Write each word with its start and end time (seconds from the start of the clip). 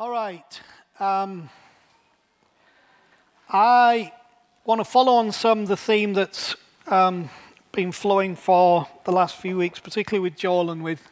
All 0.00 0.10
right. 0.10 0.58
Um, 0.98 1.50
I 3.50 4.14
want 4.64 4.78
to 4.78 4.84
follow 4.86 5.12
on 5.12 5.30
some 5.30 5.58
of 5.58 5.68
the 5.68 5.76
theme 5.76 6.14
that's 6.14 6.56
um, 6.86 7.28
been 7.72 7.92
flowing 7.92 8.34
for 8.34 8.88
the 9.04 9.12
last 9.12 9.36
few 9.36 9.58
weeks, 9.58 9.78
particularly 9.78 10.22
with 10.22 10.38
Joel 10.38 10.70
and 10.70 10.82
with, 10.82 11.06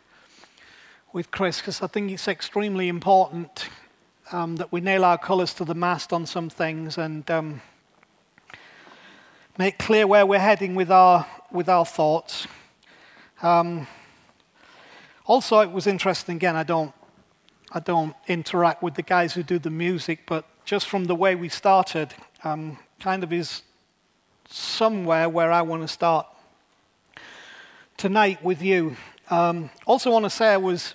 with 1.13 1.31
Chris, 1.31 1.59
because 1.59 1.83
I 1.83 1.87
think 1.87 2.11
it's 2.11 2.29
extremely 2.29 2.89
important 2.89 3.69
um, 4.33 4.57
that 4.57 4.73
we 4.73 4.81
nail 4.81 5.05
our 5.05 5.19
colours 5.19 5.53
to 5.55 5.67
the 5.67 5.75
mast 5.75 6.15
on 6.15 6.25
some 6.25 6.49
things 6.49 6.97
and 6.97 7.31
um, 7.31 7.61
make 9.59 9.79
clear 9.79 10.07
where 10.07 10.25
we're 10.25 10.39
heading 10.39 10.75
with 10.75 10.91
our, 10.91 11.27
with 11.53 11.69
our 11.69 11.85
thoughts. 11.85 12.47
Um, 13.43 13.87
also, 15.27 15.61
it 15.61 15.73
was 15.73 15.87
interesting, 15.87 16.37
again, 16.37 16.57
I 16.57 16.63
don't 16.63 16.95
I 17.71 17.81
don't 17.81 18.15
interact 18.27 18.83
with 18.83 18.95
the 18.95 19.03
guys 19.03 19.35
who 19.35 19.43
do 19.43 19.59
the 19.59 19.71
music, 19.71 20.21
but 20.27 20.47
just 20.65 20.87
from 20.89 21.05
the 21.05 21.15
way 21.15 21.35
we 21.35 21.51
started, 21.51 22.15
um, 22.43 22.79
kind 22.99 23.23
of 23.23 23.31
is 23.31 23.63
somewhere 24.49 25.29
where 25.29 25.53
I 25.53 25.61
want 25.61 25.83
to 25.83 25.89
start 25.89 26.27
tonight 27.99 28.43
with 28.43 28.63
you. 28.63 28.97
Um, 29.29 29.69
also, 29.85 30.11
want 30.11 30.25
to 30.25 30.31
say 30.31 30.55
I 30.55 30.57
was 30.57 30.95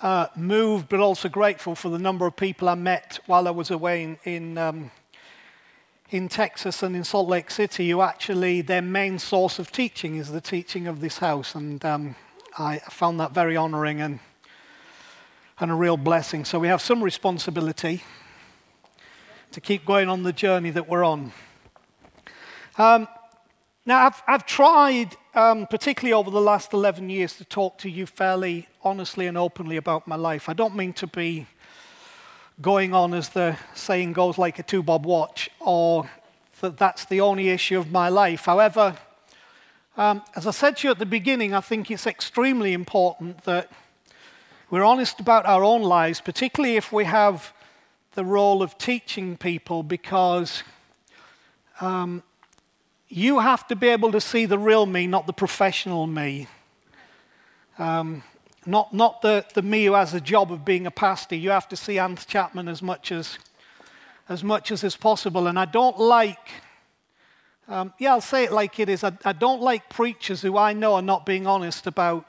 uh, 0.00 0.28
moved, 0.34 0.88
but 0.88 0.98
also 0.98 1.28
grateful 1.28 1.74
for 1.74 1.90
the 1.90 1.98
number 1.98 2.26
of 2.26 2.36
people 2.36 2.70
I 2.70 2.74
met 2.74 3.20
while 3.26 3.46
I 3.46 3.50
was 3.50 3.70
away 3.70 4.02
in 4.02 4.18
in, 4.24 4.56
um, 4.56 4.90
in 6.08 6.30
Texas 6.30 6.82
and 6.82 6.96
in 6.96 7.04
Salt 7.04 7.28
Lake 7.28 7.50
City. 7.50 7.90
Who 7.90 8.00
actually 8.00 8.62
their 8.62 8.80
main 8.80 9.18
source 9.18 9.58
of 9.58 9.70
teaching 9.70 10.16
is 10.16 10.32
the 10.32 10.40
teaching 10.40 10.86
of 10.86 11.00
this 11.02 11.18
house, 11.18 11.54
and 11.54 11.84
um, 11.84 12.16
I 12.58 12.78
found 12.78 13.20
that 13.20 13.32
very 13.32 13.58
honoring 13.58 14.00
and 14.00 14.20
and 15.58 15.70
a 15.70 15.74
real 15.74 15.96
blessing. 15.96 16.44
So 16.44 16.58
we 16.58 16.68
have 16.68 16.80
some 16.80 17.02
responsibility 17.02 18.02
to 19.52 19.60
keep 19.60 19.84
going 19.84 20.08
on 20.08 20.22
the 20.22 20.32
journey 20.32 20.70
that 20.70 20.88
we're 20.88 21.04
on. 21.04 21.32
Um, 22.78 23.06
now, 23.84 24.06
I've, 24.06 24.22
I've 24.26 24.46
tried, 24.46 25.16
um, 25.34 25.66
particularly 25.66 26.12
over 26.12 26.30
the 26.30 26.40
last 26.40 26.72
11 26.72 27.10
years, 27.10 27.34
to 27.34 27.44
talk 27.44 27.78
to 27.78 27.90
you 27.90 28.06
fairly 28.06 28.68
honestly 28.82 29.26
and 29.26 29.36
openly 29.36 29.76
about 29.76 30.06
my 30.06 30.16
life. 30.16 30.48
I 30.48 30.52
don't 30.52 30.76
mean 30.76 30.92
to 30.94 31.06
be 31.06 31.46
going 32.60 32.94
on, 32.94 33.12
as 33.12 33.30
the 33.30 33.56
saying 33.74 34.12
goes, 34.12 34.38
like 34.38 34.58
a 34.58 34.62
two 34.62 34.82
bob 34.82 35.04
watch, 35.04 35.50
or 35.58 36.08
that 36.60 36.76
that's 36.76 37.04
the 37.06 37.20
only 37.20 37.48
issue 37.48 37.78
of 37.78 37.90
my 37.90 38.08
life. 38.08 38.44
However, 38.44 38.96
um, 39.96 40.22
as 40.36 40.46
I 40.46 40.52
said 40.52 40.78
to 40.78 40.88
you 40.88 40.92
at 40.92 40.98
the 40.98 41.06
beginning, 41.06 41.52
I 41.52 41.60
think 41.60 41.90
it's 41.90 42.06
extremely 42.06 42.72
important 42.72 43.44
that 43.44 43.70
we're 44.72 44.84
honest 44.84 45.20
about 45.20 45.44
our 45.44 45.62
own 45.62 45.82
lives, 45.82 46.22
particularly 46.22 46.76
if 46.76 46.90
we 46.92 47.04
have 47.04 47.52
the 48.14 48.24
role 48.24 48.62
of 48.62 48.78
teaching 48.78 49.36
people, 49.36 49.82
because 49.82 50.62
um, 51.82 52.22
you 53.06 53.40
have 53.40 53.68
to 53.68 53.76
be 53.76 53.88
able 53.88 54.10
to 54.12 54.20
see 54.20 54.46
the 54.46 54.58
real 54.58 54.86
me, 54.86 55.06
not 55.06 55.26
the 55.26 55.32
professional 55.34 56.06
me. 56.06 56.46
Um, 57.78 58.22
not, 58.64 58.94
not 58.94 59.20
the, 59.20 59.44
the 59.52 59.60
me 59.60 59.84
who 59.84 59.92
has 59.92 60.14
a 60.14 60.22
job 60.22 60.50
of 60.50 60.64
being 60.64 60.86
a 60.86 60.90
pastor. 60.90 61.36
You 61.36 61.50
have 61.50 61.68
to 61.68 61.76
see 61.76 61.96
Anth 61.96 62.26
Chapman 62.26 62.66
as 62.66 62.80
much 62.80 63.12
as, 63.12 63.38
as 64.26 64.42
much 64.42 64.72
as 64.72 64.82
is 64.82 64.96
possible. 64.96 65.48
And 65.48 65.58
I 65.58 65.66
don't 65.66 65.98
like, 65.98 66.48
um, 67.68 67.92
yeah, 67.98 68.12
I'll 68.12 68.22
say 68.22 68.44
it 68.44 68.52
like 68.52 68.80
it 68.80 68.88
is. 68.88 69.04
I, 69.04 69.12
I 69.22 69.34
don't 69.34 69.60
like 69.60 69.90
preachers 69.90 70.40
who 70.40 70.56
I 70.56 70.72
know 70.72 70.94
are 70.94 71.02
not 71.02 71.26
being 71.26 71.46
honest 71.46 71.86
about 71.86 72.26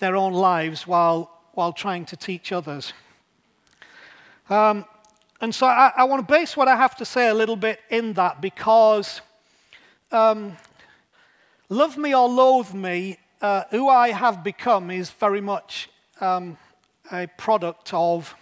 their 0.00 0.16
own 0.16 0.32
lives 0.32 0.84
while 0.84 1.36
while 1.60 1.74
trying 1.74 2.06
to 2.06 2.16
teach 2.16 2.52
others. 2.52 2.94
Um, 4.48 4.86
and 5.42 5.54
so 5.54 5.66
I, 5.66 5.92
I, 5.94 6.04
want 6.04 6.26
to 6.26 6.32
base 6.32 6.56
what 6.56 6.68
I 6.68 6.74
have 6.74 6.96
to 6.96 7.04
say 7.04 7.28
a 7.28 7.34
little 7.34 7.54
bit 7.54 7.80
in 7.90 8.14
that 8.14 8.40
because 8.40 9.20
um, 10.10 10.56
love 11.68 11.98
me 11.98 12.14
or 12.14 12.30
loathe 12.30 12.72
me, 12.72 13.18
uh, 13.42 13.64
who 13.70 13.90
I 13.90 14.08
have 14.08 14.42
become 14.42 14.90
is 14.90 15.10
very 15.10 15.42
much 15.42 15.90
um, 16.22 16.56
a 17.12 17.26
product 17.36 17.92
of 17.92 18.34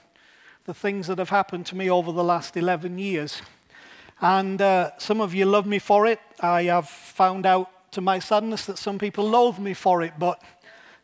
the 0.66 0.74
things 0.74 1.08
that 1.08 1.18
have 1.18 1.30
happened 1.30 1.66
to 1.66 1.74
me 1.74 1.90
over 1.90 2.12
the 2.12 2.22
last 2.22 2.56
11 2.56 3.00
years. 3.00 3.42
And 4.20 4.62
uh, 4.62 4.92
some 4.98 5.20
of 5.20 5.34
you 5.34 5.44
love 5.44 5.66
me 5.66 5.80
for 5.80 6.06
it. 6.06 6.20
I 6.38 6.62
have 6.64 6.88
found 6.88 7.46
out 7.46 7.90
to 7.90 8.00
my 8.00 8.20
sadness 8.20 8.64
that 8.66 8.78
some 8.78 8.96
people 8.96 9.28
loathe 9.28 9.58
me 9.58 9.74
for 9.74 10.02
it, 10.02 10.12
but 10.20 10.40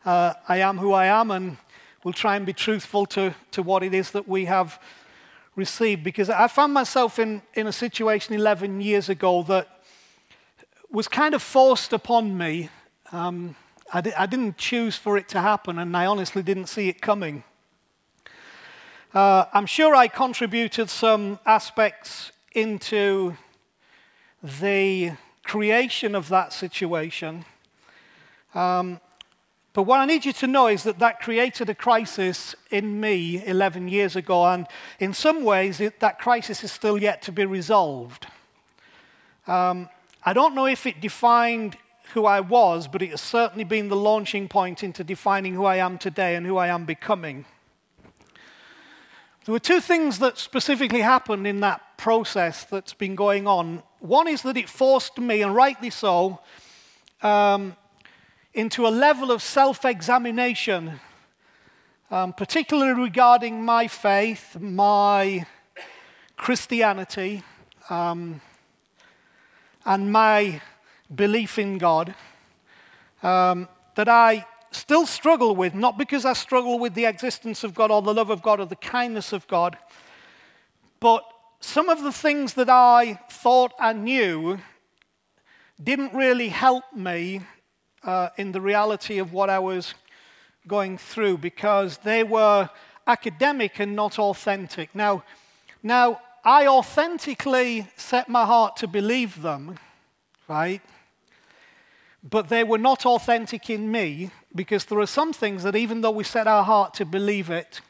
uh, 0.05 0.35
I 0.47 0.59
am 0.59 0.77
who 0.77 0.93
I 0.93 1.07
am, 1.07 1.29
and 1.29 1.57
we'll 2.05 2.13
try 2.13 2.35
and 2.35 2.45
be 2.45 2.53
truthful 2.53 3.07
to, 3.07 3.33
to 3.49 3.63
what 3.63 3.81
it 3.81 3.91
is 3.91 4.11
that 4.11 4.27
we 4.27 4.45
have 4.45 4.79
received. 5.55 6.03
Because 6.03 6.29
I 6.29 6.47
found 6.47 6.71
myself 6.71 7.17
in, 7.17 7.41
in 7.55 7.65
a 7.65 7.71
situation 7.71 8.35
11 8.35 8.79
years 8.79 9.09
ago 9.09 9.41
that 9.43 9.67
was 10.91 11.07
kind 11.07 11.33
of 11.33 11.41
forced 11.41 11.93
upon 11.93 12.37
me. 12.37 12.69
Um, 13.11 13.55
I, 13.91 14.01
di- 14.01 14.13
I, 14.13 14.27
didn't 14.27 14.57
choose 14.57 14.95
for 14.95 15.17
it 15.17 15.27
to 15.29 15.41
happen, 15.41 15.79
and 15.79 15.97
I 15.97 16.05
honestly 16.05 16.43
didn't 16.43 16.67
see 16.67 16.89
it 16.89 17.01
coming. 17.01 17.43
Uh, 19.11 19.45
I'm 19.51 19.65
sure 19.65 19.95
I 19.95 20.07
contributed 20.07 20.91
some 20.91 21.39
aspects 21.43 22.31
into 22.51 23.35
the 24.43 25.13
creation 25.43 26.13
of 26.13 26.29
that 26.29 26.53
situation. 26.53 27.45
Um, 28.53 28.99
but 29.75 29.83
what 29.83 29.99
I 29.99 30.05
need 30.05 30.23
you 30.23 30.31
to 30.31 30.47
know 30.47 30.67
is 30.67 30.83
that 30.83 30.99
that 30.99 31.19
created 31.19 31.69
a 31.69 31.75
crisis 31.75 32.55
in 32.71 33.01
me 33.01 33.45
11 33.45 33.89
years 33.89 34.15
ago, 34.15 34.45
and 34.45 34.67
in 35.01 35.13
some 35.13 35.43
ways, 35.43 35.81
it, 35.81 35.99
that 35.99 36.17
crisis 36.17 36.63
is 36.63 36.71
still 36.71 36.97
yet 36.97 37.21
to 37.23 37.33
be 37.33 37.45
resolved. 37.45 38.25
Um, 39.47 39.89
I 40.23 40.31
don't 40.31 40.55
know 40.55 40.65
if 40.65 40.85
it 40.85 41.01
defined 41.01 41.75
who 42.13 42.25
I 42.25 42.39
was, 42.39 42.87
but 42.87 43.01
it 43.01 43.09
has 43.09 43.19
certainly 43.19 43.65
been 43.65 43.89
the 43.89 43.97
launching 43.97 44.47
point 44.47 44.81
into 44.81 45.03
defining 45.03 45.53
who 45.53 45.65
I 45.65 45.75
am 45.75 45.97
today 45.97 46.37
and 46.37 46.45
who 46.45 46.55
I 46.55 46.67
am 46.67 46.85
becoming. 46.85 47.43
There 49.43 49.51
were 49.51 49.59
two 49.59 49.81
things 49.81 50.19
that 50.19 50.37
specifically 50.37 51.01
happened 51.01 51.45
in 51.45 51.59
that 51.59 51.97
process 51.97 52.63
that's 52.63 52.93
been 52.93 53.15
going 53.15 53.45
on. 53.45 53.83
One 53.99 54.29
is 54.29 54.41
that 54.43 54.55
it 54.55 54.69
forced 54.69 55.17
me, 55.17 55.41
and 55.41 55.53
rightly 55.53 55.89
so, 55.89 56.39
um, 57.21 57.75
into 58.55 58.87
a 58.87 58.89
level 58.89 59.31
of 59.31 59.43
self 59.43 59.83
examination, 59.83 60.99
um, 62.09 62.31
particularly 62.31 62.99
regarding 62.99 63.63
my 63.63 63.87
faith, 63.87 64.57
my 64.59 65.45
Christianity, 66.37 67.43
um, 67.89 68.39
and 69.85 70.11
my 70.11 70.61
belief 71.13 71.59
in 71.59 71.77
God, 71.77 72.15
um, 73.21 73.67
that 73.95 74.07
I 74.07 74.45
still 74.71 75.05
struggle 75.05 75.53
with, 75.55 75.75
not 75.75 75.97
because 75.97 76.23
I 76.23 76.33
struggle 76.33 76.79
with 76.79 76.93
the 76.93 77.05
existence 77.05 77.63
of 77.65 77.75
God 77.75 77.91
or 77.91 78.01
the 78.01 78.13
love 78.13 78.29
of 78.29 78.41
God 78.41 78.61
or 78.61 78.65
the 78.65 78.77
kindness 78.77 79.33
of 79.33 79.45
God, 79.47 79.77
but 81.01 81.25
some 81.59 81.89
of 81.89 82.03
the 82.03 82.11
things 82.11 82.53
that 82.53 82.69
I 82.69 83.19
thought 83.29 83.73
I 83.79 83.91
knew 83.91 84.59
didn't 85.83 86.13
really 86.13 86.49
help 86.49 86.85
me 86.95 87.41
uh, 88.05 88.29
in 88.37 88.51
the 88.51 88.61
reality 88.61 89.17
of 89.17 89.33
what 89.33 89.49
I 89.49 89.59
was 89.59 89.93
going 90.67 90.97
through 90.97 91.39
because 91.39 91.97
they 91.97 92.23
were 92.23 92.69
academic 93.07 93.79
and 93.79 93.95
not 93.95 94.17
authentic. 94.17 94.93
Now, 94.95 95.23
now 95.83 96.21
I 96.43 96.67
authentically 96.67 97.87
set 97.95 98.29
my 98.29 98.45
heart 98.45 98.77
to 98.77 98.87
believe 98.87 99.41
them, 99.41 99.77
right? 100.47 100.81
But 102.27 102.49
they 102.49 102.63
were 102.63 102.77
not 102.77 103.05
authentic 103.05 103.69
in 103.69 103.91
me 103.91 104.31
because 104.53 104.85
there 104.85 104.99
are 104.99 105.07
some 105.07 105.33
things 105.33 105.63
that, 105.63 105.75
even 105.75 106.01
though 106.01 106.11
we 106.11 106.23
set 106.23 106.47
our 106.47 106.63
heart 106.63 106.93
to 106.95 107.05
believe 107.05 107.49
it, 107.49 107.81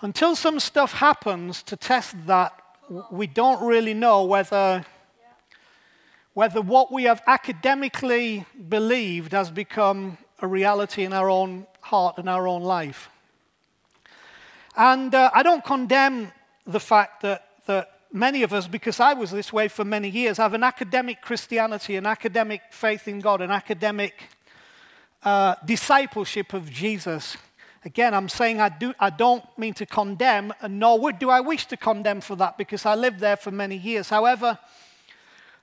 until 0.00 0.36
some 0.36 0.60
stuff 0.60 0.92
happens 0.92 1.62
to 1.64 1.76
test 1.76 2.14
that, 2.26 2.52
we 3.10 3.26
don't 3.26 3.62
really 3.64 3.94
know 3.94 4.24
whether 4.24 4.84
whether 6.38 6.60
what 6.60 6.92
we 6.92 7.02
have 7.02 7.20
academically 7.26 8.46
believed 8.68 9.32
has 9.32 9.50
become 9.50 10.16
a 10.40 10.46
reality 10.46 11.02
in 11.02 11.12
our 11.12 11.28
own 11.28 11.66
heart 11.80 12.16
and 12.16 12.28
our 12.28 12.46
own 12.46 12.62
life. 12.62 13.10
And 14.76 15.12
uh, 15.12 15.32
I 15.34 15.42
don't 15.42 15.64
condemn 15.64 16.30
the 16.64 16.78
fact 16.78 17.22
that, 17.22 17.44
that 17.66 17.90
many 18.12 18.44
of 18.44 18.52
us, 18.52 18.68
because 18.68 19.00
I 19.00 19.14
was 19.14 19.32
this 19.32 19.52
way 19.52 19.66
for 19.66 19.84
many 19.84 20.08
years, 20.08 20.36
have 20.36 20.54
an 20.54 20.62
academic 20.62 21.22
Christianity, 21.22 21.96
an 21.96 22.06
academic 22.06 22.60
faith 22.70 23.08
in 23.08 23.18
God, 23.18 23.40
an 23.40 23.50
academic 23.50 24.14
uh, 25.24 25.56
discipleship 25.64 26.52
of 26.52 26.70
Jesus. 26.70 27.36
Again, 27.84 28.14
I'm 28.14 28.28
saying 28.28 28.60
I, 28.60 28.68
do, 28.68 28.94
I 29.00 29.10
don't 29.10 29.42
mean 29.58 29.74
to 29.74 29.86
condemn, 29.86 30.54
and 30.62 30.78
nor 30.78 31.00
would 31.00 31.18
do 31.18 31.30
I 31.30 31.40
wish 31.40 31.66
to 31.66 31.76
condemn 31.76 32.20
for 32.20 32.36
that 32.36 32.56
because 32.56 32.86
I 32.86 32.94
lived 32.94 33.18
there 33.18 33.36
for 33.36 33.50
many 33.50 33.76
years. 33.76 34.08
However, 34.08 34.56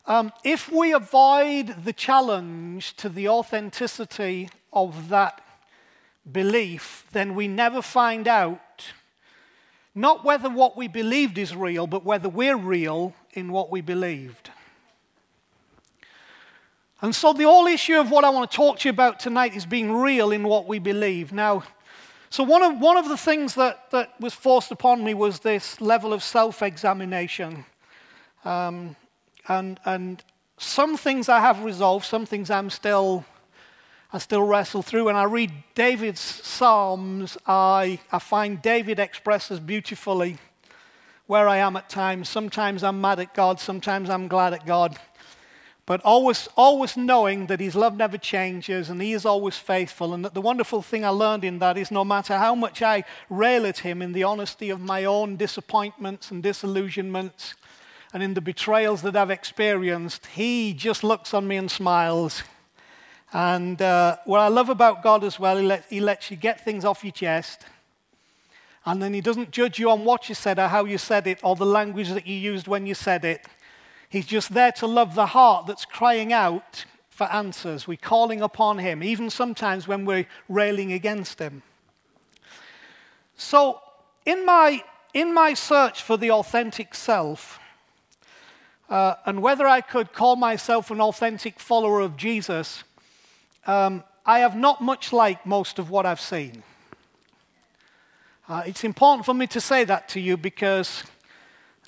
um, 0.08 0.32
if 0.44 0.72
we 0.72 0.94
avoid 0.94 1.84
the 1.84 1.94
challenge 1.94 2.96
to 2.98 3.10
the 3.10 3.28
authenticity 3.28 4.50
of 4.72 5.10
that 5.10 5.42
belief, 6.32 7.06
then 7.12 7.36
we 7.36 7.48
never 7.48 7.82
find 7.82 8.28
out 8.28 8.60
Not 9.98 10.26
whether 10.26 10.50
what 10.50 10.76
we 10.76 10.90
believed 10.90 11.38
is 11.38 11.56
real, 11.56 11.88
but 11.88 12.04
whether 12.04 12.28
we're 12.28 12.58
real 12.58 13.14
in 13.34 13.50
what 13.50 13.72
we 13.72 13.80
believed. 13.80 14.52
And 17.02 17.16
so, 17.16 17.32
the 17.32 17.44
whole 17.44 17.66
issue 17.68 17.98
of 17.98 18.12
what 18.12 18.26
I 18.26 18.30
want 18.30 18.52
to 18.52 18.56
talk 18.56 18.80
to 18.80 18.90
you 18.90 18.92
about 18.92 19.22
tonight 19.22 19.56
is 19.56 19.66
being 19.66 19.94
real 19.94 20.32
in 20.32 20.44
what 20.44 20.68
we 20.68 20.80
believe. 20.80 21.32
Now, 21.32 21.64
so 22.30 22.44
one 22.44 22.62
of, 22.62 22.80
one 22.80 22.98
of 22.98 23.08
the 23.08 23.16
things 23.16 23.56
that, 23.56 23.90
that 23.92 24.20
was 24.20 24.34
forced 24.34 24.72
upon 24.72 25.02
me 25.02 25.14
was 25.14 25.40
this 25.40 25.80
level 25.80 26.12
of 26.12 26.22
self 26.22 26.62
examination. 26.62 27.64
Um, 28.44 28.98
and, 29.48 29.80
and 29.86 30.24
some 30.58 30.98
things 30.98 31.30
I 31.30 31.40
have 31.40 31.64
resolved, 31.64 32.06
some 32.06 32.26
things 32.26 32.50
I'm 32.50 32.70
still, 32.70 33.26
I 34.14 34.18
still 34.20 34.44
wrestle 34.44 34.82
through. 34.82 35.06
When 35.06 35.16
I 35.16 35.24
read 35.24 35.52
David's 35.76 36.22
Psalms, 36.22 37.38
I, 37.46 38.00
I 38.12 38.20
find 38.20 38.62
David 38.62 39.00
expresses 39.00 39.60
beautifully 39.60 40.38
where 41.28 41.48
I 41.48 41.58
am 41.58 41.76
at 41.76 41.90
times. 41.90 42.30
Sometimes 42.30 42.84
I'm 42.84 43.02
mad 43.02 43.20
at 43.20 43.34
God, 43.34 43.60
sometimes 43.60 44.10
I'm 44.10 44.28
glad 44.28 44.54
at 44.54 44.66
God. 44.66 44.98
But 45.88 46.02
always, 46.04 46.48
always 46.58 46.98
knowing 46.98 47.46
that 47.46 47.60
his 47.60 47.76
love 47.76 47.96
never 47.96 48.18
changes 48.18 48.90
and 48.90 49.00
he 49.00 49.14
is 49.14 49.24
always 49.24 49.56
faithful. 49.56 50.16
And 50.16 50.26
that 50.26 50.34
the 50.34 50.42
wonderful 50.42 50.82
thing 50.82 51.06
I 51.06 51.10
learned 51.10 51.44
in 51.44 51.60
that 51.60 51.78
is 51.78 51.92
no 51.92 52.04
matter 52.04 52.38
how 52.38 52.56
much 52.56 52.82
I 52.82 53.04
rail 53.30 53.68
at 53.68 53.80
him 53.80 54.02
in 54.02 54.12
the 54.12 54.24
honesty 54.24 54.72
of 54.72 54.82
my 54.82 55.06
own 55.06 55.36
disappointments 55.36 56.32
and 56.32 56.42
disillusionments 56.42 57.54
and 58.16 58.24
in 58.24 58.34
the 58.34 58.40
betrayals 58.40 59.02
that 59.02 59.14
I've 59.18 59.30
experienced, 59.30 60.26
he 60.28 60.74
just 60.74 61.04
looks 61.04 61.34
on 61.34 61.46
me 61.46 61.58
and 61.58 61.70
smiles. 61.70 62.44
And 63.34 63.82
uh, 63.82 64.16
what 64.24 64.40
I 64.40 64.48
love 64.48 64.70
about 64.70 65.04
God 65.04 65.26
as 65.26 65.38
well, 65.38 65.58
he, 65.58 65.66
let, 65.66 65.84
he 65.90 66.00
lets 66.00 66.32
you 66.32 66.38
get 66.38 66.64
things 66.64 66.86
off 66.86 67.04
your 67.04 67.12
chest. 67.12 67.66
And 68.86 69.04
then 69.04 69.14
he 69.14 69.20
doesn't 69.20 69.52
judge 69.52 69.80
you 69.80 69.90
on 69.90 70.06
what 70.06 70.30
you 70.30 70.36
said 70.36 70.60
or 70.60 70.70
how 70.70 70.86
you 70.86 70.98
said 70.98 71.28
it 71.28 71.40
or 71.44 71.58
the 71.58 71.66
language 71.66 72.08
that 72.12 72.26
you 72.26 72.38
used 72.38 72.70
when 72.70 72.86
you 72.86 72.94
said 72.94 73.26
it. 73.26 73.46
He's 74.08 74.26
just 74.26 74.54
there 74.54 74.72
to 74.72 74.88
love 74.88 75.14
the 75.14 75.26
heart 75.26 75.66
that's 75.66 75.84
crying 75.84 76.32
out 76.32 76.86
for 77.10 77.26
answers. 77.26 77.86
We're 77.86 77.98
calling 77.98 78.42
upon 78.42 78.78
Him, 78.78 79.04
even 79.04 79.30
sometimes 79.30 79.90
when 79.90 80.06
we're 80.06 80.28
railing 80.48 80.94
against 80.94 81.40
Him. 81.40 81.64
So, 83.36 83.82
in 84.26 84.46
my, 84.46 84.86
in 85.14 85.34
my 85.34 85.54
search 85.54 86.02
for 86.02 86.16
the 86.16 86.32
authentic 86.32 86.96
self, 86.96 87.60
uh, 88.90 89.16
and 89.26 89.42
whether 89.42 89.66
I 89.66 89.82
could 89.82 90.14
call 90.14 90.36
myself 90.36 90.92
an 90.92 91.02
authentic 91.02 91.60
follower 91.60 92.02
of 92.02 92.18
Jesus, 92.18 92.84
um, 93.66 94.04
I 94.26 94.40
have 94.40 94.56
not 94.56 94.82
much 94.82 95.12
like 95.12 95.46
most 95.46 95.80
of 95.80 95.90
what 95.90 96.06
I've 96.06 96.22
seen. 96.22 96.64
Uh, 98.48 98.64
it's 98.66 98.84
important 98.84 99.26
for 99.26 99.34
me 99.34 99.48
to 99.48 99.60
say 99.60 99.84
that 99.86 100.08
to 100.10 100.20
you 100.20 100.38
because 100.38 101.04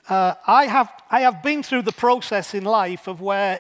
uh, 0.09 0.33
I, 0.47 0.65
have, 0.65 0.91
I 1.11 1.21
have 1.21 1.44
been 1.44 1.61
through 1.61 1.83
the 1.83 1.91
process 1.91 2.55
in 2.55 2.63
life 2.63 3.07
of 3.07 3.21
where 3.21 3.59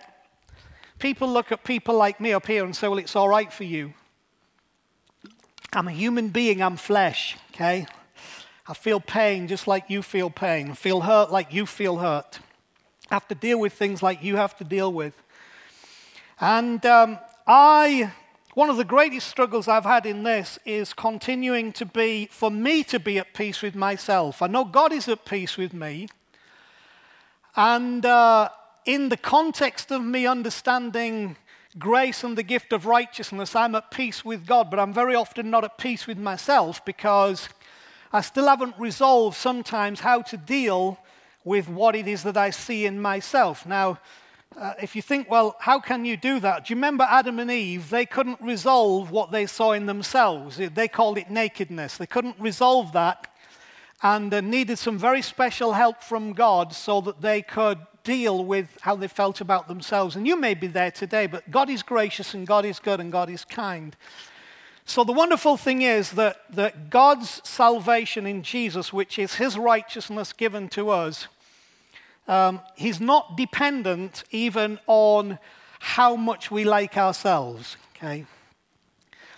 people 0.97 1.27
look 1.27 1.51
at 1.51 1.63
people 1.63 1.95
like 1.95 2.19
me 2.19 2.33
up 2.33 2.47
here 2.47 2.65
and 2.65 2.75
say, 2.75 2.87
well, 2.87 2.97
it's 2.97 3.15
all 3.15 3.29
right 3.29 3.53
for 3.53 3.65
you. 3.65 3.93
I'm 5.73 5.87
a 5.87 5.91
human 5.91 6.29
being, 6.29 6.63
I'm 6.63 6.77
flesh, 6.77 7.37
okay? 7.51 7.85
I 8.67 8.73
feel 8.73 8.99
pain 8.99 9.47
just 9.47 9.67
like 9.67 9.89
you 9.89 10.01
feel 10.01 10.29
pain. 10.29 10.71
I 10.71 10.73
feel 10.73 11.01
hurt 11.01 11.31
like 11.31 11.53
you 11.53 11.65
feel 11.65 11.97
hurt. 11.97 12.39
Have 13.09 13.27
to 13.29 13.35
deal 13.35 13.59
with 13.59 13.73
things 13.73 14.03
like 14.03 14.21
you 14.21 14.35
have 14.35 14.57
to 14.57 14.63
deal 14.63 14.91
with. 14.91 15.21
And 16.39 16.85
um, 16.85 17.17
I, 17.47 18.11
one 18.53 18.69
of 18.69 18.77
the 18.77 18.83
greatest 18.83 19.27
struggles 19.27 19.67
I've 19.67 19.85
had 19.85 20.05
in 20.05 20.23
this 20.23 20.59
is 20.65 20.93
continuing 20.93 21.71
to 21.73 21.85
be, 21.85 22.27
for 22.29 22.51
me 22.51 22.83
to 22.85 22.99
be 22.99 23.17
at 23.17 23.33
peace 23.33 23.61
with 23.61 23.75
myself. 23.75 24.41
I 24.41 24.47
know 24.47 24.65
God 24.65 24.91
is 24.91 25.07
at 25.07 25.23
peace 25.25 25.57
with 25.57 25.73
me, 25.73 26.09
and 27.55 28.05
uh, 28.05 28.49
in 28.85 29.09
the 29.09 29.17
context 29.17 29.89
of 29.91 30.03
me 30.03 30.27
understanding 30.27 31.37
grace 31.79 32.23
and 32.23 32.37
the 32.37 32.43
gift 32.43 32.73
of 32.73 32.85
righteousness, 32.85 33.55
I'm 33.55 33.75
at 33.75 33.89
peace 33.89 34.25
with 34.25 34.45
God, 34.45 34.69
but 34.69 34.79
I'm 34.79 34.93
very 34.93 35.15
often 35.15 35.49
not 35.49 35.63
at 35.63 35.77
peace 35.77 36.07
with 36.07 36.17
myself 36.17 36.83
because 36.83 37.49
I 38.11 38.21
still 38.21 38.47
haven't 38.47 38.75
resolved 38.77 39.37
sometimes 39.37 40.01
how 40.01 40.21
to 40.23 40.37
deal 40.37 40.99
with 41.47 41.69
what 41.69 41.95
it 41.95 42.07
is 42.07 42.23
that 42.23 42.37
I 42.37 42.49
see 42.49 42.85
in 42.85 43.01
myself. 43.01 43.65
Now, 43.65 43.99
uh, 44.55 44.73
if 44.81 44.95
you 44.95 45.01
think, 45.01 45.29
well, 45.29 45.55
how 45.59 45.79
can 45.79 46.03
you 46.03 46.17
do 46.17 46.39
that? 46.39 46.65
Do 46.65 46.73
you 46.73 46.75
remember 46.75 47.05
Adam 47.09 47.39
and 47.39 47.49
Eve? 47.49 47.89
They 47.89 48.05
couldn't 48.05 48.41
resolve 48.41 49.11
what 49.11 49.31
they 49.31 49.45
saw 49.45 49.71
in 49.71 49.85
themselves. 49.85 50.57
They 50.57 50.87
called 50.87 51.17
it 51.17 51.29
nakedness. 51.29 51.97
They 51.97 52.05
couldn't 52.05 52.35
resolve 52.39 52.91
that 52.93 53.33
and 54.03 54.33
uh, 54.33 54.41
needed 54.41 54.77
some 54.77 54.97
very 54.97 55.21
special 55.21 55.73
help 55.73 56.03
from 56.03 56.33
God 56.33 56.73
so 56.73 57.01
that 57.01 57.21
they 57.21 57.41
could 57.41 57.79
deal 58.03 58.45
with 58.45 58.77
how 58.81 58.95
they 58.95 59.07
felt 59.07 59.41
about 59.41 59.67
themselves. 59.67 60.15
And 60.15 60.27
you 60.27 60.35
may 60.35 60.53
be 60.53 60.67
there 60.67 60.91
today, 60.91 61.27
but 61.27 61.49
God 61.49 61.69
is 61.69 61.83
gracious 61.83 62.33
and 62.33 62.45
God 62.45 62.65
is 62.65 62.79
good 62.79 62.99
and 62.99 63.11
God 63.11 63.29
is 63.29 63.43
kind. 63.43 63.95
So 64.85 65.03
the 65.03 65.11
wonderful 65.11 65.57
thing 65.57 65.81
is 65.81 66.11
that, 66.11 66.37
that 66.51 66.89
God's 66.89 67.41
salvation 67.43 68.25
in 68.25 68.41
Jesus, 68.41 68.93
which 68.93 69.19
is 69.19 69.35
his 69.35 69.57
righteousness 69.57 70.31
given 70.31 70.69
to 70.69 70.89
us, 70.89 71.27
um, 72.27 72.61
he's 72.75 72.99
not 72.99 73.37
dependent 73.37 74.23
even 74.31 74.79
on 74.87 75.39
how 75.79 76.15
much 76.15 76.51
we 76.51 76.63
like 76.63 76.97
ourselves. 76.97 77.77
Okay? 77.95 78.25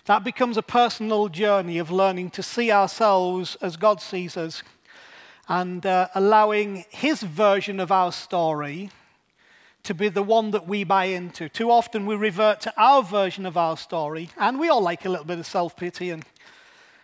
That 0.06 0.24
becomes 0.24 0.58
a 0.58 0.64
personal 0.64 1.30
journey 1.30 1.78
of 1.78 1.92
learning 1.92 2.32
to 2.32 2.44
see 2.44 2.72
ourselves 2.72 3.56
as 3.62 3.78
God 3.78 4.02
sees 4.02 4.36
us 4.36 4.64
and 5.48 5.86
uh, 5.86 6.08
allowing 6.16 6.86
His 6.90 7.22
version 7.22 7.80
of 7.80 7.92
our 7.92 8.12
story 8.12 8.90
to 9.84 9.94
be 9.94 10.10
the 10.10 10.24
one 10.24 10.52
that 10.52 10.68
we 10.68 10.84
buy 10.84 11.06
into. 11.06 11.50
Too 11.50 11.72
often 11.72 12.06
we 12.06 12.16
revert 12.16 12.62
to 12.62 12.74
our 12.78 13.02
version 13.02 13.46
of 13.46 13.58
our 13.58 13.78
story, 13.78 14.30
and 14.38 14.60
we 14.60 14.70
all 14.70 14.82
like 14.82 15.06
a 15.06 15.10
little 15.10 15.26
bit 15.26 15.40
of 15.40 15.46
self 15.46 15.76
pity 15.76 16.10
and 16.10 16.24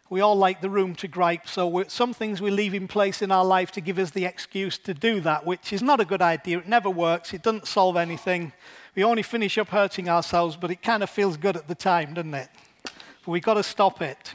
we 0.10 0.22
all 0.22 0.36
like 0.36 0.62
the 0.62 0.69
room 0.69 0.94
to 0.96 1.07
gripe, 1.07 1.48
so 1.48 1.84
some 1.88 2.13
things 2.13 2.40
we 2.40 2.52
leave 2.52 2.75
in 2.75 2.88
place 2.88 3.22
in 3.22 3.31
our 3.31 3.44
life 3.44 3.72
to 3.72 3.81
give 3.81 3.98
us 3.98 4.12
the 4.12 4.25
excuse 4.25 4.78
to 4.78 4.94
do 4.94 5.19
that, 5.22 5.46
which 5.46 5.74
is 5.74 5.81
not 5.81 6.00
a 6.00 6.06
good 6.06 6.22
idea. 6.22 6.60
It 6.60 6.68
never 6.68 6.90
works, 6.90 7.34
it 7.34 7.42
doesn't 7.42 7.68
solve 7.68 7.98
anything. 7.98 8.54
We 8.96 9.04
only 9.04 9.24
finish 9.24 9.57
up 9.57 9.69
hurting 9.69 10.07
ourselves, 10.07 10.57
but 10.57 10.69
it 10.69 10.84
kind 10.84 11.02
of 11.02 11.10
feels 11.10 11.38
good 11.38 11.57
at 11.57 11.68
the 11.68 11.75
time, 11.75 12.13
doesn't 12.13 12.34
it? 12.36 12.50
But 12.84 13.28
we've 13.28 13.44
got 13.44 13.56
to 13.56 13.63
stop 13.63 14.02
it. 14.02 14.34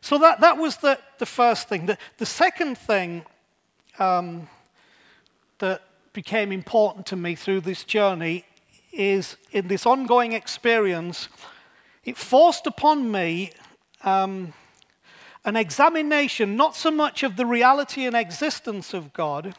So 0.00 0.16
that, 0.18 0.40
that 0.40 0.56
was 0.56 0.78
the, 0.78 0.98
the 1.18 1.26
first 1.26 1.68
thing. 1.68 1.86
The, 1.86 1.98
the 2.16 2.26
second 2.26 2.78
thing 2.78 3.24
um, 3.98 4.48
that 5.58 5.82
became 6.14 6.50
important 6.50 7.06
to 7.06 7.16
me 7.16 7.34
through 7.34 7.60
this 7.60 7.84
journey 7.84 8.44
is 8.92 9.36
in 9.52 9.68
this 9.68 9.86
ongoing 9.86 10.32
experience, 10.32 11.28
it 12.04 12.16
forced 12.16 12.66
upon 12.66 13.10
me 13.10 13.52
um, 14.02 14.52
an 15.44 15.56
examination 15.56 16.56
not 16.56 16.74
so 16.76 16.90
much 16.90 17.22
of 17.22 17.36
the 17.36 17.46
reality 17.46 18.04
and 18.04 18.16
existence 18.16 18.94
of 18.94 19.12
God 19.12 19.54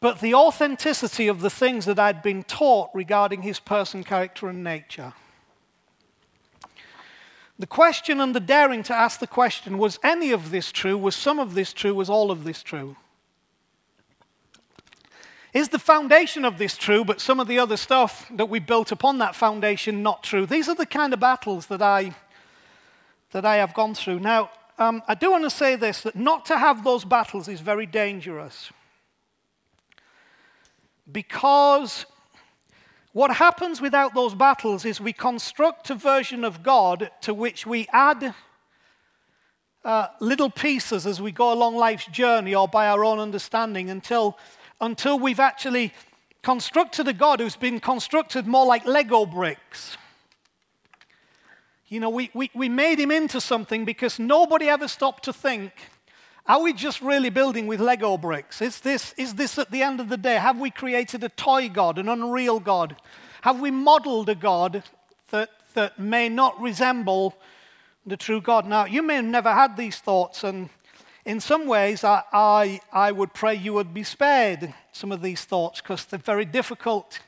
but 0.00 0.20
the 0.20 0.34
authenticity 0.34 1.26
of 1.26 1.40
the 1.40 1.50
things 1.50 1.84
that 1.86 1.98
I'd 1.98 2.22
been 2.22 2.44
taught 2.44 2.90
regarding 2.94 3.42
his 3.42 3.58
person, 3.58 4.04
character, 4.04 4.48
and 4.48 4.62
nature. 4.62 5.12
The 7.58 7.66
question 7.66 8.20
and 8.20 8.34
the 8.34 8.40
daring 8.40 8.84
to 8.84 8.94
ask 8.94 9.18
the 9.18 9.26
question 9.26 9.78
was 9.78 9.98
any 10.04 10.30
of 10.30 10.50
this 10.50 10.70
true? 10.70 10.96
Was 10.96 11.16
some 11.16 11.40
of 11.40 11.54
this 11.54 11.72
true? 11.72 11.94
Was 11.94 12.08
all 12.08 12.30
of 12.30 12.44
this 12.44 12.62
true? 12.62 12.96
Is 15.54 15.70
the 15.70 15.78
foundation 15.78 16.44
of 16.44 16.58
this 16.58 16.76
true, 16.76 17.04
but 17.04 17.20
some 17.20 17.40
of 17.40 17.48
the 17.48 17.58
other 17.58 17.76
stuff 17.76 18.30
that 18.34 18.46
we 18.46 18.58
built 18.58 18.92
upon 18.92 19.18
that 19.18 19.34
foundation 19.34 20.02
not 20.02 20.22
true? 20.22 20.44
These 20.44 20.68
are 20.68 20.74
the 20.74 20.86
kind 20.86 21.14
of 21.14 21.20
battles 21.20 21.66
that 21.66 21.80
I, 21.80 22.14
that 23.32 23.44
I 23.44 23.56
have 23.56 23.72
gone 23.72 23.94
through. 23.94 24.20
Now, 24.20 24.50
um, 24.78 25.02
I 25.08 25.14
do 25.14 25.30
want 25.30 25.44
to 25.44 25.50
say 25.50 25.74
this 25.74 26.02
that 26.02 26.16
not 26.16 26.44
to 26.46 26.58
have 26.58 26.84
those 26.84 27.04
battles 27.04 27.48
is 27.48 27.60
very 27.60 27.86
dangerous 27.86 28.70
because 31.10 32.06
what 33.12 33.34
happens 33.34 33.80
without 33.80 34.14
those 34.14 34.34
battles 34.34 34.84
is 34.84 35.00
we 35.00 35.12
construct 35.12 35.90
a 35.90 35.94
version 35.94 36.44
of 36.44 36.62
God 36.62 37.10
to 37.22 37.32
which 37.34 37.66
we 37.66 37.88
add 37.92 38.34
uh, 39.84 40.08
little 40.20 40.50
pieces 40.50 41.06
as 41.06 41.20
we 41.20 41.32
go 41.32 41.52
along 41.52 41.74
life's 41.74 42.06
journey 42.06 42.54
or 42.54 42.68
by 42.68 42.88
our 42.88 43.04
own 43.04 43.18
understanding 43.18 43.88
until, 43.90 44.38
until 44.80 45.18
we've 45.18 45.40
actually 45.40 45.92
constructed 46.42 47.08
a 47.08 47.12
God 47.12 47.40
who's 47.40 47.56
been 47.56 47.80
constructed 47.80 48.46
more 48.46 48.66
like 48.66 48.86
Lego 48.86 49.26
bricks. 49.26 49.96
You 51.88 52.00
know, 52.00 52.10
we, 52.10 52.30
we, 52.34 52.50
we 52.54 52.68
made 52.68 52.98
him 53.00 53.10
into 53.10 53.40
something 53.40 53.84
because 53.84 54.18
nobody 54.18 54.68
ever 54.68 54.88
stopped 54.88 55.24
to 55.24 55.32
think 55.32 55.72
are 56.46 56.62
we 56.62 56.72
just 56.72 57.02
really 57.02 57.28
building 57.28 57.66
with 57.66 57.78
Lego 57.78 58.16
bricks? 58.16 58.62
Is 58.62 58.80
this, 58.80 59.12
is 59.18 59.34
this 59.34 59.58
at 59.58 59.70
the 59.70 59.82
end 59.82 60.00
of 60.00 60.08
the 60.08 60.16
day? 60.16 60.36
Have 60.36 60.58
we 60.58 60.70
created 60.70 61.22
a 61.22 61.28
toy 61.28 61.68
God, 61.68 61.98
an 61.98 62.08
unreal 62.08 62.58
God? 62.58 62.96
Have 63.42 63.60
we 63.60 63.70
modeled 63.70 64.30
a 64.30 64.34
God 64.34 64.82
that, 65.30 65.50
that 65.74 65.98
may 65.98 66.30
not 66.30 66.58
resemble 66.58 67.36
the 68.08 68.16
true 68.16 68.40
God. 68.40 68.66
Now, 68.66 68.86
you 68.86 69.02
may 69.02 69.16
have 69.16 69.24
never 69.24 69.52
had 69.52 69.76
these 69.76 69.98
thoughts, 69.98 70.42
and 70.42 70.70
in 71.28 71.40
some 71.40 71.66
ways, 71.66 72.04
I, 72.04 72.22
I, 72.32 72.80
I 72.90 73.12
would 73.12 73.34
pray 73.34 73.54
you 73.54 73.74
would 73.74 73.92
be 73.92 74.02
spared 74.02 74.72
some 74.92 75.12
of 75.12 75.20
these 75.20 75.44
thoughts 75.44 75.82
because 75.82 76.06
they're 76.06 76.18
very 76.18 76.46
difficult 76.46 77.20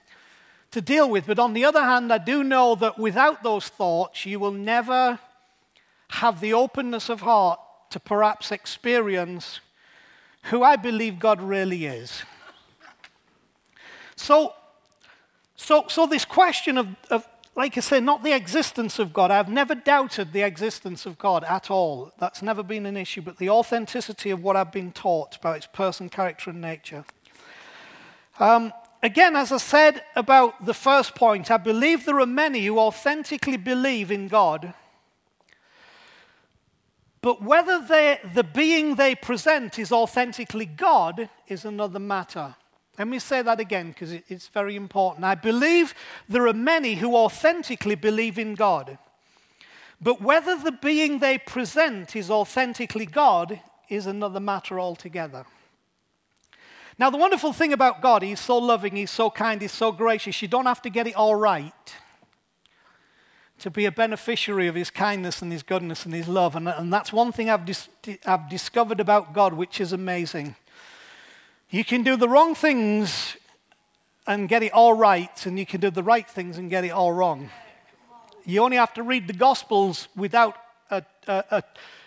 to 0.71 0.81
deal 0.81 1.11
with. 1.11 1.27
But 1.27 1.39
on 1.39 1.53
the 1.53 1.67
other 1.67 1.83
hand, 1.83 2.11
I 2.11 2.17
do 2.17 2.43
know 2.43 2.75
that 2.77 2.99
without 2.99 3.43
those 3.43 3.69
thoughts, 3.69 4.25
you 4.25 4.41
will 4.41 4.53
never 4.53 5.19
have 6.13 6.41
the 6.41 6.55
openness 6.55 7.11
of 7.11 7.21
heart 7.21 7.61
to 7.91 8.01
perhaps 8.01 8.51
experience 8.51 9.61
who 10.45 10.63
I 10.63 10.77
believe 10.77 11.19
God 11.19 11.43
really 11.43 11.85
is. 11.85 12.23
So, 14.17 14.55
so, 15.57 15.85
so 15.89 16.07
this 16.07 16.25
question 16.25 16.79
of, 16.79 16.89
of, 17.11 17.29
like 17.57 17.77
I 17.77 17.81
say, 17.81 18.01
not 18.01 18.23
the 18.23 18.33
existence 18.35 18.99
of 18.99 19.13
God. 19.13 19.31
I've 19.31 19.49
never 19.49 19.75
doubted 19.75 20.33
the 20.33 20.43
existence 20.43 21.05
of 21.05 21.19
God 21.19 21.45
at 21.45 21.71
all. 21.71 22.13
That's 22.19 22.43
never 22.43 22.63
been 22.63 22.87
an 22.87 22.97
issue, 22.97 23.23
but 23.23 23.39
the 23.39 23.51
authenticity 23.51 24.31
of 24.31 24.43
what 24.43 24.57
I've 24.57 24.73
been 24.73 24.93
taught 24.93 25.37
about 25.37 25.57
its 25.57 25.67
person, 25.67 26.09
character, 26.09 26.51
and 26.51 26.61
nature. 26.61 27.05
Um, 28.39 28.73
again, 29.03 29.37
as 29.37 29.53
I 29.53 29.59
said 29.59 30.03
about 30.17 30.65
the 30.65 30.75
first 30.75 31.15
point, 31.15 31.51
I 31.51 31.57
believe 31.57 32.05
there 32.05 32.21
are 32.21 32.27
many 32.27 32.65
who 32.65 32.79
authentically 32.79 33.57
believe 33.57 34.11
in 34.11 34.29
God 34.29 34.73
but 37.23 37.43
whether 37.43 37.81
the 38.35 38.45
being 38.45 38.95
they 38.95 39.15
present 39.15 39.79
is 39.79 39.93
authentically 39.93 40.67
God 40.67 41.29
is 41.49 41.65
another 41.65 41.99
matter. 41.99 42.55
Let 43.01 43.09
me 43.09 43.19
say 43.19 43.41
that 43.41 43.61
again 43.61 43.93
because 43.93 44.13
it's 44.13 44.49
very 44.49 44.77
important. 44.77 45.25
I 45.25 45.35
believe 45.35 45.95
there 46.29 46.47
are 46.47 46.53
many 46.53 46.97
who 46.97 47.17
authentically 47.17 47.95
believe 47.95 48.39
in 48.39 48.55
God. 48.55 48.99
But 50.03 50.21
whether 50.21 50.59
the 50.59 50.73
being 50.73 51.19
they 51.19 51.39
present 51.39 52.15
is 52.15 52.31
authentically 52.31 53.07
God 53.07 53.59
is 53.89 54.05
another 54.05 54.39
matter 54.39 54.79
altogether. 54.79 55.47
Now, 56.99 57.09
the 57.09 57.17
wonderful 57.17 57.55
thing 57.55 57.73
about 57.73 58.03
God, 58.03 58.23
He's 58.23 58.39
so 58.39 58.59
loving, 58.59 58.97
He's 58.97 59.11
so 59.11 59.31
kind, 59.31 59.63
He's 59.63 59.73
so 59.73 59.93
gracious, 59.93 60.43
you 60.43 60.49
don't 60.49 60.67
have 60.67 60.83
to 60.83 60.91
get 60.91 61.07
it 61.07 61.17
all 61.17 61.35
right 61.35 61.73
to 63.61 63.71
be 63.71 63.87
a 63.87 63.93
beneficiary 63.93 64.67
of 64.67 64.75
his 64.75 64.91
kindness 64.91 65.41
and 65.41 65.53
his 65.53 65.63
goodness 65.63 66.05
and 66.05 66.15
his 66.15 66.29
love. 66.29 66.55
And, 66.55 66.69
and 66.69 66.93
that's 66.93 67.15
one 67.15 67.33
thing 67.33 67.49
I've, 67.49 67.65
dis- 67.65 67.89
I've 68.27 68.49
discovered 68.51 69.01
about 69.01 69.33
God, 69.33 69.55
which 69.55 69.81
is 69.81 69.95
amazing. 69.95 70.55
You 71.73 71.85
can 71.85 72.03
do 72.03 72.17
the 72.17 72.29
wrong 72.29 72.57
things 72.57 73.37
and 74.27 74.49
get 74.49 74.65
it 74.65 74.73
all 74.73 74.93
right, 74.93 75.47
and 75.47 75.57
you 75.57 75.65
can 75.65 75.81
do 75.81 75.89
the 75.89 76.03
right 76.03 76.29
things 76.29 76.59
and 76.59 76.69
get 76.69 76.85
it 76.85 76.89
all 76.89 77.13
wrong. 77.13 77.49
You 78.45 78.65
only 78.65 78.77
have 78.77 78.93
to 78.95 79.05
read 79.05 79.29
the 79.29 79.33
Gospels 79.33 80.09
without 80.17 80.57
a, 80.91 81.05
a, 81.29 81.63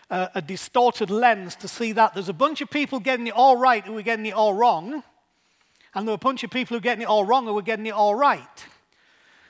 a, 0.10 0.30
a 0.36 0.42
distorted 0.42 1.10
lens 1.10 1.56
to 1.56 1.70
see 1.70 1.94
that. 1.94 2.14
There's 2.14 2.28
a 2.28 2.34
bunch 2.34 2.60
of 2.60 2.70
people 2.70 3.00
getting 3.00 3.28
it 3.28 3.34
all 3.34 3.56
right 3.56 3.86
who 3.86 3.98
are 3.98 4.02
getting 4.02 4.26
it 4.26 4.34
all 4.34 4.54
wrong, 4.54 5.02
and 5.96 6.06
there 6.06 6.12
are 6.12 6.16
a 6.16 6.18
bunch 6.18 6.44
of 6.44 6.50
people 6.50 6.76
who 6.76 6.80
are 6.80 6.82
getting 6.82 7.04
it 7.04 7.08
all 7.08 7.24
wrong 7.24 7.46
who 7.46 7.58
are 7.58 7.62
getting 7.62 7.86
it 7.86 7.94
all 7.94 8.16
right. 8.16 8.66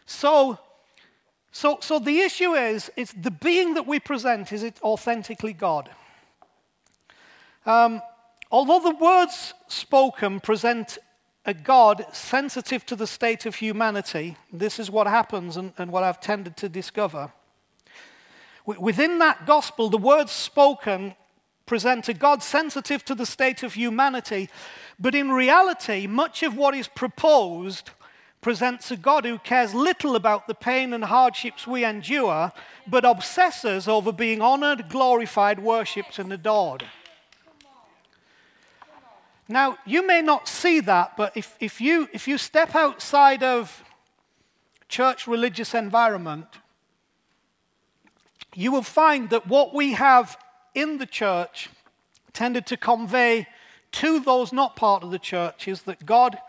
So, 0.05 0.60
so, 1.51 1.79
so 1.82 1.98
the 1.98 2.20
issue 2.20 2.53
is, 2.53 2.91
it's 2.96 3.13
the 3.13 3.32
being 3.32 3.74
that 3.74 3.88
we 3.88 4.00
present, 4.00 4.53
is 4.53 4.62
it 4.62 4.79
authentically 4.84 5.53
God? 5.53 5.89
Um, 7.65 8.00
although 8.53 8.79
the 8.79 8.95
words 8.95 9.53
spoken 9.67 10.39
present 10.39 11.00
a 11.45 11.53
God 11.53 12.05
sensitive 12.13 12.86
to 12.86 12.95
the 12.95 13.07
state 13.07 13.45
of 13.45 13.55
humanity, 13.55 14.38
this 14.53 14.79
is 14.79 14.89
what 14.89 15.07
happens 15.07 15.57
and, 15.57 15.74
and 15.77 15.91
what 15.91 16.03
I've 16.03 16.22
tended 16.22 16.55
to 16.57 16.69
discover. 16.69 17.33
Within 18.65 19.17
that 19.19 19.45
gospel, 19.45 19.89
the 19.89 19.98
words 19.98 20.31
spoken 20.31 21.15
present 21.65 22.07
a 22.07 22.13
God 22.13 22.43
sensitive 22.43 23.03
to 23.05 23.15
the 23.15 23.25
state 23.25 23.63
of 23.63 23.74
humanity, 23.74 24.50
but 25.00 25.15
in 25.15 25.31
reality, 25.31 26.07
much 26.07 26.43
of 26.43 26.55
what 26.55 26.75
is 26.75 26.88
proposed 26.88 27.89
presents 28.39 28.91
a 28.91 28.98
God 28.98 29.25
who 29.25 29.39
cares 29.39 29.74
little 29.74 30.15
about 30.15 30.48
the 30.48 30.53
pain 30.53 30.93
and 30.93 31.05
hardships 31.05 31.65
we 31.65 31.83
endure, 31.83 32.51
but 32.86 33.05
obsesses 33.05 33.88
over 33.88 34.12
being 34.12 34.41
honored, 34.41 34.89
glorified, 34.89 35.60
worshipped, 35.60 36.19
and 36.19 36.31
adored. 36.31 36.86
Now, 39.53 39.77
you 39.86 40.07
may 40.07 40.24
not 40.24 40.48
see 40.48 40.79
that, 40.79 41.15
but 41.15 41.38
if, 41.38 41.55
if, 41.60 41.79
you, 41.79 42.10
if 42.12 42.27
you 42.27 42.39
step 42.39 42.74
outside 42.74 43.43
of 43.43 43.83
church 44.89 45.27
religious 45.27 45.75
environment, 45.75 46.48
you 48.55 48.72
will 48.72 48.81
find 48.81 49.29
that 49.29 49.45
what 49.45 49.72
we 49.72 49.93
have 49.93 50.39
in 50.74 50.98
the 50.98 51.05
church 51.05 51.69
tended 52.33 52.65
to 52.65 52.77
convey 52.77 53.45
to 53.91 54.19
those 54.19 54.51
not 54.51 54.75
part 54.75 55.03
of 55.03 55.12
the 55.12 55.19
church 55.19 55.67
is 55.67 55.83
that 55.83 56.03
God 56.03 56.39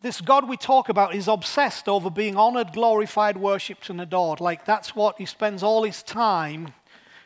this 0.00 0.22
God 0.22 0.48
we 0.48 0.56
talk 0.56 0.88
about 0.90 1.14
is 1.14 1.28
obsessed 1.28 1.88
over 1.88 2.10
being 2.10 2.36
honored, 2.36 2.72
glorified, 2.72 3.38
worshipped, 3.38 3.88
and 3.90 4.00
adored. 4.00 4.40
Like 4.40 4.64
that's 4.64 4.96
what 4.96 5.16
he 5.18 5.26
spends 5.26 5.62
all 5.62 5.82
his 5.82 6.02
time 6.02 6.72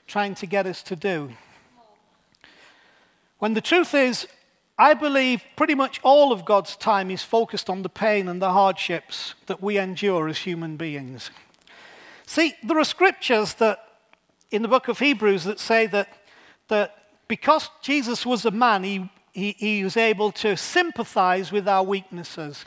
trying 0.08 0.34
to 0.36 0.46
get 0.46 0.66
us 0.66 0.82
to 0.84 0.96
do. 0.96 1.30
When 3.38 3.54
the 3.54 3.60
truth 3.60 3.94
is, 3.94 4.26
I 4.78 4.94
believe 4.94 5.42
pretty 5.56 5.74
much 5.74 6.00
all 6.04 6.32
of 6.32 6.44
God's 6.44 6.76
time 6.76 7.10
is 7.10 7.22
focused 7.22 7.68
on 7.68 7.82
the 7.82 7.88
pain 7.88 8.28
and 8.28 8.40
the 8.40 8.52
hardships 8.52 9.34
that 9.46 9.60
we 9.60 9.76
endure 9.76 10.28
as 10.28 10.38
human 10.38 10.76
beings. 10.76 11.30
See, 12.26 12.54
there 12.62 12.78
are 12.78 12.84
scriptures 12.84 13.54
that 13.54 13.80
in 14.52 14.62
the 14.62 14.68
book 14.68 14.86
of 14.86 15.00
Hebrews 15.00 15.44
that 15.44 15.58
say 15.58 15.86
that, 15.88 16.08
that 16.68 16.94
because 17.26 17.70
Jesus 17.82 18.24
was 18.24 18.44
a 18.44 18.52
man, 18.52 18.84
he, 18.84 19.10
he, 19.32 19.52
he 19.58 19.84
was 19.84 19.96
able 19.96 20.30
to 20.32 20.56
sympathize 20.56 21.50
with 21.50 21.66
our 21.66 21.82
weaknesses. 21.82 22.64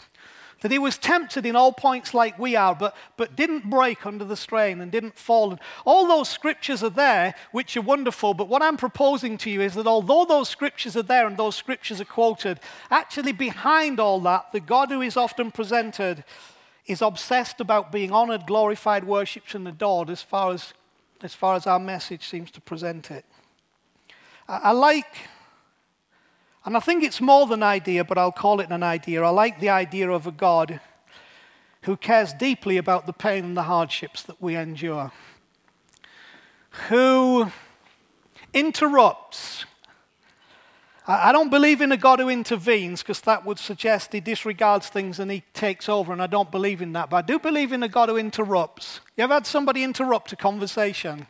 That 0.61 0.71
he 0.71 0.79
was 0.79 0.97
tempted 0.97 1.45
in 1.45 1.55
all 1.55 1.73
points 1.73 2.13
like 2.13 2.37
we 2.37 2.55
are, 2.55 2.75
but, 2.75 2.95
but 3.17 3.35
didn't 3.35 3.69
break 3.69 4.05
under 4.05 4.23
the 4.23 4.35
strain 4.37 4.79
and 4.79 4.91
didn't 4.91 5.17
fall. 5.17 5.49
And 5.51 5.59
All 5.85 6.07
those 6.07 6.29
scriptures 6.29 6.83
are 6.83 6.89
there, 6.89 7.33
which 7.51 7.75
are 7.75 7.81
wonderful. 7.81 8.35
But 8.35 8.47
what 8.47 8.61
I'm 8.61 8.77
proposing 8.77 9.37
to 9.39 9.49
you 9.49 9.61
is 9.61 9.73
that 9.73 9.87
although 9.87 10.23
those 10.23 10.49
scriptures 10.49 10.95
are 10.95 11.01
there 11.01 11.25
and 11.25 11.35
those 11.35 11.55
scriptures 11.55 11.99
are 11.99 12.05
quoted, 12.05 12.59
actually 12.91 13.31
behind 13.31 13.99
all 13.99 14.19
that, 14.21 14.51
the 14.51 14.59
God 14.59 14.89
who 14.89 15.01
is 15.01 15.17
often 15.17 15.51
presented 15.51 16.23
is 16.85 17.01
obsessed 17.01 17.59
about 17.59 17.91
being 17.91 18.11
honored, 18.11 18.45
glorified, 18.45 19.03
worshipped, 19.03 19.55
and 19.55 19.67
adored 19.67 20.09
as 20.09 20.21
far 20.21 20.53
as, 20.53 20.73
as, 21.21 21.33
far 21.33 21.55
as 21.55 21.65
our 21.65 21.79
message 21.79 22.27
seems 22.27 22.51
to 22.51 22.61
present 22.61 23.09
it. 23.09 23.25
I, 24.47 24.57
I 24.57 24.71
like 24.71 25.15
and 26.65 26.77
I 26.77 26.79
think 26.79 27.03
it's 27.03 27.21
more 27.21 27.47
than 27.47 27.63
idea, 27.63 28.03
but 28.03 28.17
I'll 28.17 28.31
call 28.31 28.59
it 28.59 28.69
an 28.69 28.83
idea. 28.83 29.23
I 29.23 29.29
like 29.29 29.59
the 29.59 29.69
idea 29.69 30.09
of 30.09 30.27
a 30.27 30.31
God 30.31 30.79
who 31.83 31.97
cares 31.97 32.33
deeply 32.33 32.77
about 32.77 33.07
the 33.07 33.13
pain 33.13 33.43
and 33.43 33.57
the 33.57 33.63
hardships 33.63 34.21
that 34.23 34.41
we 34.41 34.55
endure, 34.55 35.11
who 36.89 37.51
interrupts. 38.53 39.65
I 41.07 41.31
don't 41.31 41.49
believe 41.49 41.81
in 41.81 41.91
a 41.91 41.97
God 41.97 42.19
who 42.19 42.29
intervenes 42.29 43.01
because 43.01 43.21
that 43.21 43.43
would 43.43 43.57
suggest 43.57 44.13
he 44.13 44.19
disregards 44.19 44.87
things 44.87 45.19
and 45.19 45.31
he 45.31 45.43
takes 45.53 45.89
over, 45.89 46.13
and 46.13 46.21
I 46.21 46.27
don't 46.27 46.51
believe 46.51 46.81
in 46.81 46.93
that. 46.93 47.09
But 47.09 47.17
I 47.17 47.21
do 47.23 47.39
believe 47.39 47.73
in 47.73 47.81
a 47.81 47.89
God 47.89 48.09
who 48.09 48.17
interrupts. 48.17 49.01
You 49.17 49.23
ever 49.23 49.33
had 49.33 49.47
somebody 49.47 49.83
interrupt 49.83 50.31
a 50.31 50.35
conversation? 50.35 51.25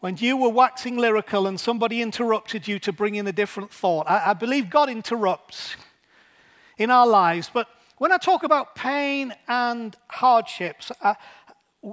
When 0.00 0.16
you 0.16 0.36
were 0.36 0.48
waxing 0.48 0.96
lyrical 0.96 1.46
and 1.46 1.60
somebody 1.60 2.02
interrupted 2.02 2.66
you 2.66 2.78
to 2.80 2.92
bring 2.92 3.14
in 3.14 3.26
a 3.26 3.32
different 3.32 3.70
thought. 3.70 4.06
I, 4.08 4.30
I, 4.30 4.34
believe 4.34 4.70
God 4.70 4.88
interrupts 4.88 5.76
in 6.78 6.90
our 6.90 7.06
lives. 7.06 7.50
But 7.52 7.68
when 7.98 8.10
I 8.10 8.16
talk 8.16 8.42
about 8.42 8.74
pain 8.74 9.34
and 9.46 9.94
hardships, 10.08 10.90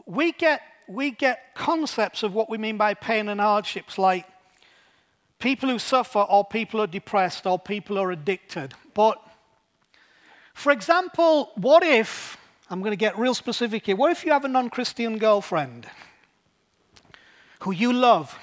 we, 0.06 0.32
get, 0.32 0.62
we 0.88 1.12
get 1.12 1.54
concepts 1.54 2.24
of 2.24 2.34
what 2.34 2.50
we 2.50 2.58
mean 2.58 2.78
by 2.78 2.94
pain 2.94 3.28
and 3.28 3.42
hardships 3.42 3.98
like 3.98 4.26
people 5.40 5.70
who 5.70 5.78
suffer, 5.78 6.20
or 6.20 6.46
people 6.46 6.82
are 6.82 6.88
depressed, 6.88 7.46
or 7.46 7.60
people 7.60 7.98
are 8.00 8.12
addicted. 8.12 8.74
But 8.94 9.22
for 10.54 10.72
example, 10.72 11.52
what 11.56 11.84
if, 11.84 12.38
I'm 12.70 12.80
going 12.80 12.92
to 12.92 12.98
get 12.98 13.20
real 13.20 13.36
specific 13.36 13.86
here, 13.86 13.96
what 13.96 14.12
if 14.12 14.26
you 14.26 14.32
have 14.32 14.46
a 14.46 14.48
non 14.48 14.70
Christian 14.70 15.18
girlfriend? 15.18 15.88
Who 17.68 17.74
you 17.74 17.92
love. 17.92 18.40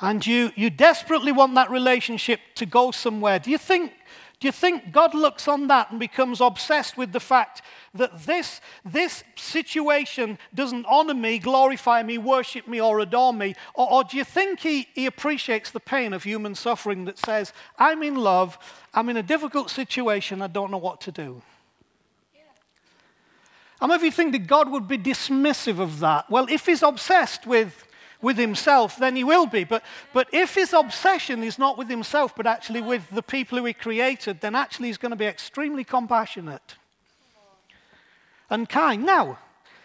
And 0.00 0.24
you, 0.24 0.52
you 0.54 0.70
desperately 0.70 1.32
want 1.32 1.56
that 1.56 1.68
relationship 1.68 2.38
to 2.54 2.64
go 2.64 2.92
somewhere. 2.92 3.40
Do 3.40 3.50
you, 3.50 3.58
think, 3.58 3.92
do 4.38 4.46
you 4.46 4.52
think 4.52 4.92
God 4.92 5.14
looks 5.14 5.48
on 5.48 5.66
that 5.66 5.90
and 5.90 5.98
becomes 5.98 6.40
obsessed 6.40 6.96
with 6.96 7.12
the 7.12 7.18
fact 7.18 7.62
that 7.94 8.24
this, 8.24 8.60
this 8.84 9.24
situation 9.36 10.38
doesn't 10.54 10.86
honor 10.88 11.14
me, 11.14 11.40
glorify 11.40 12.04
me, 12.04 12.18
worship 12.18 12.68
me, 12.68 12.80
or 12.80 13.00
adore 13.00 13.34
me? 13.34 13.54
Or, 13.74 13.92
or 13.92 14.04
do 14.04 14.16
you 14.16 14.24
think 14.24 14.60
he, 14.60 14.86
he 14.94 15.06
appreciates 15.06 15.72
the 15.72 15.80
pain 15.80 16.12
of 16.12 16.22
human 16.22 16.54
suffering 16.54 17.04
that 17.06 17.18
says, 17.18 17.52
I'm 17.80 18.02
in 18.04 18.14
love, 18.14 18.58
I'm 18.94 19.08
in 19.08 19.16
a 19.16 19.24
difficult 19.24 19.70
situation, 19.70 20.40
I 20.40 20.46
don't 20.46 20.70
know 20.70 20.78
what 20.78 21.00
to 21.00 21.10
do? 21.10 21.42
Many 23.82 23.94
of 23.94 24.02
you 24.04 24.12
think 24.12 24.32
that 24.32 24.46
God 24.46 24.70
would 24.70 24.86
be 24.86 24.96
dismissive 24.96 25.80
of 25.80 25.98
that? 26.00 26.30
Well, 26.30 26.46
if 26.48 26.66
he's 26.66 26.82
obsessed 26.82 27.46
with, 27.46 27.84
with 28.20 28.38
himself, 28.38 28.96
then 28.96 29.16
he 29.16 29.24
will 29.24 29.46
be. 29.46 29.64
But, 29.64 29.82
but 30.12 30.28
if 30.32 30.54
his 30.54 30.72
obsession 30.72 31.42
is 31.42 31.58
not 31.58 31.76
with 31.76 31.88
himself, 31.88 32.34
but 32.36 32.46
actually 32.46 32.80
with 32.80 33.10
the 33.10 33.22
people 33.22 33.58
who 33.58 33.64
he 33.64 33.72
created, 33.72 34.40
then 34.40 34.54
actually 34.54 34.86
he's 34.88 34.98
going 34.98 35.10
to 35.10 35.16
be 35.16 35.26
extremely 35.26 35.82
compassionate 35.82 36.76
and 38.48 38.68
kind. 38.68 39.04
Now, 39.04 39.38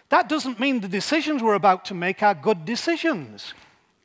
that 0.10 0.30
doesn't 0.30 0.60
mean 0.60 0.82
the 0.82 0.88
decisions 0.88 1.42
we're 1.42 1.56
about 1.56 1.84
to 1.86 1.94
make 1.94 2.22
are 2.22 2.36
good 2.36 2.66
decisions. 2.66 3.54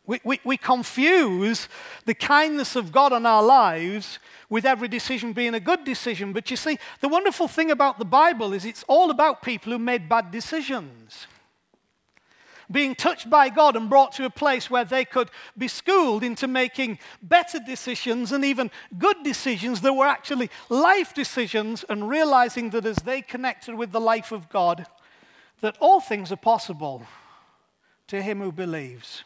We, 0.04 0.20
we, 0.24 0.40
we, 0.44 0.56
confuse 0.56 1.68
the 2.06 2.14
kindness 2.14 2.74
of 2.74 2.90
God 2.90 3.12
on 3.12 3.24
our 3.24 3.42
lives 3.42 4.18
with 4.50 4.64
every 4.64 4.88
decision 4.88 5.32
being 5.32 5.54
a 5.54 5.60
good 5.60 5.84
decision. 5.84 6.32
But 6.32 6.50
you 6.50 6.56
see, 6.56 6.78
the 7.00 7.08
wonderful 7.08 7.46
thing 7.46 7.70
about 7.70 8.00
the 8.00 8.04
Bible 8.04 8.52
is 8.52 8.64
it's 8.64 8.84
all 8.88 9.10
about 9.10 9.42
people 9.42 9.72
who 9.72 9.78
made 9.78 10.08
bad 10.08 10.32
decisions. 10.32 11.28
Being 12.68 12.96
touched 12.96 13.30
by 13.30 13.48
God 13.48 13.76
and 13.76 13.88
brought 13.88 14.12
to 14.12 14.24
a 14.24 14.30
place 14.30 14.68
where 14.68 14.84
they 14.84 15.04
could 15.04 15.30
be 15.56 15.68
schooled 15.68 16.24
into 16.24 16.48
making 16.48 16.98
better 17.22 17.60
decisions 17.60 18.32
and 18.32 18.44
even 18.44 18.72
good 18.98 19.22
decisions 19.22 19.82
that 19.82 19.92
were 19.92 20.06
actually 20.06 20.50
life 20.68 21.14
decisions, 21.14 21.84
and 21.88 22.08
realizing 22.08 22.70
that 22.70 22.86
as 22.86 22.96
they 22.96 23.22
connected 23.22 23.76
with 23.76 23.92
the 23.92 24.00
life 24.00 24.32
of 24.32 24.48
God, 24.48 24.86
that 25.60 25.76
all 25.78 26.00
things 26.00 26.32
are 26.32 26.36
possible 26.36 27.06
to 28.08 28.20
him 28.20 28.40
who 28.40 28.50
believes. 28.50 29.22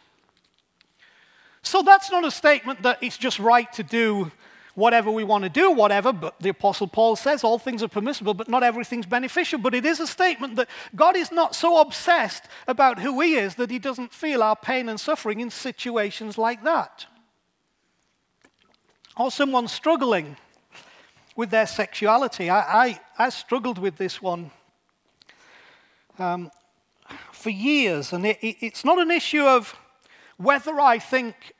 So 1.66 1.82
that's 1.82 2.12
not 2.12 2.24
a 2.24 2.30
statement 2.30 2.82
that 2.82 3.02
it's 3.02 3.18
just 3.18 3.40
right 3.40 3.70
to 3.72 3.82
do 3.82 4.30
whatever 4.76 5.10
we 5.10 5.24
want 5.24 5.42
to 5.42 5.50
do, 5.50 5.72
whatever, 5.72 6.12
but 6.12 6.38
the 6.38 6.50
Apostle 6.50 6.86
Paul 6.86 7.16
says 7.16 7.42
all 7.42 7.58
things 7.58 7.82
are 7.82 7.88
permissible, 7.88 8.34
but 8.34 8.48
not 8.48 8.62
everything's 8.62 9.04
beneficial. 9.04 9.58
But 9.58 9.74
it 9.74 9.84
is 9.84 9.98
a 9.98 10.06
statement 10.06 10.54
that 10.56 10.68
God 10.94 11.16
is 11.16 11.32
not 11.32 11.56
so 11.56 11.80
obsessed 11.80 12.44
about 12.68 13.00
who 13.00 13.20
He 13.20 13.34
is 13.34 13.56
that 13.56 13.72
He 13.72 13.80
doesn't 13.80 14.12
feel 14.12 14.44
our 14.44 14.54
pain 14.54 14.88
and 14.88 15.00
suffering 15.00 15.40
in 15.40 15.50
situations 15.50 16.38
like 16.38 16.62
that. 16.62 17.06
Or 19.16 19.32
someone 19.32 19.66
struggling 19.66 20.36
with 21.34 21.50
their 21.50 21.66
sexuality. 21.66 22.48
I, 22.48 22.60
I, 22.60 23.00
I 23.18 23.28
struggled 23.30 23.78
with 23.78 23.96
this 23.96 24.22
one 24.22 24.52
um, 26.16 26.48
for 27.32 27.50
years, 27.50 28.12
and 28.12 28.24
it, 28.24 28.38
it, 28.40 28.56
it's 28.60 28.84
not 28.84 29.00
an 29.00 29.10
issue 29.10 29.42
of 29.42 29.74
whether 30.36 30.78
I 30.78 31.00
think 31.00 31.54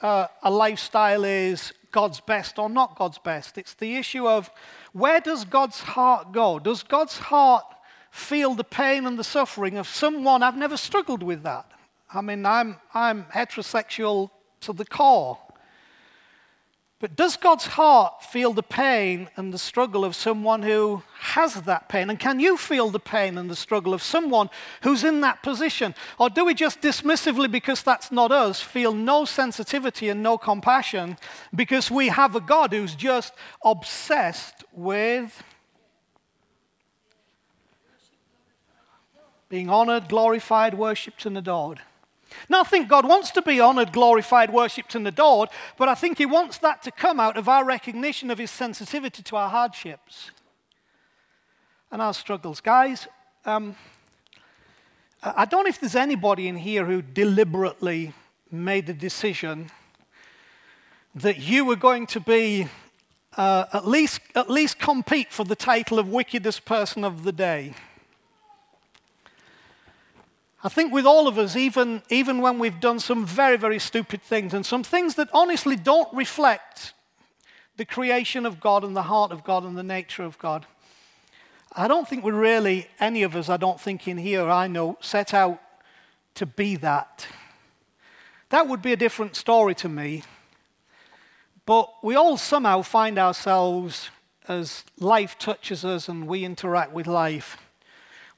uh, 0.00 0.26
a 0.42 0.50
lifestyle 0.50 1.24
is 1.24 1.72
God's 1.92 2.20
best 2.20 2.58
or 2.58 2.68
not 2.68 2.96
God's 2.96 3.18
best. 3.18 3.58
It's 3.58 3.74
the 3.74 3.96
issue 3.96 4.28
of 4.28 4.50
where 4.92 5.20
does 5.20 5.44
God's 5.44 5.80
heart 5.80 6.32
go? 6.32 6.58
Does 6.58 6.82
God's 6.82 7.18
heart 7.18 7.64
feel 8.10 8.54
the 8.54 8.64
pain 8.64 9.06
and 9.06 9.18
the 9.18 9.24
suffering 9.24 9.76
of 9.76 9.88
someone? 9.88 10.42
I've 10.42 10.56
never 10.56 10.76
struggled 10.76 11.22
with 11.22 11.42
that. 11.42 11.70
I 12.12 12.20
mean, 12.20 12.44
I'm, 12.44 12.76
I'm 12.94 13.24
heterosexual 13.24 14.30
to 14.62 14.72
the 14.72 14.84
core. 14.84 15.38
But 17.00 17.16
does 17.16 17.38
God's 17.38 17.64
heart 17.64 18.22
feel 18.22 18.52
the 18.52 18.62
pain 18.62 19.30
and 19.34 19.54
the 19.54 19.58
struggle 19.58 20.04
of 20.04 20.14
someone 20.14 20.62
who 20.62 21.02
has 21.18 21.54
that 21.62 21.88
pain? 21.88 22.10
And 22.10 22.20
can 22.20 22.38
you 22.38 22.58
feel 22.58 22.90
the 22.90 23.00
pain 23.00 23.38
and 23.38 23.48
the 23.48 23.56
struggle 23.56 23.94
of 23.94 24.02
someone 24.02 24.50
who's 24.82 25.02
in 25.02 25.22
that 25.22 25.42
position? 25.42 25.94
Or 26.18 26.28
do 26.28 26.44
we 26.44 26.52
just 26.52 26.82
dismissively, 26.82 27.50
because 27.50 27.82
that's 27.82 28.12
not 28.12 28.30
us, 28.30 28.60
feel 28.60 28.92
no 28.92 29.24
sensitivity 29.24 30.10
and 30.10 30.22
no 30.22 30.36
compassion 30.36 31.16
because 31.54 31.90
we 31.90 32.08
have 32.08 32.36
a 32.36 32.40
God 32.40 32.70
who's 32.70 32.94
just 32.94 33.32
obsessed 33.64 34.62
with 34.70 35.42
being 39.48 39.70
honored, 39.70 40.10
glorified, 40.10 40.74
worshipped, 40.74 41.24
and 41.24 41.38
adored? 41.38 41.80
Now, 42.48 42.60
I 42.60 42.64
think 42.64 42.88
God 42.88 43.06
wants 43.06 43.30
to 43.32 43.42
be 43.42 43.60
honored, 43.60 43.92
glorified, 43.92 44.52
worshipped, 44.52 44.94
and 44.94 45.06
adored, 45.06 45.48
but 45.76 45.88
I 45.88 45.94
think 45.94 46.18
He 46.18 46.26
wants 46.26 46.58
that 46.58 46.82
to 46.82 46.90
come 46.90 47.20
out 47.20 47.36
of 47.36 47.48
our 47.48 47.64
recognition 47.64 48.30
of 48.30 48.38
His 48.38 48.50
sensitivity 48.50 49.22
to 49.22 49.36
our 49.36 49.48
hardships 49.48 50.30
and 51.90 52.00
our 52.00 52.14
struggles. 52.14 52.60
Guys, 52.60 53.08
um, 53.44 53.74
I 55.22 55.44
don't 55.44 55.64
know 55.64 55.68
if 55.68 55.80
there's 55.80 55.96
anybody 55.96 56.48
in 56.48 56.56
here 56.56 56.86
who 56.86 57.02
deliberately 57.02 58.12
made 58.50 58.86
the 58.86 58.94
decision 58.94 59.70
that 61.14 61.38
you 61.38 61.64
were 61.64 61.76
going 61.76 62.06
to 62.06 62.20
be 62.20 62.68
uh, 63.36 63.66
at, 63.72 63.86
least, 63.86 64.20
at 64.34 64.50
least 64.50 64.78
compete 64.78 65.32
for 65.32 65.44
the 65.44 65.56
title 65.56 65.98
of 65.98 66.08
wickedest 66.08 66.64
person 66.64 67.04
of 67.04 67.22
the 67.24 67.32
day. 67.32 67.74
I 70.62 70.68
think 70.68 70.92
with 70.92 71.06
all 71.06 71.26
of 71.26 71.38
us, 71.38 71.56
even, 71.56 72.02
even 72.10 72.42
when 72.42 72.58
we've 72.58 72.80
done 72.80 73.00
some 73.00 73.24
very, 73.24 73.56
very 73.56 73.78
stupid 73.78 74.22
things 74.22 74.52
and 74.52 74.64
some 74.64 74.82
things 74.82 75.14
that 75.14 75.30
honestly 75.32 75.74
don't 75.74 76.12
reflect 76.12 76.92
the 77.78 77.86
creation 77.86 78.44
of 78.44 78.60
God 78.60 78.84
and 78.84 78.94
the 78.94 79.04
heart 79.04 79.32
of 79.32 79.42
God 79.42 79.64
and 79.64 79.76
the 79.76 79.82
nature 79.82 80.22
of 80.22 80.38
God, 80.38 80.66
I 81.72 81.88
don't 81.88 82.06
think 82.06 82.24
we're 82.24 82.32
really, 82.32 82.88
any 82.98 83.22
of 83.22 83.34
us, 83.36 83.48
I 83.48 83.56
don't 83.56 83.80
think 83.80 84.06
in 84.06 84.18
here, 84.18 84.50
I 84.50 84.66
know, 84.66 84.98
set 85.00 85.32
out 85.32 85.60
to 86.34 86.44
be 86.44 86.76
that. 86.76 87.26
That 88.50 88.68
would 88.68 88.82
be 88.82 88.92
a 88.92 88.96
different 88.96 89.36
story 89.36 89.74
to 89.76 89.88
me. 89.88 90.24
But 91.64 91.88
we 92.02 92.16
all 92.16 92.36
somehow 92.36 92.82
find 92.82 93.18
ourselves 93.18 94.10
as 94.46 94.84
life 94.98 95.38
touches 95.38 95.84
us 95.84 96.08
and 96.08 96.26
we 96.26 96.44
interact 96.44 96.92
with 96.92 97.06
life 97.06 97.56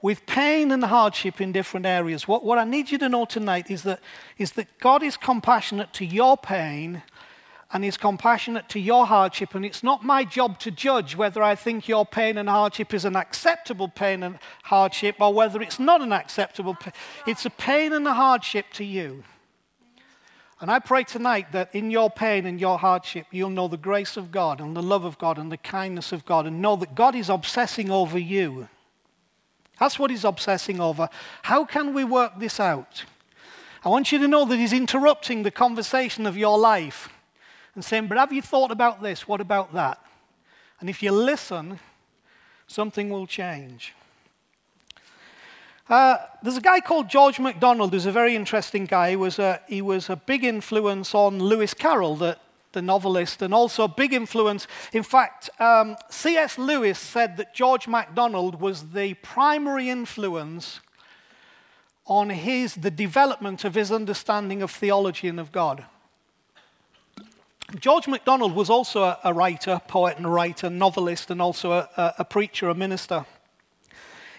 with 0.02 0.26
pain 0.26 0.72
and 0.72 0.84
hardship 0.84 1.40
in 1.40 1.52
different 1.52 1.86
areas. 1.86 2.26
What, 2.26 2.44
what 2.44 2.58
I 2.58 2.64
need 2.64 2.90
you 2.90 2.98
to 2.98 3.08
know 3.08 3.24
tonight 3.24 3.70
is 3.70 3.84
that, 3.84 4.00
is 4.36 4.52
that 4.52 4.78
God 4.78 5.02
is 5.02 5.16
compassionate 5.16 5.92
to 5.94 6.04
your 6.04 6.36
pain 6.36 7.02
and 7.72 7.84
is 7.84 7.96
compassionate 7.96 8.68
to 8.70 8.80
your 8.80 9.06
hardship. 9.06 9.54
And 9.54 9.64
it's 9.64 9.82
not 9.82 10.04
my 10.04 10.24
job 10.24 10.58
to 10.58 10.70
judge 10.72 11.16
whether 11.16 11.42
I 11.42 11.54
think 11.54 11.88
your 11.88 12.04
pain 12.04 12.36
and 12.36 12.48
hardship 12.48 12.92
is 12.92 13.04
an 13.04 13.16
acceptable 13.16 13.88
pain 13.88 14.24
and 14.24 14.38
hardship 14.64 15.16
or 15.20 15.32
whether 15.32 15.62
it's 15.62 15.78
not 15.78 16.02
an 16.02 16.12
acceptable 16.12 16.74
pain. 16.74 16.92
It's 17.26 17.46
a 17.46 17.50
pain 17.50 17.92
and 17.92 18.06
a 18.06 18.12
hardship 18.12 18.66
to 18.74 18.84
you. 18.84 19.22
And 20.60 20.70
I 20.70 20.80
pray 20.80 21.04
tonight 21.04 21.52
that 21.52 21.74
in 21.74 21.90
your 21.90 22.10
pain 22.10 22.44
and 22.46 22.60
your 22.60 22.78
hardship, 22.78 23.26
you'll 23.30 23.50
know 23.50 23.68
the 23.68 23.76
grace 23.76 24.16
of 24.16 24.30
God 24.30 24.60
and 24.60 24.76
the 24.76 24.82
love 24.82 25.04
of 25.04 25.18
God 25.18 25.38
and 25.38 25.50
the 25.50 25.56
kindness 25.56 26.12
of 26.12 26.24
God 26.26 26.46
and 26.46 26.60
know 26.60 26.76
that 26.76 26.94
God 26.94 27.14
is 27.14 27.28
obsessing 27.28 27.90
over 27.90 28.18
you. 28.18 28.68
That's 29.78 29.98
what 29.98 30.10
he's 30.10 30.24
obsessing 30.24 30.80
over. 30.80 31.08
How 31.42 31.64
can 31.64 31.94
we 31.94 32.04
work 32.04 32.38
this 32.38 32.60
out? 32.60 33.04
I 33.84 33.88
want 33.88 34.12
you 34.12 34.18
to 34.18 34.28
know 34.28 34.44
that 34.44 34.58
he's 34.58 34.72
interrupting 34.72 35.42
the 35.42 35.50
conversation 35.50 36.26
of 36.26 36.36
your 36.36 36.58
life 36.58 37.08
and 37.74 37.84
saying, 37.84 38.06
But 38.06 38.18
have 38.18 38.32
you 38.32 38.42
thought 38.42 38.70
about 38.70 39.02
this? 39.02 39.26
What 39.26 39.40
about 39.40 39.72
that? 39.74 39.98
And 40.80 40.88
if 40.88 41.02
you 41.02 41.10
listen, 41.10 41.80
something 42.66 43.10
will 43.10 43.26
change. 43.26 43.94
Uh, 45.88 46.16
there's 46.42 46.56
a 46.56 46.62
guy 46.62 46.80
called 46.80 47.08
George 47.08 47.40
MacDonald 47.40 47.92
who's 47.92 48.06
a 48.06 48.12
very 48.12 48.36
interesting 48.36 48.86
guy. 48.86 49.10
He 49.10 49.16
was 49.16 49.38
a, 49.38 49.60
he 49.68 49.82
was 49.82 50.08
a 50.08 50.16
big 50.16 50.44
influence 50.44 51.14
on 51.14 51.38
Lewis 51.38 51.74
Carroll, 51.74 52.16
that 52.16 52.40
the 52.72 52.82
novelist, 52.82 53.42
and 53.42 53.52
also 53.54 53.84
a 53.84 53.88
big 53.88 54.12
influence. 54.12 54.66
In 54.92 55.02
fact, 55.02 55.50
um, 55.60 55.96
C.S. 56.10 56.58
Lewis 56.58 56.98
said 56.98 57.36
that 57.36 57.54
George 57.54 57.88
MacDonald 57.88 58.60
was 58.60 58.90
the 58.90 59.14
primary 59.14 59.88
influence 59.90 60.80
on 62.06 62.30
his, 62.30 62.74
the 62.74 62.90
development 62.90 63.64
of 63.64 63.74
his 63.74 63.92
understanding 63.92 64.62
of 64.62 64.70
theology 64.70 65.28
and 65.28 65.38
of 65.38 65.52
God. 65.52 65.84
George 67.78 68.06
MacDonald 68.06 68.54
was 68.54 68.68
also 68.68 69.04
a, 69.04 69.18
a 69.24 69.32
writer, 69.32 69.80
poet 69.88 70.18
and 70.18 70.32
writer, 70.32 70.68
novelist, 70.68 71.30
and 71.30 71.40
also 71.40 71.72
a, 71.72 71.88
a, 71.96 72.14
a 72.18 72.24
preacher, 72.24 72.68
a 72.68 72.74
minister. 72.74 73.24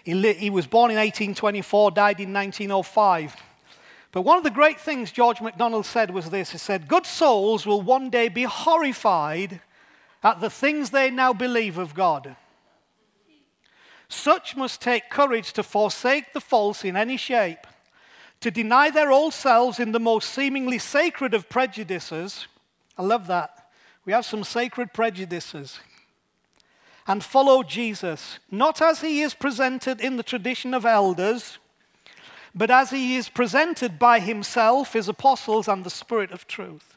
He, 0.04 0.14
li- 0.14 0.34
he 0.34 0.50
was 0.50 0.66
born 0.66 0.90
in 0.90 0.98
1824, 0.98 1.90
died 1.92 2.20
in 2.20 2.32
1905. 2.32 3.34
But 4.14 4.22
one 4.22 4.38
of 4.38 4.44
the 4.44 4.50
great 4.50 4.78
things 4.78 5.10
George 5.10 5.40
MacDonald 5.40 5.84
said 5.84 6.12
was 6.12 6.30
this 6.30 6.52
He 6.52 6.58
said, 6.58 6.86
Good 6.86 7.04
souls 7.04 7.66
will 7.66 7.82
one 7.82 8.10
day 8.10 8.28
be 8.28 8.44
horrified 8.44 9.60
at 10.22 10.40
the 10.40 10.48
things 10.48 10.90
they 10.90 11.10
now 11.10 11.32
believe 11.32 11.78
of 11.78 11.94
God. 11.94 12.36
Such 14.08 14.54
must 14.54 14.80
take 14.80 15.10
courage 15.10 15.52
to 15.54 15.64
forsake 15.64 16.32
the 16.32 16.40
false 16.40 16.84
in 16.84 16.96
any 16.96 17.16
shape, 17.16 17.66
to 18.38 18.52
deny 18.52 18.88
their 18.88 19.10
old 19.10 19.34
selves 19.34 19.80
in 19.80 19.90
the 19.90 19.98
most 19.98 20.30
seemingly 20.30 20.78
sacred 20.78 21.34
of 21.34 21.48
prejudices. 21.48 22.46
I 22.96 23.02
love 23.02 23.26
that. 23.26 23.68
We 24.04 24.12
have 24.12 24.24
some 24.24 24.44
sacred 24.44 24.92
prejudices. 24.92 25.80
And 27.08 27.24
follow 27.24 27.64
Jesus, 27.64 28.38
not 28.48 28.80
as 28.80 29.00
he 29.00 29.22
is 29.22 29.34
presented 29.34 30.00
in 30.00 30.16
the 30.16 30.22
tradition 30.22 30.72
of 30.72 30.86
elders 30.86 31.58
but 32.54 32.70
as 32.70 32.90
he 32.90 33.16
is 33.16 33.28
presented 33.28 33.98
by 33.98 34.20
himself, 34.20 34.92
his 34.92 35.08
apostles, 35.08 35.66
and 35.66 35.84
the 35.84 35.90
Spirit 35.90 36.30
of 36.30 36.46
truth. 36.46 36.94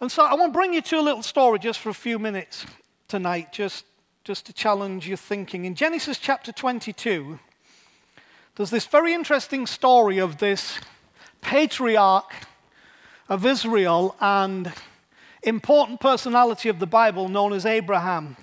And 0.00 0.10
so 0.10 0.24
I 0.24 0.34
want 0.34 0.52
to 0.52 0.58
bring 0.58 0.74
you 0.74 0.80
to 0.80 0.98
a 0.98 1.02
little 1.02 1.22
story 1.22 1.58
just 1.58 1.78
for 1.78 1.90
a 1.90 1.94
few 1.94 2.18
minutes 2.18 2.66
tonight, 3.06 3.52
just, 3.52 3.84
just 4.24 4.46
to 4.46 4.52
challenge 4.52 5.06
your 5.06 5.18
thinking. 5.18 5.66
In 5.66 5.74
Genesis 5.74 6.18
chapter 6.18 6.52
22, 6.52 7.38
there's 8.56 8.70
this 8.70 8.86
very 8.86 9.14
interesting 9.14 9.66
story 9.66 10.18
of 10.18 10.38
this 10.38 10.80
patriarch 11.42 12.34
of 13.28 13.46
Israel 13.46 14.16
and 14.20 14.72
important 15.42 16.00
personality 16.00 16.68
of 16.68 16.78
the 16.78 16.86
Bible 16.86 17.28
known 17.28 17.52
as 17.52 17.64
Abraham. 17.64 18.36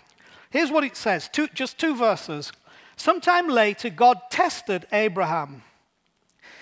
Here's 0.49 0.71
what 0.71 0.83
it 0.83 0.95
says 0.95 1.27
two, 1.27 1.47
just 1.53 1.77
two 1.77 1.95
verses. 1.95 2.51
Sometime 2.97 3.47
later, 3.47 3.89
God 3.91 4.19
tested 4.31 4.87
Abraham. 4.91 5.61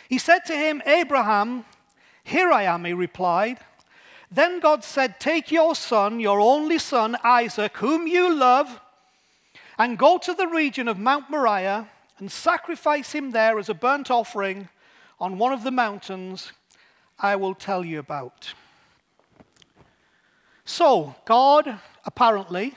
He 0.10 0.17
said 0.17 0.39
to 0.45 0.56
him, 0.56 0.82
Abraham, 0.86 1.65
here 2.24 2.52
I 2.52 2.63
am, 2.63 2.86
he 2.86 2.93
replied. 2.93 3.58
Then 4.30 4.60
God 4.60 4.84
said, 4.84 5.19
Take 5.19 5.52
your 5.52 5.76
son, 5.76 6.19
your 6.19 6.39
only 6.41 6.78
son, 6.78 7.15
Isaac, 7.24 7.78
whom 7.78 8.06
you 8.06 8.36
love, 8.36 8.82
and 9.80 9.98
go 9.98 10.17
to 10.17 10.34
the 10.34 10.48
region 10.48 10.88
of 10.88 11.00
Mount 11.00 11.30
Moriah 11.30 11.88
and 12.19 12.32
sacrifice 12.32 13.13
him 13.13 13.32
there 13.32 13.58
as 13.58 13.69
a 13.69 13.74
burnt 13.74 14.12
offering 14.12 14.69
on 15.19 15.38
one 15.38 15.54
of 15.54 15.63
the 15.63 15.71
mountains 15.71 16.52
I 17.19 17.38
will 17.38 17.56
tell 17.56 17.86
you 17.86 18.00
about. 18.00 18.54
So, 20.65 21.15
God 21.26 21.80
apparently, 22.06 22.74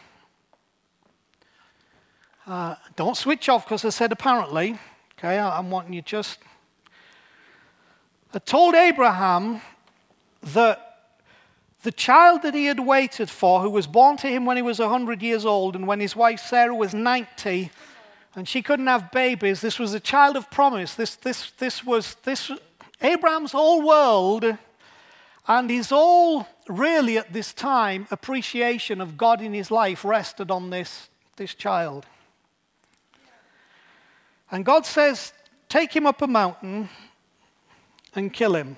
uh, 2.49 2.77
don't 2.97 3.17
switch 3.17 3.49
off 3.49 3.67
because 3.67 3.85
I 3.85 3.91
said 3.91 4.11
apparently, 4.11 4.79
okay, 5.19 5.39
I'm 5.39 5.71
wanting 5.71 5.93
you 5.93 6.01
just, 6.01 6.39
I 8.33 8.39
told 8.39 8.75
Abraham 8.75 9.61
that 10.55 10.85
the 11.83 11.93
child 11.93 12.43
that 12.43 12.55
he 12.55 12.65
had 12.65 12.81
waited 12.81 13.29
for, 13.29 13.61
who 13.61 13.71
was 13.71 13.87
born 13.87 14.17
to 14.19 14.29
him 14.29 14.47
when 14.47 14.57
he 14.57 14.63
was 14.63 14.79
100 14.79 15.23
years 15.23 15.45
old 15.45 15.77
and 15.77 15.87
when 15.87 16.01
his 16.01 16.17
wife 16.17 16.41
Sarah 16.41 16.75
was 16.75 16.95
90, 16.95 17.71
and 18.35 18.49
she 18.49 18.63
couldn't 18.63 18.87
have 18.87 19.11
babies, 19.11 19.61
this 19.61 19.79
was 19.79 19.93
a 19.93 20.01
child 20.01 20.37
of 20.37 20.51
promise. 20.51 20.95
This, 20.95 21.17
this, 21.17 21.51
this 21.59 21.85
was 21.85 22.17
this, 22.25 22.51
Abraham's 23.03 23.53
whole 23.53 23.87
world, 23.87 24.57
and 25.47 25.71
his 25.71 25.91
whole, 25.91 26.47
really 26.67 27.19
at 27.19 27.33
this 27.33 27.53
time, 27.53 28.07
appreciation 28.11 29.01
of 29.01 29.19
God 29.19 29.43
in 29.43 29.53
his 29.53 29.71
life 29.71 30.05
rested 30.05 30.51
on 30.51 30.71
this, 30.71 31.09
this 31.37 31.55
child. 31.55 32.07
And 34.51 34.65
God 34.65 34.87
says, 34.87 35.33
Take 35.69 35.95
him 35.95 36.07
up 36.07 36.23
a 36.23 36.27
mountain 36.27 36.89
and 38.15 38.33
kill 38.33 38.55
him. 38.55 38.77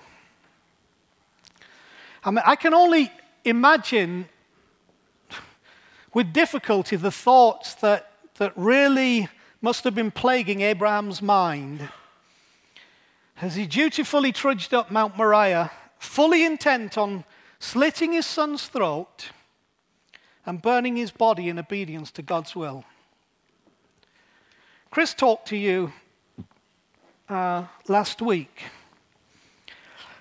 I 2.24 2.30
mean, 2.30 2.42
I 2.44 2.56
can 2.56 2.74
only 2.74 3.12
imagine 3.44 4.28
with 6.12 6.32
difficulty 6.32 6.96
the 6.96 7.12
thoughts 7.12 7.74
that, 7.76 8.12
that 8.38 8.52
really 8.56 9.28
must 9.62 9.84
have 9.84 9.94
been 9.94 10.10
plaguing 10.10 10.62
Abraham's 10.62 11.22
mind 11.22 11.88
as 13.40 13.54
he 13.54 13.66
dutifully 13.66 14.32
trudged 14.32 14.74
up 14.74 14.90
Mount 14.90 15.16
Moriah, 15.16 15.70
fully 15.98 16.44
intent 16.44 16.98
on 16.98 17.24
slitting 17.58 18.12
his 18.12 18.26
son's 18.26 18.66
throat 18.66 19.30
and 20.44 20.60
burning 20.60 20.96
his 20.96 21.10
body 21.10 21.48
in 21.48 21.58
obedience 21.58 22.10
to 22.10 22.22
God's 22.22 22.54
will. 22.54 22.84
Chris 24.90 25.14
talked 25.14 25.46
to 25.46 25.56
you 25.56 25.92
uh, 27.28 27.64
last 27.86 28.20
week 28.20 28.62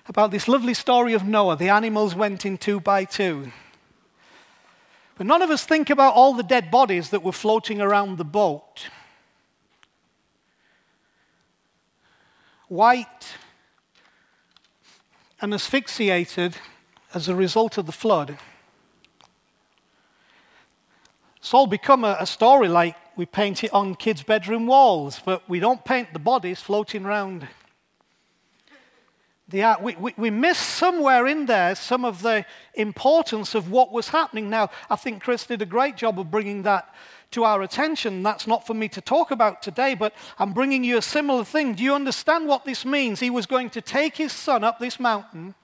about 0.06 0.30
this 0.30 0.46
lovely 0.46 0.74
story 0.74 1.12
of 1.12 1.24
Noah. 1.24 1.56
The 1.56 1.68
animals 1.68 2.14
went 2.14 2.46
in 2.46 2.56
two 2.56 2.78
by 2.78 3.04
two. 3.04 3.50
But 5.18 5.26
none 5.26 5.42
of 5.42 5.50
us 5.50 5.64
think 5.64 5.90
about 5.90 6.14
all 6.14 6.34
the 6.34 6.44
dead 6.44 6.70
bodies 6.70 7.10
that 7.10 7.24
were 7.24 7.32
floating 7.32 7.80
around 7.80 8.16
the 8.16 8.24
boat. 8.24 8.86
White 12.68 13.34
and 15.40 15.52
asphyxiated 15.52 16.58
as 17.12 17.28
a 17.28 17.34
result 17.34 17.76
of 17.76 17.86
the 17.86 17.92
flood. 17.92 18.38
It's 21.38 21.52
all 21.52 21.66
become 21.66 22.04
a, 22.04 22.18
a 22.20 22.26
story 22.26 22.68
like 22.68 22.94
we 23.20 23.26
paint 23.26 23.62
it 23.62 23.74
on 23.74 23.94
kids' 23.94 24.22
bedroom 24.22 24.66
walls, 24.66 25.20
but 25.22 25.46
we 25.46 25.60
don't 25.60 25.84
paint 25.84 26.10
the 26.14 26.18
bodies 26.18 26.62
floating 26.62 27.04
around 27.04 27.46
the, 29.46 29.76
we, 29.82 29.94
we, 29.96 30.14
we 30.16 30.30
miss 30.30 30.56
somewhere 30.56 31.26
in 31.26 31.44
there 31.44 31.74
some 31.74 32.06
of 32.06 32.22
the 32.22 32.46
importance 32.72 33.54
of 33.54 33.70
what 33.70 33.92
was 33.92 34.08
happening. 34.08 34.48
Now, 34.48 34.70
I 34.88 34.96
think 34.96 35.22
Chris 35.22 35.44
did 35.44 35.60
a 35.60 35.66
great 35.66 35.98
job 35.98 36.18
of 36.18 36.30
bringing 36.30 36.62
that 36.62 36.94
to 37.32 37.44
our 37.44 37.60
attention. 37.60 38.22
That's 38.22 38.46
not 38.46 38.66
for 38.66 38.72
me 38.72 38.88
to 38.88 39.02
talk 39.02 39.30
about 39.30 39.60
today, 39.60 39.94
but 39.94 40.14
I'm 40.38 40.54
bringing 40.54 40.82
you 40.82 40.96
a 40.96 41.02
similar 41.02 41.44
thing. 41.44 41.74
Do 41.74 41.84
you 41.84 41.94
understand 41.94 42.48
what 42.48 42.64
this 42.64 42.86
means? 42.86 43.20
He 43.20 43.28
was 43.28 43.44
going 43.44 43.68
to 43.70 43.82
take 43.82 44.16
his 44.16 44.32
son 44.32 44.64
up 44.64 44.78
this 44.78 44.98
mountain, 44.98 45.54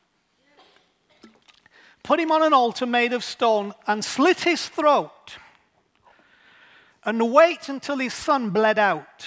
put 2.03 2.21
him 2.21 2.31
on 2.33 2.43
an 2.43 2.53
altar 2.53 2.85
made 2.85 3.15
of 3.15 3.25
stone, 3.25 3.73
and 3.87 4.05
slit 4.05 4.41
his 4.41 4.69
throat, 4.69 5.39
and 7.07 7.33
wait 7.33 7.69
until 7.69 7.99
his 7.99 8.13
son 8.13 8.51
bled 8.51 8.79
out. 8.79 9.27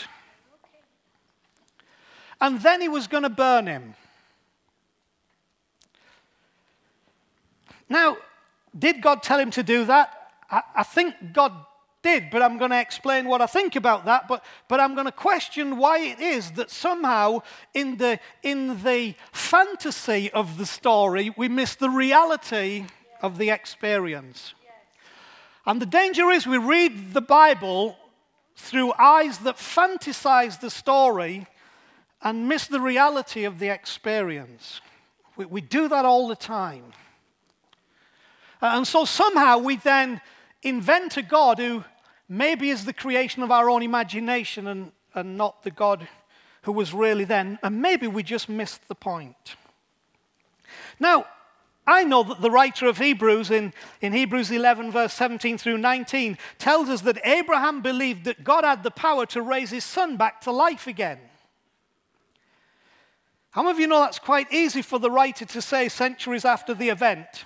And 2.42 2.62
then 2.62 2.82
he 2.82 2.90
was 2.90 3.08
going 3.08 3.24
to 3.24 3.30
burn 3.30 3.68
him. 3.68 3.96
Now, 7.90 8.18
did 8.78 9.02
God 9.02 9.24
tell 9.24 9.40
him 9.40 9.50
to 9.52 9.64
do 9.64 9.86
that? 9.86 10.14
I, 10.52 10.62
I 10.76 10.84
think 10.84 11.16
God 11.34 11.54
did, 12.02 12.30
but 12.30 12.42
I'm 12.42 12.58
going 12.58 12.72
to 12.72 12.80
explain 12.80 13.28
what 13.28 13.42
I 13.42 13.46
think 13.46 13.76
about 13.76 14.06
that. 14.06 14.28
But, 14.28 14.44
but 14.68 14.80
I'm 14.80 14.94
going 14.94 15.06
to 15.06 15.12
question 15.12 15.78
why 15.78 16.00
it 16.00 16.20
is 16.20 16.52
that 16.52 16.70
somehow 16.70 17.40
in 17.74 17.98
the, 17.98 18.20
in 18.44 18.84
the 18.84 19.16
fantasy 19.32 20.30
of 20.32 20.58
the 20.58 20.66
story, 20.66 21.34
we 21.36 21.48
miss 21.48 21.76
the 21.76 21.90
reality 21.90 22.86
of 23.22 23.38
the 23.38 23.50
experience. 23.50 24.54
And 25.70 25.80
the 25.80 25.86
danger 25.86 26.32
is 26.32 26.48
we 26.48 26.58
read 26.58 27.14
the 27.14 27.22
Bible 27.22 27.96
through 28.56 28.92
eyes 28.98 29.38
that 29.40 29.58
fantasize 29.58 30.60
the 30.60 30.72
story 30.72 31.46
and 32.24 32.50
miss 32.50 32.66
the 32.66 32.82
reality 32.82 33.44
of 33.44 33.60
the 33.60 33.70
experience. 33.70 34.82
We, 35.38 35.46
we 35.46 35.62
do 35.62 35.88
that 35.88 36.06
all 36.06 36.28
the 36.28 36.36
time. 36.36 36.86
Uh, 38.64 38.72
and 38.78 38.88
so 38.88 39.06
somehow 39.06 39.60
we 39.60 39.76
then 39.76 40.22
invent 40.64 41.18
a 41.18 41.22
God 41.22 41.60
who 41.60 41.84
maybe 42.28 42.72
is 42.72 42.86
the 42.86 42.92
creation 42.92 43.44
of 43.44 43.52
our 43.52 43.70
own 43.70 43.84
imagination 43.84 44.66
and, 44.66 44.92
and 45.14 45.38
not 45.38 45.62
the 45.62 45.70
God 45.70 46.08
who 46.64 46.72
was 46.72 46.96
really 46.96 47.26
then. 47.26 47.60
And 47.62 47.80
maybe 47.80 48.08
we 48.08 48.24
just 48.24 48.50
missed 48.50 48.88
the 48.88 48.96
point. 48.96 49.56
Now, 51.00 51.26
I 51.90 52.04
know 52.04 52.24
that 52.24 52.42
the 52.42 52.52
writer 52.52 52.88
of 52.88 53.00
Hebrews 53.00 53.50
in, 53.50 53.74
in 54.00 54.14
Hebrews 54.14 54.52
11, 54.52 54.92
verse 54.92 55.14
17 55.14 55.58
through 55.58 55.80
19, 55.80 56.38
tells 56.58 56.88
us 56.88 57.02
that 57.02 57.26
Abraham 57.26 57.82
believed 57.82 58.26
that 58.26 58.44
God 58.44 58.64
had 58.64 58.84
the 58.84 58.92
power 58.92 59.26
to 59.28 59.42
raise 59.42 59.72
his 59.72 59.84
son 59.84 60.16
back 60.16 60.42
to 60.42 60.52
life 60.52 60.88
again. 60.88 61.20
How 63.52 63.64
many 63.64 63.72
of 63.72 63.80
you 63.80 63.88
know 63.88 64.02
that's 64.02 64.20
quite 64.20 64.54
easy 64.54 64.84
for 64.84 65.00
the 65.00 65.10
writer 65.10 65.46
to 65.46 65.62
say 65.62 65.90
centuries 65.90 66.46
after 66.46 66.74
the 66.74 66.90
event? 66.90 67.46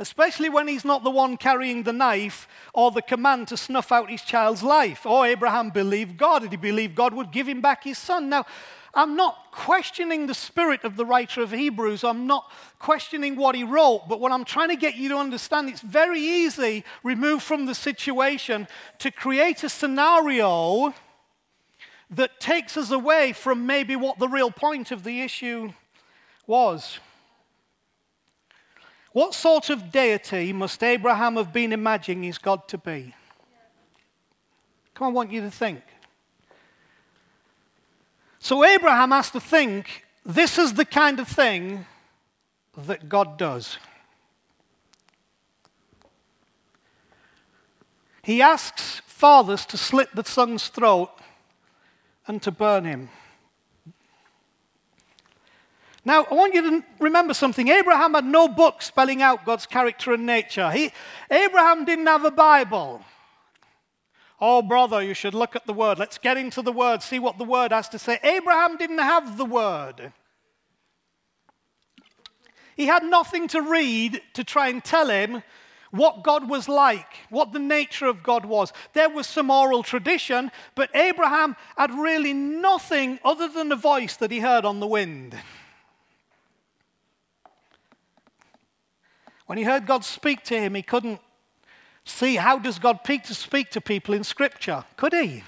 especially 0.00 0.48
when 0.48 0.66
he's 0.66 0.84
not 0.84 1.04
the 1.04 1.10
one 1.10 1.36
carrying 1.36 1.82
the 1.82 1.92
knife 1.92 2.48
or 2.72 2.90
the 2.90 3.02
command 3.02 3.46
to 3.46 3.56
snuff 3.56 3.92
out 3.92 4.10
his 4.10 4.22
child's 4.22 4.62
life. 4.62 5.02
Oh, 5.04 5.22
Abraham 5.22 5.68
believed 5.68 6.16
God, 6.16 6.42
and 6.42 6.50
he 6.50 6.56
believed 6.56 6.94
God 6.94 7.12
would 7.12 7.30
give 7.30 7.46
him 7.46 7.60
back 7.60 7.84
his 7.84 7.98
son. 7.98 8.30
Now, 8.30 8.46
I'm 8.92 9.14
not 9.14 9.52
questioning 9.52 10.26
the 10.26 10.34
spirit 10.34 10.82
of 10.82 10.96
the 10.96 11.06
writer 11.06 11.42
of 11.42 11.52
Hebrews. 11.52 12.02
I'm 12.02 12.26
not 12.26 12.50
questioning 12.78 13.36
what 13.36 13.54
he 13.54 13.62
wrote, 13.62 14.08
but 14.08 14.20
what 14.20 14.32
I'm 14.32 14.44
trying 14.44 14.70
to 14.70 14.76
get 14.76 14.96
you 14.96 15.08
to 15.10 15.16
understand, 15.16 15.68
it's 15.68 15.80
very 15.80 16.20
easy, 16.20 16.84
removed 17.04 17.44
from 17.44 17.66
the 17.66 17.74
situation, 17.74 18.66
to 18.98 19.10
create 19.10 19.62
a 19.62 19.68
scenario 19.68 20.92
that 22.10 22.40
takes 22.40 22.76
us 22.76 22.90
away 22.90 23.32
from 23.32 23.64
maybe 23.64 23.94
what 23.94 24.18
the 24.18 24.28
real 24.28 24.50
point 24.50 24.90
of 24.90 25.04
the 25.04 25.20
issue 25.20 25.72
was. 26.46 26.98
What 29.12 29.34
sort 29.34 29.70
of 29.70 29.92
deity 29.92 30.52
must 30.52 30.82
Abraham 30.82 31.36
have 31.36 31.52
been 31.52 31.72
imagining 31.72 32.24
his 32.24 32.38
God 32.38 32.66
to 32.68 32.78
be? 32.78 33.14
Come 34.94 35.06
on, 35.06 35.12
I 35.12 35.14
want 35.14 35.32
you 35.32 35.40
to 35.42 35.50
think. 35.50 35.82
So 38.40 38.64
Abraham 38.64 39.10
has 39.10 39.30
to 39.32 39.40
think 39.40 40.04
this 40.24 40.58
is 40.58 40.72
the 40.72 40.86
kind 40.86 41.20
of 41.20 41.28
thing 41.28 41.84
that 42.76 43.08
God 43.08 43.36
does. 43.36 43.76
He 48.22 48.40
asks 48.40 49.02
fathers 49.06 49.66
to 49.66 49.76
slit 49.76 50.08
the 50.14 50.24
son's 50.24 50.68
throat 50.68 51.10
and 52.26 52.42
to 52.42 52.50
burn 52.50 52.84
him. 52.84 53.10
Now, 56.02 56.24
I 56.30 56.34
want 56.34 56.54
you 56.54 56.62
to 56.62 56.84
remember 56.98 57.34
something. 57.34 57.68
Abraham 57.68 58.14
had 58.14 58.24
no 58.24 58.48
book 58.48 58.80
spelling 58.80 59.20
out 59.20 59.44
God's 59.44 59.66
character 59.66 60.14
and 60.14 60.24
nature. 60.24 60.70
He, 60.70 60.92
Abraham 61.30 61.84
didn't 61.84 62.06
have 62.06 62.24
a 62.24 62.30
Bible. 62.30 63.02
Oh, 64.40 64.62
brother, 64.62 65.02
you 65.02 65.12
should 65.12 65.34
look 65.34 65.54
at 65.54 65.66
the 65.66 65.72
word. 65.72 65.98
Let's 65.98 66.16
get 66.16 66.36
into 66.36 66.62
the 66.62 66.72
word, 66.72 67.02
see 67.02 67.18
what 67.18 67.36
the 67.36 67.44
word 67.44 67.72
has 67.72 67.88
to 67.90 67.98
say. 67.98 68.18
Abraham 68.22 68.76
didn't 68.76 68.98
have 68.98 69.36
the 69.36 69.44
word. 69.44 70.12
He 72.76 72.86
had 72.86 73.04
nothing 73.04 73.48
to 73.48 73.60
read 73.60 74.22
to 74.32 74.42
try 74.42 74.68
and 74.68 74.82
tell 74.82 75.08
him 75.08 75.42
what 75.90 76.22
God 76.22 76.48
was 76.48 76.68
like, 76.68 77.18
what 77.28 77.52
the 77.52 77.58
nature 77.58 78.06
of 78.06 78.22
God 78.22 78.46
was. 78.46 78.72
There 78.94 79.10
was 79.10 79.26
some 79.26 79.50
oral 79.50 79.82
tradition, 79.82 80.50
but 80.74 80.94
Abraham 80.96 81.56
had 81.76 81.92
really 81.92 82.32
nothing 82.32 83.18
other 83.24 83.48
than 83.48 83.70
a 83.72 83.76
voice 83.76 84.16
that 84.16 84.30
he 84.30 84.40
heard 84.40 84.64
on 84.64 84.80
the 84.80 84.86
wind. 84.86 85.36
When 89.46 89.58
he 89.58 89.64
heard 89.64 89.84
God 89.84 90.04
speak 90.04 90.44
to 90.44 90.58
him, 90.58 90.74
he 90.74 90.82
couldn't 90.82 91.20
see 92.10 92.36
how 92.36 92.58
does 92.58 92.78
God 92.78 93.00
speak 93.24 93.70
to 93.70 93.80
people 93.80 94.14
in 94.14 94.24
Scripture, 94.24 94.84
could 94.96 95.12
he? 95.12 95.42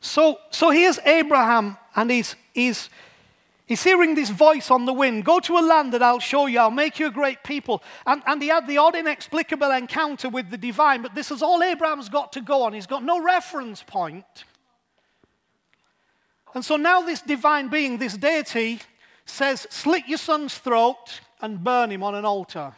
So, 0.00 0.38
so 0.50 0.70
here's 0.70 0.98
Abraham, 0.98 1.78
and 1.96 2.10
he's, 2.10 2.36
he's, 2.52 2.90
he's 3.64 3.82
hearing 3.82 4.14
this 4.14 4.28
voice 4.28 4.70
on 4.70 4.84
the 4.84 4.92
wind 4.92 5.24
Go 5.24 5.40
to 5.40 5.56
a 5.56 5.64
land 5.64 5.94
that 5.94 6.02
I'll 6.02 6.18
show 6.18 6.44
you, 6.44 6.58
I'll 6.58 6.70
make 6.70 6.98
you 6.98 7.06
a 7.06 7.10
great 7.10 7.42
people. 7.42 7.82
And, 8.06 8.22
and 8.26 8.42
he 8.42 8.48
had 8.48 8.66
the 8.66 8.76
odd, 8.76 8.94
inexplicable 8.94 9.70
encounter 9.70 10.28
with 10.28 10.50
the 10.50 10.58
divine, 10.58 11.00
but 11.00 11.14
this 11.14 11.30
is 11.30 11.42
all 11.42 11.62
Abraham's 11.62 12.10
got 12.10 12.32
to 12.32 12.42
go 12.42 12.64
on. 12.64 12.74
He's 12.74 12.86
got 12.86 13.02
no 13.02 13.22
reference 13.22 13.82
point. 13.82 14.44
And 16.54 16.64
so 16.64 16.76
now, 16.76 17.00
this 17.00 17.22
divine 17.22 17.68
being, 17.68 17.98
this 17.98 18.16
deity, 18.16 18.80
says, 19.24 19.66
Slit 19.70 20.06
your 20.06 20.18
son's 20.18 20.56
throat 20.56 21.20
and 21.44 21.62
burn 21.62 21.92
him 21.92 22.02
on 22.02 22.14
an 22.14 22.24
altar. 22.24 22.72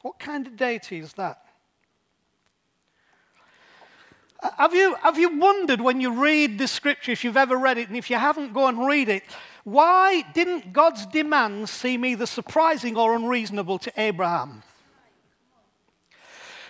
What 0.00 0.18
kind 0.18 0.46
of 0.46 0.56
deity 0.56 1.00
is 1.00 1.12
that? 1.12 1.44
Uh, 4.42 4.48
have 4.56 4.74
you, 4.74 4.96
have 5.02 5.18
you 5.18 5.38
wondered 5.38 5.80
when 5.80 6.00
you 6.00 6.12
read 6.12 6.58
the 6.58 6.66
scripture, 6.66 7.12
if 7.12 7.24
you've 7.24 7.36
ever 7.36 7.58
read 7.58 7.76
it, 7.76 7.88
and 7.88 7.96
if 7.96 8.08
you 8.08 8.16
haven't, 8.16 8.54
go 8.54 8.68
and 8.68 8.86
read 8.86 9.10
it, 9.10 9.22
why 9.64 10.22
didn't 10.32 10.72
God's 10.72 11.04
demands 11.04 11.70
seem 11.70 12.06
either 12.06 12.24
surprising 12.24 12.96
or 12.96 13.14
unreasonable 13.14 13.78
to 13.80 13.92
Abraham? 14.00 14.62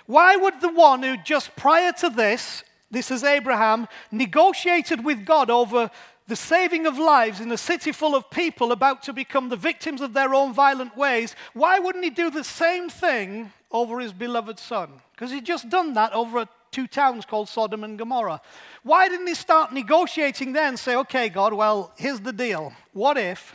Why 0.07 0.35
would 0.35 0.61
the 0.61 0.73
one 0.73 1.05
who 1.05 1.17
just 1.17 1.55
prior 1.55 1.93
to 1.93 2.11
this, 2.11 2.65
this 2.91 3.13
is 3.13 3.23
Abraham, 3.23 3.87
negotiated 4.11 5.05
with 5.05 5.25
God 5.25 5.49
over 5.49 5.93
the 6.29 6.37
saving 6.37 6.87
of 6.87 6.99
lives 6.99 7.41
in 7.41 7.51
a 7.51 7.59
city 7.59 7.93
full 7.93 8.15
of 8.15 8.31
people 8.31 8.73
about 8.73 9.03
to 9.05 9.13
become 9.13 9.49
the 9.49 9.57
victims 9.57 10.01
of 10.01 10.13
their 10.13 10.35
own 10.35 10.53
violent 10.53 10.97
ways, 10.97 11.35
why 11.53 11.79
wouldn't 11.79 12.05
he 12.05 12.11
do 12.11 12.31
the 12.31 12.45
same 12.45 12.89
thing 12.89 13.53
over 13.71 13.99
his 14.01 14.13
beloved 14.13 14.59
son? 14.59 14.91
Because 15.13 15.31
he'd 15.31 15.47
just 15.47 15.69
done 15.69 15.95
that 15.95 16.13
over 16.13 16.47
two 16.71 16.87
towns 16.87 17.25
called 17.25 17.49
Sodom 17.49 17.85
and 17.85 17.99
Gomorrah. 17.99 18.41
Why 18.83 19.09
didn't 19.09 19.27
he 19.27 19.35
start 19.35 19.73
negotiating 19.73 20.53
then? 20.53 20.77
Say, 20.77 20.97
okay, 20.97 21.29
God, 21.29 21.53
well, 21.53 21.93
here's 21.97 22.21
the 22.21 22.33
deal. 22.33 22.73
What 22.93 23.19
if? 23.19 23.55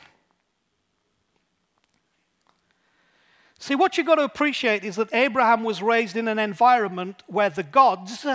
See, 3.59 3.75
what 3.75 3.97
you've 3.97 4.07
got 4.07 4.15
to 4.15 4.23
appreciate 4.23 4.83
is 4.83 4.97
that 4.97 5.13
Abraham 5.13 5.63
was 5.63 5.81
raised 5.81 6.15
in 6.15 6.27
an 6.27 6.37
environment 6.37 7.23
where 7.25 7.49
the 7.49 7.63
gods 7.63 8.25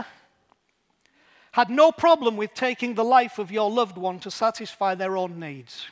had 1.53 1.71
no 1.71 1.93
problem 1.93 2.37
with 2.37 2.55
taking 2.55 2.95
the 2.95 3.05
life 3.05 3.39
of 3.39 3.53
your 3.53 3.71
loved 3.71 3.97
one 3.97 4.19
to 4.21 4.31
satisfy 4.31 4.95
their 4.95 5.17
own 5.17 5.39
needs. 5.39 5.87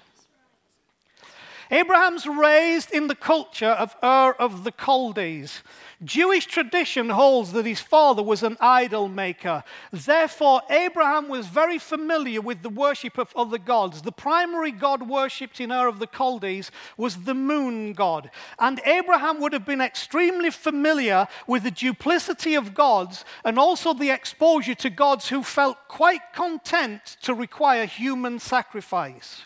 Abraham's 1.70 2.26
raised 2.26 2.90
in 2.90 3.06
the 3.06 3.14
culture 3.14 3.66
of 3.66 3.94
Ur 4.02 4.32
of 4.32 4.64
the 4.64 4.72
Chaldees. 4.72 5.62
Jewish 6.02 6.46
tradition 6.46 7.10
holds 7.10 7.52
that 7.52 7.66
his 7.66 7.80
father 7.80 8.22
was 8.22 8.42
an 8.42 8.56
idol 8.58 9.06
maker. 9.08 9.62
Therefore, 9.92 10.62
Abraham 10.70 11.28
was 11.28 11.46
very 11.46 11.78
familiar 11.78 12.40
with 12.40 12.62
the 12.62 12.70
worship 12.70 13.18
of 13.18 13.32
other 13.36 13.58
gods. 13.58 14.00
The 14.00 14.12
primary 14.12 14.70
god 14.70 15.08
worshipped 15.08 15.60
in 15.60 15.70
Ur 15.70 15.88
of 15.88 15.98
the 15.98 16.06
Chaldees 16.06 16.70
was 16.96 17.24
the 17.24 17.34
moon 17.34 17.92
god. 17.92 18.30
And 18.58 18.80
Abraham 18.86 19.40
would 19.40 19.52
have 19.52 19.66
been 19.66 19.82
extremely 19.82 20.50
familiar 20.50 21.28
with 21.46 21.64
the 21.64 21.70
duplicity 21.70 22.54
of 22.54 22.72
gods 22.72 23.26
and 23.44 23.58
also 23.58 23.92
the 23.92 24.10
exposure 24.10 24.74
to 24.76 24.88
gods 24.88 25.28
who 25.28 25.42
felt 25.42 25.76
quite 25.86 26.32
content 26.32 27.18
to 27.22 27.34
require 27.34 27.84
human 27.84 28.38
sacrifice. 28.38 29.42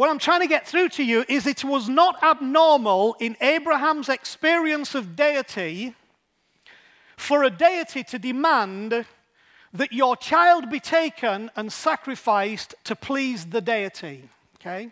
What 0.00 0.08
I'm 0.08 0.18
trying 0.18 0.40
to 0.40 0.46
get 0.46 0.66
through 0.66 0.88
to 0.96 1.04
you 1.04 1.26
is 1.28 1.46
it 1.46 1.62
was 1.62 1.86
not 1.86 2.22
abnormal 2.22 3.16
in 3.20 3.36
Abraham's 3.42 4.08
experience 4.08 4.94
of 4.94 5.14
deity 5.14 5.94
for 7.18 7.44
a 7.44 7.50
deity 7.50 8.02
to 8.04 8.18
demand 8.18 9.04
that 9.74 9.92
your 9.92 10.16
child 10.16 10.70
be 10.70 10.80
taken 10.80 11.50
and 11.54 11.70
sacrificed 11.70 12.74
to 12.84 12.96
please 12.96 13.44
the 13.44 13.60
deity. 13.60 14.30
Okay? 14.56 14.88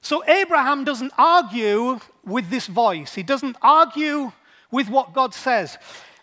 So 0.00 0.24
Abraham 0.28 0.84
doesn't 0.84 1.12
argue 1.18 1.98
with 2.24 2.48
this 2.48 2.68
voice, 2.68 3.16
he 3.16 3.24
doesn't 3.24 3.56
argue 3.60 4.30
with 4.70 4.88
what 4.88 5.14
God 5.14 5.34
says. 5.34 5.78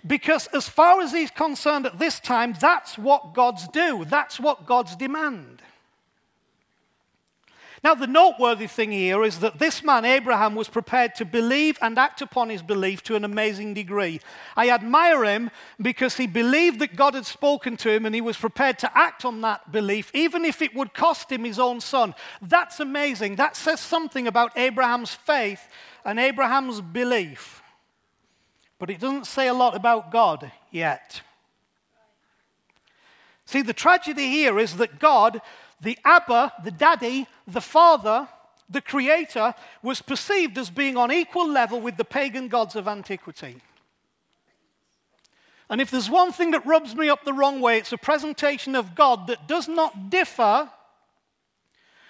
Because 0.08 0.48
as 0.54 0.70
far 0.70 1.02
as 1.02 1.12
he's 1.12 1.32
concerned 1.32 1.86
at 1.86 2.00
this 2.00 2.22
time, 2.22 2.56
that's 2.62 2.98
what 2.98 3.34
gods 3.34 3.68
do, 3.74 4.06
that's 4.06 4.40
what 4.40 4.66
gods 4.66 4.96
demand. 4.96 5.62
Now, 7.86 7.94
the 7.94 8.08
noteworthy 8.08 8.66
thing 8.66 8.92
here 8.92 9.24
is 9.24 9.42
that 9.42 9.60
this 9.60 9.84
man, 9.84 10.06
Abraham, 10.06 10.56
was 10.56 10.68
prepared 10.68 11.14
to 11.18 11.24
believe 11.24 11.78
and 11.84 12.00
act 12.00 12.20
upon 12.20 12.50
his 12.50 12.64
belief 12.64 13.04
to 13.04 13.16
an 13.16 13.24
amazing 13.24 13.76
degree. 13.76 14.22
I 14.58 14.72
admire 14.72 15.24
him 15.24 15.52
because 15.80 16.18
he 16.18 16.26
believed 16.26 16.80
that 16.80 16.96
God 16.96 17.14
had 17.14 17.28
spoken 17.28 17.78
to 17.78 17.92
him 17.92 18.08
and 18.08 18.16
he 18.16 18.22
was 18.22 18.38
prepared 18.38 18.80
to 18.80 18.98
act 18.98 19.24
on 19.24 19.42
that 19.42 19.72
belief, 19.72 20.10
even 20.16 20.46
if 20.46 20.64
it 20.64 20.74
would 20.74 20.96
cost 20.96 21.32
him 21.32 21.44
his 21.44 21.60
own 21.60 21.80
son. 21.80 22.16
That's 22.42 22.80
amazing. 22.80 23.36
That 23.36 23.56
says 23.56 23.82
something 23.82 24.26
about 24.26 24.58
Abraham's 24.58 25.14
faith 25.14 25.68
and 26.04 26.20
Abraham's 26.20 26.82
belief. 26.82 27.62
But 28.80 28.90
it 28.90 29.00
doesn't 29.00 29.28
say 29.28 29.48
a 29.48 29.54
lot 29.54 29.76
about 29.76 30.12
God 30.12 30.52
yet. 30.72 31.22
See, 33.46 33.62
the 33.62 33.74
tragedy 33.74 34.28
here 34.28 34.58
is 34.58 34.78
that 34.78 34.98
God 34.98 35.40
the 35.82 35.98
Abba, 36.04 36.54
the 36.64 36.72
daddy, 36.72 37.28
the 37.48 37.62
father, 37.62 38.28
the 38.70 38.82
creator, 38.82 39.54
was 39.84 40.02
perceived 40.02 40.58
as 40.58 40.70
being 40.70 40.98
on 40.98 41.12
equal 41.12 41.48
level 41.48 41.80
with 41.80 41.98
the 41.98 42.06
pagan 42.06 42.48
gods 42.48 42.76
of 42.76 42.88
antiquity. 42.88 43.62
And 45.70 45.82
if 45.82 45.90
there's 45.90 46.10
one 46.10 46.32
thing 46.32 46.52
that 46.52 46.66
rubs 46.66 46.96
me 46.96 47.10
up 47.10 47.24
the 47.24 47.34
wrong 47.34 47.60
way, 47.60 47.78
it's 47.78 47.92
a 47.92 47.98
presentation 47.98 48.76
of 48.76 48.96
God 48.96 49.28
that 49.28 49.48
does 49.48 49.68
not 49.68 50.10
differ 50.10 50.70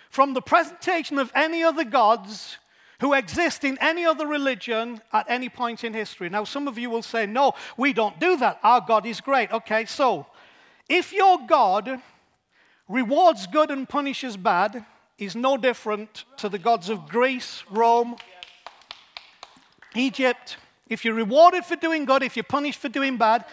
from 0.10 0.34
the 0.34 0.42
presentation 0.42 1.20
of 1.20 1.32
any 1.36 1.64
other 1.64 1.84
gods 1.84 2.58
who 3.00 3.14
exist 3.14 3.64
in 3.64 3.78
any 3.82 4.06
other 4.06 4.26
religion 4.26 5.02
at 5.12 5.30
any 5.30 5.50
point 5.50 5.84
in 5.84 5.94
history. 5.94 6.30
Now, 6.30 6.46
some 6.46 6.68
of 6.68 6.78
you 6.78 6.90
will 6.90 7.02
say, 7.02 7.26
no, 7.26 7.54
we 7.78 7.92
don't 7.92 8.20
do 8.20 8.38
that. 8.38 8.60
Our 8.64 8.82
God 8.82 9.06
is 9.06 9.20
great. 9.20 9.52
Okay, 9.52 9.86
so 9.86 10.26
if 10.88 11.12
your 11.12 11.40
God 11.46 12.02
rewards 12.88 13.48
good 13.48 13.72
and 13.72 13.88
punishes 13.88 14.38
bad 14.38 14.86
is 15.18 15.36
no 15.36 15.58
different 15.58 16.26
to 16.38 16.50
the 16.50 16.60
gods 16.60 16.90
of 16.90 17.08
Greece, 17.08 17.64
Rome, 17.70 18.18
Egypt. 19.96 20.58
If 20.90 21.06
you're 21.06 21.14
rewarded 21.14 21.66
for 21.66 21.76
doing 21.76 22.06
good, 22.06 22.22
if 22.22 22.36
you're 22.36 22.44
punished 22.44 22.80
for 22.80 22.90
doing 22.90 23.18
bad, 23.18 23.46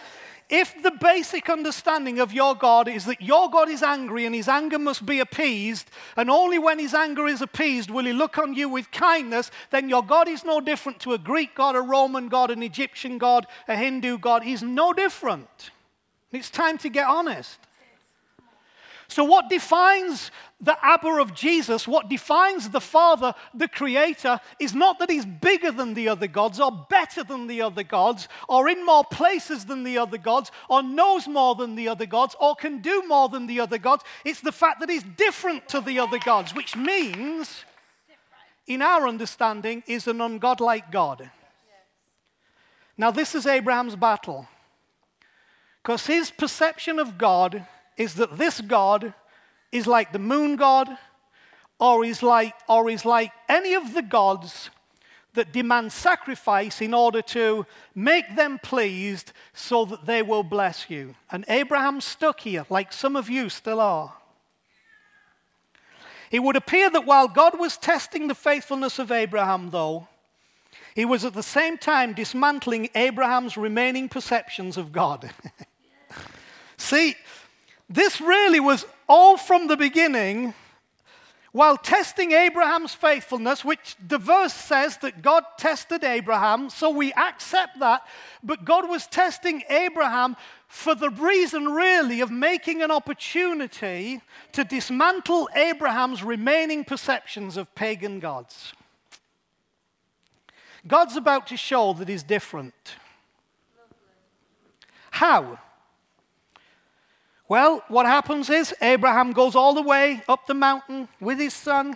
if 0.49 0.83
the 0.83 0.91
basic 0.91 1.49
understanding 1.49 2.19
of 2.19 2.33
your 2.33 2.53
God 2.53 2.87
is 2.87 3.05
that 3.05 3.21
your 3.21 3.49
God 3.49 3.69
is 3.69 3.81
angry 3.81 4.25
and 4.25 4.35
his 4.35 4.47
anger 4.47 4.77
must 4.77 5.05
be 5.05 5.19
appeased, 5.19 5.89
and 6.17 6.29
only 6.29 6.59
when 6.59 6.79
his 6.79 6.93
anger 6.93 7.27
is 7.27 7.41
appeased 7.41 7.89
will 7.89 8.05
he 8.05 8.13
look 8.13 8.37
on 8.37 8.53
you 8.53 8.69
with 8.69 8.91
kindness, 8.91 9.49
then 9.71 9.89
your 9.89 10.03
God 10.03 10.27
is 10.27 10.43
no 10.43 10.59
different 10.59 10.99
to 10.99 11.13
a 11.13 11.17
Greek 11.17 11.55
God, 11.55 11.75
a 11.75 11.81
Roman 11.81 12.27
God, 12.27 12.51
an 12.51 12.61
Egyptian 12.61 13.17
God, 13.17 13.47
a 13.67 13.75
Hindu 13.75 14.17
God. 14.17 14.43
He's 14.43 14.61
no 14.61 14.93
different. 14.93 15.71
It's 16.31 16.49
time 16.49 16.77
to 16.79 16.89
get 16.89 17.07
honest. 17.07 17.59
So, 19.13 19.23
what 19.23 19.47
defines 19.47 20.31
the 20.59 20.75
Abba 20.83 21.21
of 21.21 21.35
Jesus, 21.35 21.87
what 21.87 22.09
defines 22.09 22.71
the 22.71 22.81
Father, 22.81 23.35
the 23.53 23.67
Creator, 23.67 24.39
is 24.59 24.73
not 24.73 24.97
that 24.97 25.11
He's 25.11 25.23
bigger 25.23 25.69
than 25.69 25.93
the 25.93 26.09
other 26.09 26.25
gods, 26.25 26.59
or 26.59 26.87
better 26.89 27.23
than 27.23 27.45
the 27.45 27.61
other 27.61 27.83
gods, 27.83 28.27
or 28.49 28.67
in 28.67 28.83
more 28.83 29.03
places 29.03 29.65
than 29.65 29.83
the 29.83 29.99
other 29.99 30.17
gods, 30.17 30.49
or 30.67 30.81
knows 30.81 31.27
more 31.27 31.53
than 31.53 31.75
the 31.75 31.87
other 31.87 32.07
gods, 32.07 32.35
or 32.41 32.55
can 32.55 32.79
do 32.79 33.03
more 33.07 33.29
than 33.29 33.45
the 33.45 33.59
other 33.59 33.77
gods. 33.77 34.03
It's 34.25 34.41
the 34.41 34.51
fact 34.51 34.79
that 34.79 34.89
He's 34.89 35.03
different 35.03 35.69
to 35.69 35.79
the 35.79 35.99
other 35.99 36.17
gods, 36.17 36.55
which 36.55 36.75
means, 36.75 37.65
in 38.65 38.81
our 38.81 39.07
understanding, 39.07 39.83
is 39.85 40.07
an 40.07 40.17
ungodlike 40.17 40.91
God. 40.91 41.29
Now, 42.97 43.11
this 43.11 43.35
is 43.35 43.45
Abraham's 43.45 43.95
battle. 43.95 44.47
Because 45.83 46.07
his 46.07 46.31
perception 46.31 46.97
of 46.97 47.19
God 47.19 47.67
is 47.97 48.15
that 48.15 48.37
this 48.37 48.61
God 48.61 49.13
is 49.71 49.87
like 49.87 50.11
the 50.11 50.19
moon 50.19 50.55
god, 50.55 50.89
or 51.79 52.05
is 52.05 52.23
like, 52.23 52.53
or 52.69 52.89
is 52.89 53.05
like 53.05 53.31
any 53.49 53.73
of 53.73 53.93
the 53.93 54.01
gods 54.01 54.69
that 55.33 55.51
demand 55.51 55.91
sacrifice 55.91 56.79
in 56.79 56.93
order 56.93 57.21
to 57.21 57.65
make 57.95 58.35
them 58.35 58.59
pleased 58.61 59.33
so 59.53 59.83
that 59.85 60.05
they 60.05 60.21
will 60.21 60.43
bless 60.43 60.89
you. 60.89 61.15
And 61.31 61.43
Abraham's 61.47 62.05
stuck 62.05 62.41
here, 62.41 62.65
like 62.69 62.93
some 62.93 63.15
of 63.15 63.29
you 63.29 63.49
still 63.49 63.79
are. 63.79 64.13
It 66.31 66.39
would 66.39 66.55
appear 66.55 66.89
that 66.89 67.05
while 67.05 67.27
God 67.27 67.59
was 67.59 67.77
testing 67.77 68.27
the 68.27 68.35
faithfulness 68.35 68.97
of 68.99 69.11
Abraham, 69.11 69.69
though, 69.69 70.07
he 70.95 71.05
was 71.05 71.25
at 71.25 71.33
the 71.33 71.43
same 71.43 71.77
time 71.77 72.13
dismantling 72.13 72.89
Abraham's 72.95 73.57
remaining 73.57 74.09
perceptions 74.09 74.77
of 74.77 74.91
God. 74.91 75.31
See, 76.77 77.15
this 77.89 78.21
really 78.21 78.59
was 78.59 78.85
all 79.07 79.37
from 79.37 79.67
the 79.67 79.77
beginning 79.77 80.53
while 81.53 81.77
testing 81.77 82.31
Abraham's 82.31 82.95
faithfulness, 82.95 83.63
which 83.63 83.95
the 84.07 84.17
verse 84.17 84.55
says 84.55 84.97
that 84.97 85.21
God 85.21 85.43
tested 85.59 86.03
Abraham, 86.03 86.71
so 86.71 86.89
we 86.89 87.13
accept 87.13 87.79
that, 87.79 88.01
but 88.43 88.65
God 88.65 88.89
was 88.89 89.05
testing 89.05 89.61
Abraham 89.69 90.35
for 90.67 90.95
the 90.95 91.11
reason, 91.11 91.65
really, 91.65 92.21
of 92.21 92.31
making 92.31 92.81
an 92.81 92.89
opportunity 92.89 94.19
to 94.53 94.63
dismantle 94.63 95.47
Abraham's 95.55 96.23
remaining 96.23 96.83
perceptions 96.83 97.55
of 97.55 97.73
pagan 97.75 98.19
gods. 98.19 98.73
God's 100.87 101.15
about 101.15 101.45
to 101.47 101.57
show 101.57 101.93
that 101.93 102.09
he's 102.09 102.23
different. 102.23 102.73
How? 105.11 105.59
Well, 107.53 107.83
what 107.87 108.07
happens 108.07 108.49
is 108.49 108.73
Abraham 108.81 109.31
goes 109.31 109.55
all 109.55 109.75
the 109.75 109.83
way 109.83 110.23
up 110.27 110.47
the 110.47 110.55
mountain 110.55 111.07
with 111.21 111.37
his 111.37 111.53
son. 111.53 111.95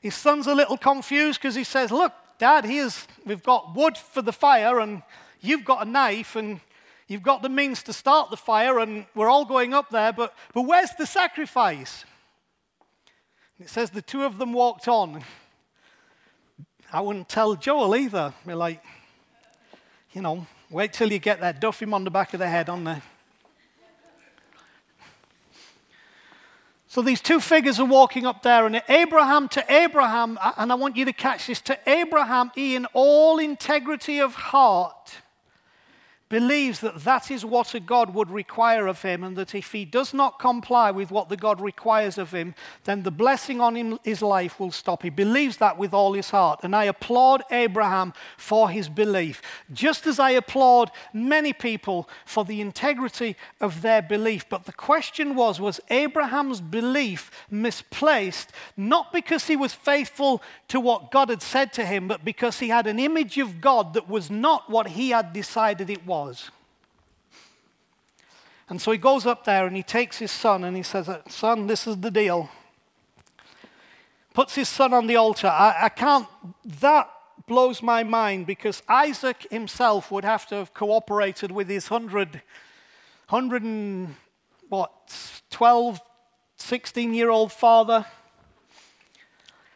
His 0.00 0.16
son's 0.16 0.48
a 0.48 0.54
little 0.56 0.76
confused 0.76 1.40
because 1.40 1.54
he 1.54 1.62
says, 1.62 1.92
Look, 1.92 2.12
Dad, 2.40 2.64
here's, 2.64 3.06
we've 3.24 3.44
got 3.44 3.76
wood 3.76 3.96
for 3.96 4.20
the 4.20 4.32
fire, 4.32 4.80
and 4.80 5.04
you've 5.40 5.64
got 5.64 5.86
a 5.86 5.88
knife, 5.88 6.34
and 6.34 6.58
you've 7.06 7.22
got 7.22 7.40
the 7.40 7.48
means 7.48 7.84
to 7.84 7.92
start 7.92 8.30
the 8.30 8.36
fire, 8.36 8.80
and 8.80 9.06
we're 9.14 9.30
all 9.30 9.44
going 9.44 9.74
up 9.74 9.90
there, 9.90 10.12
but, 10.12 10.34
but 10.52 10.62
where's 10.62 10.90
the 10.98 11.06
sacrifice? 11.06 12.04
It 13.60 13.68
says 13.68 13.90
the 13.90 14.02
two 14.02 14.24
of 14.24 14.38
them 14.38 14.52
walked 14.52 14.88
on. 14.88 15.22
I 16.92 17.00
wouldn't 17.00 17.28
tell 17.28 17.54
Joel 17.54 17.94
either. 17.94 18.32
We're 18.44 18.56
like, 18.56 18.82
you 20.12 20.20
know, 20.20 20.48
wait 20.68 20.94
till 20.94 21.12
you 21.12 21.20
get 21.20 21.38
that 21.42 21.60
duff 21.60 21.80
him 21.80 21.94
on 21.94 22.02
the 22.02 22.10
back 22.10 22.34
of 22.34 22.40
the 22.40 22.48
head 22.48 22.68
on 22.68 22.82
there. 22.82 23.02
So 26.90 27.02
these 27.02 27.20
two 27.20 27.38
figures 27.38 27.78
are 27.78 27.84
walking 27.84 28.24
up 28.24 28.42
there, 28.42 28.64
and 28.64 28.82
Abraham 28.88 29.48
to 29.50 29.64
Abraham, 29.68 30.38
and 30.56 30.72
I 30.72 30.74
want 30.74 30.96
you 30.96 31.04
to 31.04 31.12
catch 31.12 31.46
this 31.46 31.60
to 31.62 31.78
Abraham, 31.86 32.50
in 32.56 32.86
all 32.94 33.38
integrity 33.38 34.20
of 34.20 34.34
heart, 34.34 35.18
believes 36.28 36.80
that 36.80 37.04
that 37.04 37.30
is 37.30 37.44
what 37.44 37.74
a 37.74 37.80
God 37.80 38.14
would 38.14 38.30
require 38.30 38.86
of 38.86 39.02
him, 39.02 39.24
and 39.24 39.36
that 39.36 39.54
if 39.54 39.72
he 39.72 39.84
does 39.84 40.12
not 40.12 40.38
comply 40.38 40.90
with 40.90 41.10
what 41.10 41.28
the 41.28 41.36
God 41.36 41.60
requires 41.60 42.18
of 42.18 42.32
him, 42.32 42.54
then 42.84 43.02
the 43.02 43.10
blessing 43.10 43.60
on 43.60 43.74
him, 43.74 43.98
his 44.04 44.20
life 44.20 44.60
will 44.60 44.70
stop. 44.70 45.02
He 45.02 45.10
believes 45.10 45.56
that 45.56 45.78
with 45.78 45.94
all 45.94 46.12
his 46.12 46.30
heart. 46.30 46.60
And 46.62 46.76
I 46.76 46.84
applaud 46.84 47.42
Abraham 47.50 48.12
for 48.36 48.68
his 48.68 48.88
belief, 48.88 49.40
just 49.72 50.06
as 50.06 50.18
I 50.18 50.30
applaud 50.30 50.90
many 51.12 51.52
people 51.52 52.08
for 52.26 52.44
the 52.44 52.60
integrity 52.60 53.36
of 53.60 53.80
their 53.82 54.02
belief. 54.02 54.48
But 54.48 54.64
the 54.64 54.72
question 54.72 55.34
was 55.34 55.60
was 55.60 55.80
Abraham's 55.88 56.60
belief 56.60 57.30
misplaced, 57.50 58.52
not 58.76 59.12
because 59.12 59.46
he 59.46 59.56
was 59.56 59.72
faithful 59.72 60.42
to 60.68 60.78
what 60.80 61.10
God 61.10 61.30
had 61.30 61.42
said 61.42 61.72
to 61.74 61.86
him, 61.86 62.08
but 62.08 62.24
because 62.24 62.58
he 62.58 62.68
had 62.68 62.86
an 62.86 62.98
image 62.98 63.38
of 63.38 63.60
God 63.60 63.94
that 63.94 64.08
was 64.08 64.30
not 64.30 64.68
what 64.68 64.88
he 64.88 65.10
had 65.10 65.32
decided 65.32 65.88
it 65.88 66.06
was? 66.06 66.17
Was. 66.18 66.50
And 68.68 68.80
so 68.80 68.92
he 68.92 68.98
goes 68.98 69.24
up 69.24 69.44
there 69.44 69.66
and 69.66 69.74
he 69.74 69.82
takes 69.82 70.18
his 70.18 70.30
son 70.30 70.64
and 70.64 70.76
he 70.76 70.82
says, 70.82 71.08
uh, 71.08 71.22
Son, 71.28 71.66
this 71.66 71.86
is 71.86 71.96
the 71.98 72.10
deal. 72.10 72.50
Puts 74.34 74.54
his 74.54 74.68
son 74.68 74.92
on 74.92 75.06
the 75.06 75.16
altar. 75.16 75.48
I, 75.48 75.84
I 75.84 75.88
can't, 75.88 76.26
that 76.80 77.08
blows 77.46 77.82
my 77.82 78.02
mind 78.02 78.46
because 78.46 78.82
Isaac 78.88 79.46
himself 79.50 80.10
would 80.10 80.24
have 80.24 80.46
to 80.48 80.56
have 80.56 80.74
cooperated 80.74 81.50
with 81.50 81.68
his 81.68 81.90
100, 81.90 82.42
100 83.28 83.62
and 83.62 84.16
what, 84.68 84.92
12, 85.50 86.00
16 86.56 87.14
year 87.14 87.30
old 87.30 87.52
father. 87.52 88.04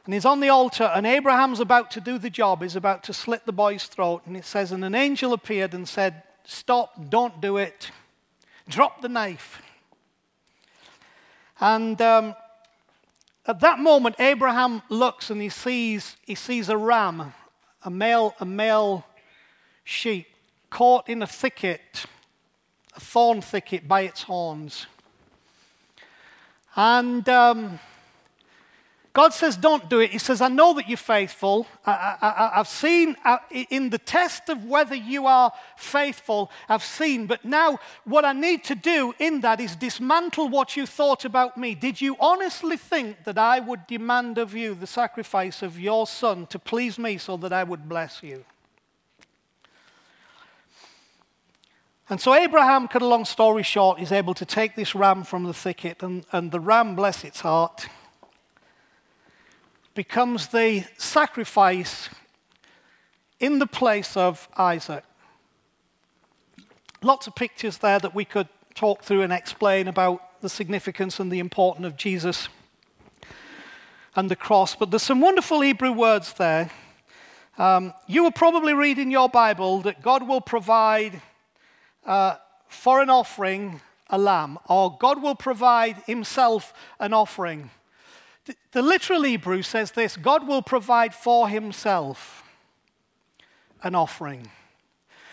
And 0.05 0.13
he's 0.13 0.25
on 0.25 0.41
the 0.41 0.49
altar, 0.49 0.91
and 0.95 1.07
Abraham's 1.07 1.61
about 1.61 1.93
to 1.93 2.01
do 2.01 2.19
the 2.19 2.29
job. 2.29 2.61
He's 2.61 2.75
about 2.75 3.05
to 3.05 3.13
slit 3.13 3.47
the 3.47 3.53
boy's 3.53 3.85
throat. 3.85 4.23
And 4.27 4.37
it 4.37 4.45
says, 4.45 4.73
And 4.73 4.85
an 4.85 4.97
angel 4.97 5.33
appeared 5.33 5.75
and 5.75 5.89
said, 5.89 6.25
Stop, 6.45 7.09
don't 7.09 7.41
do 7.41 7.57
it. 7.57 7.91
Drop 8.69 9.01
the 9.01 9.09
knife. 9.09 9.63
And 11.61 12.01
um, 12.03 12.35
at 13.47 13.61
that 13.61 13.79
moment, 13.79 14.17
Abraham 14.19 14.83
looks 14.89 15.31
and 15.31 15.41
he 15.41 15.49
sees, 15.49 16.17
he 16.27 16.35
sees 16.35 16.69
a 16.69 16.77
ram, 16.77 17.35
a 17.85 17.91
male, 17.91 18.35
a 18.41 18.45
male 18.45 19.05
sheep, 19.85 20.27
caught 20.71 21.09
in 21.09 21.23
a 21.23 21.27
thicket, 21.27 22.07
a 22.97 23.01
thorn 23.01 23.41
thicket 23.41 23.87
by 23.87 24.03
its 24.03 24.23
horns. 24.23 24.87
And 26.75 27.29
um, 27.29 27.79
God 29.15 29.35
says, 29.35 29.57
Don't 29.57 29.91
do 29.91 30.01
it. 30.01 30.11
He 30.11 30.19
says, 30.19 30.41
I 30.41 30.49
know 30.49 30.73
that 30.75 30.89
you're 30.89 30.97
faithful. 30.97 31.67
I, 31.85 32.53
have 32.55 32.69
seen 32.69 33.15
uh, 33.25 33.39
in 33.51 33.91
the 33.91 33.99
test 33.99 34.49
of 34.49 34.65
whether 34.65 34.95
you 34.95 35.27
are 35.27 35.53
faithful, 35.77 36.51
I've 36.69 36.83
seen. 36.83 37.27
But 37.27 37.45
now, 37.45 37.79
what 38.05 38.25
I 38.25 38.33
need 38.33 38.65
to 38.65 38.75
do 38.75 39.15
in 39.19 39.43
that 39.43 39.61
is 39.61 39.77
dismantle 39.77 40.49
what 40.49 40.77
you 40.77 40.87
thought 40.87 41.27
about 41.27 41.59
me. 41.59 41.75
Did 41.75 42.01
you 42.01 42.17
honestly 42.21 42.79
think 42.79 43.25
that 43.25 43.37
I 43.37 43.61
would 43.61 43.87
demand 43.87 44.39
of 44.39 44.55
you 44.55 44.75
the 44.75 44.87
sacrifice 44.87 45.63
of 45.63 45.79
your 45.79 46.07
son 46.07 46.47
to 46.47 46.59
please 46.59 46.99
me 46.99 47.19
so 47.19 47.37
that 47.39 47.53
I 47.53 47.65
would 47.65 47.89
bless 47.89 48.23
you? 48.23 48.47
And 52.09 52.21
so 52.21 52.35
Abraham, 52.35 52.89
cut 52.89 53.03
a 53.03 53.07
long 53.07 53.27
story 53.27 53.63
short, 53.63 54.01
is 54.01 54.11
able 54.11 54.35
to 54.35 54.47
take 54.47 54.75
this 54.75 54.95
ram 54.95 55.23
from 55.23 55.45
the 55.45 55.55
thicket, 55.55 56.03
and, 56.03 56.25
and 56.33 56.51
the 56.51 56.61
ram, 56.61 56.97
bless 56.97 57.25
its 57.25 57.41
heart, 57.41 57.87
becomes 59.95 60.49
the 60.49 60.85
sacrifice 60.97 62.09
in 63.41 63.59
the 63.59 63.67
place 63.67 64.17
of 64.17 64.49
Isaac. 64.57 65.05
Lots 67.03 67.27
of 67.27 67.35
pictures 67.35 67.79
there 67.79 67.99
that 67.99 68.15
we 68.15 68.25
could 68.25 68.49
talk 68.75 69.03
through 69.03 69.23
and 69.23 69.33
explain 69.33 69.89
about 69.89 70.41
the 70.41 70.49
significance 70.49 71.21
and 71.21 71.31
the 71.31 71.41
importance 71.41 71.87
of 71.87 71.97
Jesus 71.97 72.49
and 74.15 74.31
the 74.31 74.37
cross. 74.37 74.75
But 74.75 74.91
there's 74.91 75.03
some 75.03 75.21
wonderful 75.21 75.61
Hebrew 75.61 75.93
words 75.93 76.35
there. 76.35 76.71
Um, 77.59 77.93
you 78.07 78.23
will 78.23 78.33
probably 78.33 78.73
read 78.73 78.99
in 78.99 79.11
your 79.11 79.29
Bible 79.29 79.83
that 79.83 80.03
God 80.03 80.27
will 80.27 80.41
provide 80.41 81.21
uh, 82.07 82.37
for 82.69 83.03
an 83.03 83.11
offering 83.11 83.81
a 84.09 84.19
lamb, 84.19 84.59
or 84.69 84.97
God 84.99 85.23
will 85.23 85.35
provide 85.35 85.97
Himself 86.07 86.75
an 87.01 87.13
offering. 87.13 87.71
The, 88.73 88.83
literal 88.83 89.23
Hebrew 89.23 89.63
says 89.63 89.93
this 89.93 90.17
God 90.17 90.47
will 90.47 90.63
provide 90.63 91.15
for 91.15 91.49
himself 91.49 92.43
an 93.83 93.95
offering. 93.95 94.51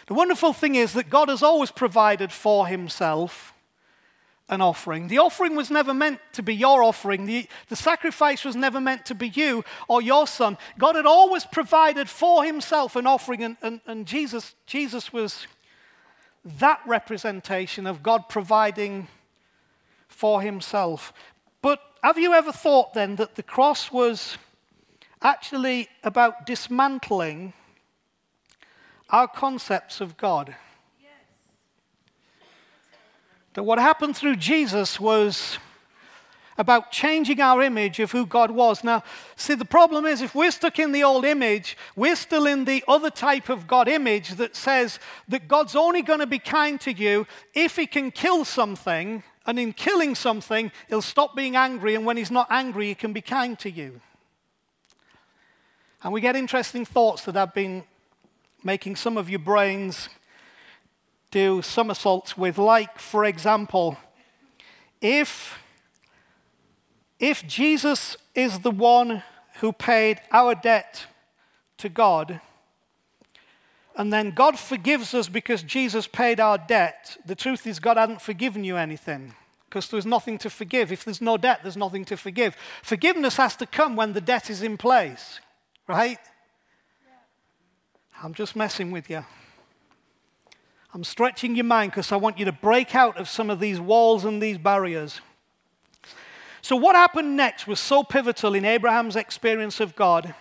The 0.07 0.13
wonderful 0.13 0.53
thing 0.53 0.75
is 0.75 0.93
that 0.93 1.09
God 1.09 1.29
has 1.29 1.43
always 1.43 1.71
provided 1.71 2.31
for 2.31 2.67
himself 2.67 3.53
an 4.49 4.61
offering. 4.61 5.07
The 5.07 5.19
offering 5.19 5.55
was 5.55 5.69
never 5.69 5.93
meant 5.93 6.19
to 6.33 6.41
be 6.41 6.55
your 6.55 6.83
offering. 6.83 7.25
The, 7.25 7.47
the 7.67 7.75
sacrifice 7.75 8.43
was 8.43 8.55
never 8.55 8.81
meant 8.81 9.05
to 9.05 9.15
be 9.15 9.29
you 9.29 9.63
or 9.87 10.01
your 10.01 10.25
son. 10.25 10.57
God 10.79 10.95
had 10.95 11.05
always 11.05 11.45
provided 11.45 12.09
for 12.09 12.43
himself 12.43 12.95
an 12.95 13.05
offering, 13.05 13.43
and, 13.43 13.57
and, 13.61 13.81
and 13.85 14.07
Jesus, 14.07 14.55
Jesus 14.65 15.13
was 15.13 15.45
that 16.43 16.81
representation 16.87 17.85
of 17.85 18.01
God 18.01 18.27
providing 18.27 19.07
for 20.07 20.41
himself. 20.41 21.13
Have 22.01 22.17
you 22.17 22.33
ever 22.33 22.53
thought 22.53 22.93
then 22.93 23.17
that 23.17 23.35
the 23.35 23.43
cross 23.43 23.91
was 23.91 24.37
actually 25.21 25.89
about 26.01 26.45
dismantling 26.45 27.51
our 29.09 29.27
concepts 29.27 29.99
of 29.99 30.15
God? 30.15 30.55
Yes. 31.01 31.11
That 33.53 33.63
what 33.63 33.79
happened 33.79 34.15
through 34.15 34.37
Jesus 34.37 34.97
was 34.97 35.57
about 36.57 36.91
changing 36.91 37.41
our 37.41 37.61
image 37.61 37.99
of 37.99 38.13
who 38.13 38.25
God 38.25 38.51
was. 38.51 38.81
Now, 38.81 39.03
see, 39.35 39.55
the 39.55 39.65
problem 39.65 40.05
is 40.05 40.21
if 40.21 40.33
we're 40.33 40.51
stuck 40.51 40.79
in 40.79 40.93
the 40.93 41.03
old 41.03 41.25
image, 41.25 41.77
we're 41.97 42.15
still 42.15 42.45
in 42.45 42.63
the 42.63 42.81
other 42.87 43.09
type 43.09 43.49
of 43.49 43.67
God 43.67 43.89
image 43.89 44.31
that 44.31 44.55
says 44.55 44.99
that 45.27 45.49
God's 45.49 45.75
only 45.75 46.01
going 46.01 46.19
to 46.19 46.27
be 46.27 46.39
kind 46.39 46.79
to 46.81 46.93
you 46.93 47.27
if 47.53 47.75
He 47.75 47.87
can 47.87 48.11
kill 48.11 48.45
something 48.45 49.23
And 49.45 49.57
in 49.57 49.73
killing 49.73 50.15
something, 50.15 50.71
he'll 50.89 51.01
stop 51.01 51.35
being 51.35 51.55
angry, 51.55 51.95
and 51.95 52.05
when 52.05 52.17
he's 52.17 52.31
not 52.31 52.47
angry, 52.49 52.87
he 52.87 52.95
can 52.95 53.13
be 53.13 53.21
kind 53.21 53.57
to 53.59 53.71
you. 53.71 54.01
And 56.03 56.13
we 56.13 56.21
get 56.21 56.35
interesting 56.35 56.85
thoughts 56.85 57.23
that 57.25 57.35
have 57.35 57.53
been 57.53 57.83
making 58.63 58.95
some 58.95 59.17
of 59.17 59.29
your 59.29 59.39
brains 59.39 60.09
do 61.31 61.61
somersaults 61.61 62.37
with, 62.37 62.57
like, 62.57 62.99
for 62.99 63.25
example, 63.25 63.97
if, 65.01 65.59
if 67.19 67.45
Jesus 67.47 68.17
is 68.35 68.59
the 68.59 68.71
one 68.71 69.23
who 69.59 69.71
paid 69.71 70.21
our 70.31 70.55
debt 70.55 71.05
to 71.77 71.89
God, 71.89 72.41
and 73.99 74.13
then 74.13 74.31
God 74.31 74.57
forgives 74.57 75.13
us 75.13 75.27
because 75.27 75.61
Jesus 75.61 76.07
paid 76.07 76.39
our 76.39 76.57
debt, 76.57 77.17
the 77.25 77.35
truth 77.35 77.67
is, 77.67 77.81
God 77.81 77.97
hadn't 77.97 78.21
forgiven 78.21 78.63
you 78.63 78.77
anything 78.77 79.35
because 79.67 79.89
there's 79.89 80.05
nothing 80.05 80.37
to 80.37 80.49
forgive. 80.49 80.93
If 80.93 81.03
there's 81.03 81.19
no 81.19 81.35
debt, 81.35 81.59
there's 81.63 81.75
nothing 81.75 82.05
to 82.05 82.15
forgive. 82.15 82.55
Forgiveness 82.81 83.35
has 83.35 83.57
to 83.57 83.65
come 83.65 83.97
when 83.97 84.13
the 84.13 84.21
debt 84.21 84.49
is 84.49 84.63
in 84.63 84.77
place, 84.77 85.41
right? 85.85 86.17
I'm 88.23 88.33
just 88.33 88.55
messing 88.55 88.91
with 88.91 89.09
you. 89.09 89.25
I'm 90.93 91.03
stretching 91.03 91.57
your 91.57 91.65
mind 91.65 91.91
because 91.91 92.13
I 92.13 92.15
want 92.15 92.39
you 92.39 92.45
to 92.45 92.53
break 92.53 92.95
out 92.95 93.17
of 93.17 93.27
some 93.27 93.49
of 93.49 93.59
these 93.59 93.81
walls 93.81 94.23
and 94.23 94.41
these 94.41 94.57
barriers. 94.57 95.19
So, 96.61 96.77
what 96.77 96.95
happened 96.95 97.35
next 97.35 97.67
was 97.67 97.81
so 97.81 98.05
pivotal 98.05 98.55
in 98.55 98.63
Abraham's 98.63 99.17
experience 99.17 99.81
of 99.81 99.97
God 99.97 100.33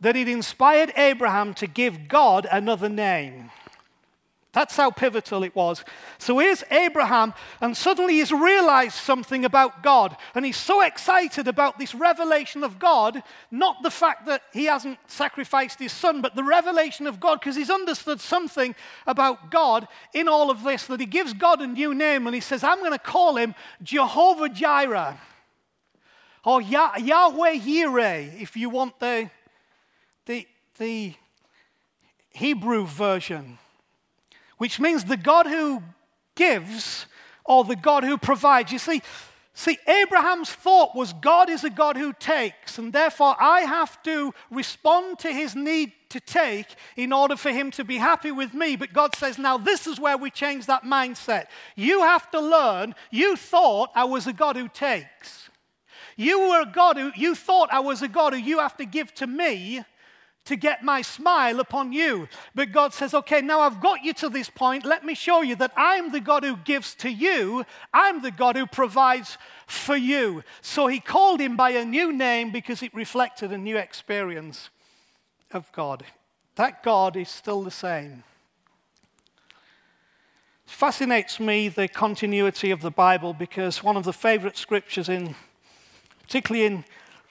that 0.00 0.16
it 0.16 0.28
inspired 0.28 0.92
Abraham 0.96 1.54
to 1.54 1.66
give 1.66 2.08
God 2.08 2.46
another 2.50 2.88
name. 2.88 3.50
That's 4.52 4.76
how 4.76 4.90
pivotal 4.90 5.44
it 5.44 5.54
was. 5.54 5.84
So 6.16 6.38
here's 6.38 6.64
Abraham, 6.70 7.34
and 7.60 7.76
suddenly 7.76 8.14
he's 8.14 8.32
realized 8.32 8.94
something 8.94 9.44
about 9.44 9.82
God. 9.82 10.16
And 10.34 10.44
he's 10.44 10.56
so 10.56 10.80
excited 10.80 11.46
about 11.46 11.78
this 11.78 11.94
revelation 11.94 12.64
of 12.64 12.78
God, 12.78 13.22
not 13.50 13.82
the 13.82 13.90
fact 13.90 14.24
that 14.26 14.42
he 14.52 14.64
hasn't 14.64 14.98
sacrificed 15.06 15.78
his 15.78 15.92
son, 15.92 16.22
but 16.22 16.34
the 16.34 16.42
revelation 16.42 17.06
of 17.06 17.20
God, 17.20 17.40
because 17.40 17.56
he's 17.56 17.70
understood 17.70 18.20
something 18.20 18.74
about 19.06 19.50
God 19.50 19.86
in 20.14 20.28
all 20.28 20.50
of 20.50 20.64
this, 20.64 20.86
that 20.86 20.98
he 20.98 21.06
gives 21.06 21.34
God 21.34 21.60
a 21.60 21.66
new 21.66 21.94
name, 21.94 22.26
and 22.26 22.34
he 22.34 22.40
says, 22.40 22.64
I'm 22.64 22.78
going 22.78 22.92
to 22.92 22.98
call 22.98 23.36
him 23.36 23.54
Jehovah 23.82 24.48
Jireh, 24.48 25.20
or 26.44 26.62
Yahweh 26.62 27.58
Yireh, 27.58 28.40
if 28.40 28.56
you 28.56 28.70
want 28.70 28.98
the, 28.98 29.30
the, 30.28 30.46
the 30.78 31.14
Hebrew 32.30 32.86
version 32.86 33.58
which 34.58 34.78
means 34.78 35.04
the 35.04 35.16
God 35.16 35.46
who 35.46 35.82
gives 36.34 37.06
or 37.44 37.64
the 37.64 37.76
God 37.76 38.04
who 38.04 38.18
provides. 38.18 38.70
You 38.72 38.78
see, 38.78 39.00
see, 39.54 39.78
Abraham's 39.86 40.50
thought 40.50 40.94
was 40.94 41.12
God 41.14 41.48
is 41.48 41.64
a 41.64 41.70
God 41.70 41.96
who 41.96 42.12
takes, 42.12 42.76
and 42.78 42.92
therefore 42.92 43.36
I 43.40 43.60
have 43.60 44.02
to 44.02 44.34
respond 44.50 45.20
to 45.20 45.32
his 45.32 45.56
need 45.56 45.92
to 46.10 46.20
take 46.20 46.66
in 46.96 47.12
order 47.12 47.36
for 47.36 47.50
him 47.50 47.70
to 47.72 47.84
be 47.84 47.96
happy 47.96 48.30
with 48.30 48.52
me. 48.52 48.76
But 48.76 48.92
God 48.92 49.14
says, 49.14 49.38
now 49.38 49.58
this 49.58 49.86
is 49.86 50.00
where 50.00 50.16
we 50.16 50.30
change 50.30 50.66
that 50.66 50.84
mindset. 50.84 51.46
You 51.76 52.00
have 52.00 52.30
to 52.32 52.40
learn, 52.40 52.94
you 53.10 53.36
thought 53.36 53.90
I 53.94 54.04
was 54.04 54.26
a 54.26 54.32
God 54.32 54.56
who 54.56 54.68
takes. 54.68 55.48
You 56.16 56.48
were 56.48 56.62
a 56.62 56.72
God 56.72 56.96
who, 56.96 57.12
you 57.14 57.36
thought 57.36 57.68
I 57.72 57.80
was 57.80 58.02
a 58.02 58.08
God 58.08 58.32
who 58.32 58.40
you 58.40 58.58
have 58.58 58.76
to 58.78 58.84
give 58.84 59.14
to 59.16 59.26
me 59.26 59.84
to 60.44 60.56
get 60.56 60.82
my 60.82 61.02
smile 61.02 61.60
upon 61.60 61.92
you. 61.92 62.26
But 62.54 62.72
God 62.72 62.94
says, 62.94 63.12
okay, 63.12 63.42
now 63.42 63.60
I've 63.60 63.80
got 63.80 64.02
you 64.02 64.14
to 64.14 64.28
this 64.28 64.48
point. 64.48 64.84
Let 64.84 65.04
me 65.04 65.14
show 65.14 65.42
you 65.42 65.56
that 65.56 65.72
I'm 65.76 66.10
the 66.10 66.20
God 66.20 66.42
who 66.42 66.56
gives 66.56 66.94
to 66.96 67.10
you, 67.10 67.64
I'm 67.92 68.22
the 68.22 68.30
God 68.30 68.56
who 68.56 68.66
provides 68.66 69.36
for 69.66 69.96
you. 69.96 70.42
So 70.62 70.86
he 70.86 71.00
called 71.00 71.40
him 71.40 71.56
by 71.56 71.70
a 71.70 71.84
new 71.84 72.12
name 72.12 72.50
because 72.50 72.82
it 72.82 72.94
reflected 72.94 73.52
a 73.52 73.58
new 73.58 73.76
experience 73.76 74.70
of 75.52 75.70
God. 75.72 76.04
That 76.54 76.82
God 76.82 77.16
is 77.16 77.28
still 77.28 77.62
the 77.62 77.70
same. 77.70 78.24
It 80.66 80.72
fascinates 80.72 81.38
me 81.38 81.68
the 81.68 81.88
continuity 81.88 82.70
of 82.70 82.80
the 82.80 82.90
Bible 82.90 83.34
because 83.34 83.82
one 83.82 83.96
of 83.96 84.04
the 84.04 84.12
favorite 84.12 84.56
scriptures 84.56 85.08
in 85.08 85.34
particularly 86.28 86.66
in 86.66 86.84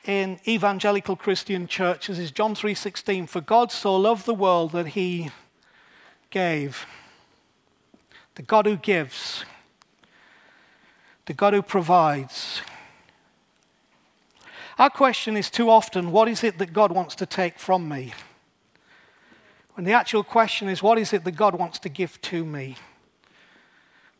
in 0.07 0.39
evangelical 0.47 1.17
Christian 1.17 1.67
churches 1.67 2.17
is 2.17 2.31
John 2.31 2.55
3:16 2.55 3.27
for 3.27 3.41
God 3.41 3.71
so 3.71 3.95
loved 3.95 4.25
the 4.25 4.33
world 4.33 4.71
that 4.71 4.87
he 4.89 5.31
gave. 6.29 6.87
The 8.35 8.41
God 8.41 8.65
who 8.65 8.77
gives 8.77 9.43
the 11.25 11.33
God 11.33 11.53
who 11.53 11.61
provides. 11.61 12.61
Our 14.79 14.89
question 14.89 15.35
is 15.35 15.49
too 15.49 15.69
often 15.69 16.11
what 16.11 16.29
is 16.29 16.41
it 16.43 16.57
that 16.57 16.71
God 16.71 16.91
wants 16.91 17.15
to 17.15 17.25
take 17.25 17.59
from 17.59 17.89
me? 17.89 18.13
When 19.73 19.83
the 19.83 19.91
actual 19.91 20.23
question 20.23 20.69
is 20.69 20.81
what 20.81 20.97
is 20.97 21.11
it 21.11 21.25
that 21.25 21.33
God 21.33 21.55
wants 21.55 21.79
to 21.79 21.89
give 21.89 22.19
to 22.21 22.45
me 22.45 22.77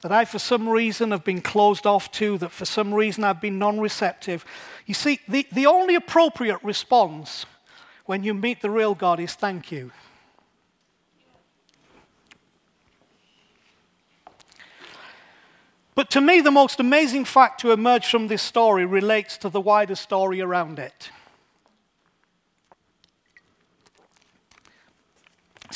that 0.07 0.15
I, 0.15 0.23
for 0.23 0.39
some 0.39 0.69
reason, 0.69 1.11
have 1.11 1.25
been 1.25 1.41
closed 1.41 1.85
off 1.85 2.09
to, 2.13 2.37
that 2.37 2.53
for 2.53 2.63
some 2.63 2.93
reason 2.93 3.25
I've 3.25 3.41
been 3.41 3.59
non 3.59 3.77
receptive. 3.77 4.45
You 4.85 4.93
see, 4.93 5.19
the, 5.27 5.45
the 5.51 5.65
only 5.65 5.95
appropriate 5.95 6.63
response 6.63 7.45
when 8.05 8.23
you 8.23 8.33
meet 8.33 8.61
the 8.61 8.69
real 8.69 8.95
God 8.95 9.19
is 9.19 9.33
thank 9.33 9.69
you. 9.69 9.91
But 15.93 16.09
to 16.11 16.21
me, 16.21 16.39
the 16.39 16.51
most 16.51 16.79
amazing 16.79 17.25
fact 17.25 17.59
to 17.61 17.73
emerge 17.73 18.07
from 18.07 18.29
this 18.29 18.41
story 18.41 18.85
relates 18.85 19.35
to 19.39 19.49
the 19.49 19.59
wider 19.59 19.95
story 19.95 20.39
around 20.39 20.79
it. 20.79 21.11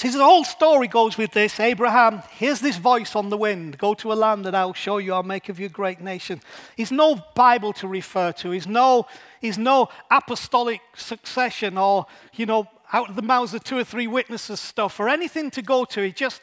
See, 0.02 0.10
the 0.10 0.24
whole 0.24 0.43
story 0.43 0.88
goes 0.88 1.16
with 1.16 1.30
this. 1.34 1.60
Abraham, 1.60 2.24
here's 2.32 2.60
this 2.60 2.78
voice 2.78 3.16
on 3.16 3.30
the 3.30 3.38
wind. 3.38 3.78
Go 3.78 3.93
to 3.93 4.12
a 4.12 4.16
land 4.16 4.45
that 4.45 4.56
I'll 4.56 4.74
show 4.74 4.97
you, 4.97 5.14
I'll 5.14 5.22
make 5.22 5.47
of 5.47 5.60
you 5.60 5.68
a 5.68 5.70
great 5.70 6.02
nation. 6.02 6.41
He's 6.76 6.91
no 6.91 7.24
Bible 7.36 7.72
to 7.74 7.88
refer 7.88 8.32
to, 8.32 8.49
he's 8.49 8.66
no, 8.66 9.06
he's 9.41 9.60
no 9.60 9.89
apostolic 10.10 10.82
succession 10.95 11.78
or, 11.78 12.08
you 12.34 12.47
know, 12.47 12.68
out 12.91 13.12
of 13.12 13.16
the 13.16 13.22
mouths 13.22 13.54
of 13.54 13.64
two 13.64 13.78
or 13.78 13.84
three 13.84 14.08
witnesses 14.08 14.60
stuff 14.60 14.99
or 14.99 15.08
anything 15.08 15.52
to 15.52 15.62
go 15.62 15.86
to. 15.86 16.02
He 16.02 16.12
just, 16.12 16.41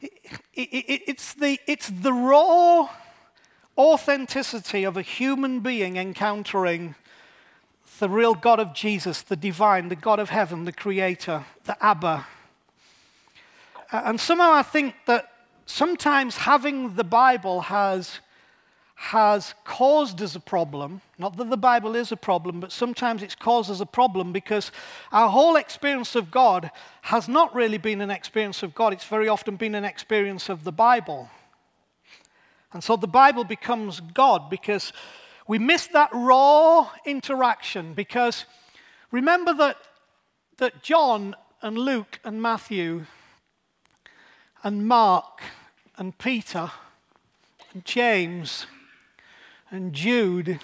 it, 0.00 0.10
it, 0.52 1.02
it's, 1.06 1.32
the, 1.34 1.60
it's 1.68 1.88
the 1.88 2.12
raw 2.12 2.88
authenticity 3.78 4.82
of 4.82 4.96
a 4.96 5.02
human 5.02 5.60
being 5.60 5.96
encountering 5.96 6.96
the 8.00 8.08
real 8.08 8.34
God 8.34 8.58
of 8.58 8.74
Jesus, 8.74 9.22
the 9.22 9.36
divine, 9.36 9.90
the 9.90 9.94
God 9.94 10.18
of 10.18 10.30
heaven, 10.30 10.64
the 10.64 10.72
creator, 10.72 11.44
the 11.66 11.80
Abba 11.80 12.26
Uh, 13.92 14.02
and 14.04 14.20
somehow 14.20 14.52
I 14.52 14.62
think 14.62 14.94
that 15.06 15.30
sometimes 15.66 16.36
having 16.38 16.94
the 16.94 17.04
Bible 17.04 17.62
has, 17.62 18.20
has 18.96 19.54
caused 19.64 20.20
us 20.22 20.34
a 20.34 20.40
problem. 20.40 21.02
Not 21.18 21.36
that 21.36 21.50
the 21.50 21.56
Bible 21.56 21.94
is 21.94 22.10
a 22.10 22.16
problem, 22.16 22.60
but 22.60 22.72
sometimes 22.72 23.22
it's 23.22 23.34
caused 23.34 23.70
us 23.70 23.80
a 23.80 23.86
problem 23.86 24.32
because 24.32 24.72
our 25.12 25.28
whole 25.28 25.56
experience 25.56 26.14
of 26.14 26.30
God 26.30 26.70
has 27.02 27.28
not 27.28 27.54
really 27.54 27.78
been 27.78 28.00
an 28.00 28.10
experience 28.10 28.62
of 28.62 28.74
God, 28.74 28.92
it's 28.92 29.04
very 29.04 29.28
often 29.28 29.56
been 29.56 29.74
an 29.74 29.84
experience 29.84 30.48
of 30.48 30.64
the 30.64 30.72
Bible. 30.72 31.28
And 32.72 32.82
so 32.82 32.96
the 32.96 33.06
Bible 33.06 33.44
becomes 33.44 34.00
God 34.00 34.50
because 34.50 34.92
we 35.48 35.58
miss 35.58 35.86
that 35.88 36.10
raw 36.12 36.90
interaction. 37.04 37.94
Because 37.94 38.44
remember 39.10 39.54
that, 39.54 39.76
that 40.58 40.82
John 40.82 41.36
and 41.62 41.78
Luke 41.78 42.18
and 42.24 42.42
Matthew 42.42 43.06
and 44.66 44.84
Mark 44.84 45.42
and 45.96 46.18
Peter 46.18 46.72
and 47.72 47.84
James 47.84 48.66
and 49.70 49.92
Jude 49.92 50.58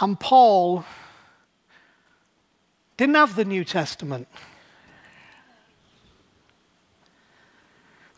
and 0.00 0.18
Paul 0.18 0.86
didn't 2.96 3.16
have 3.16 3.36
the 3.36 3.44
New 3.44 3.66
Testament. 3.66 4.28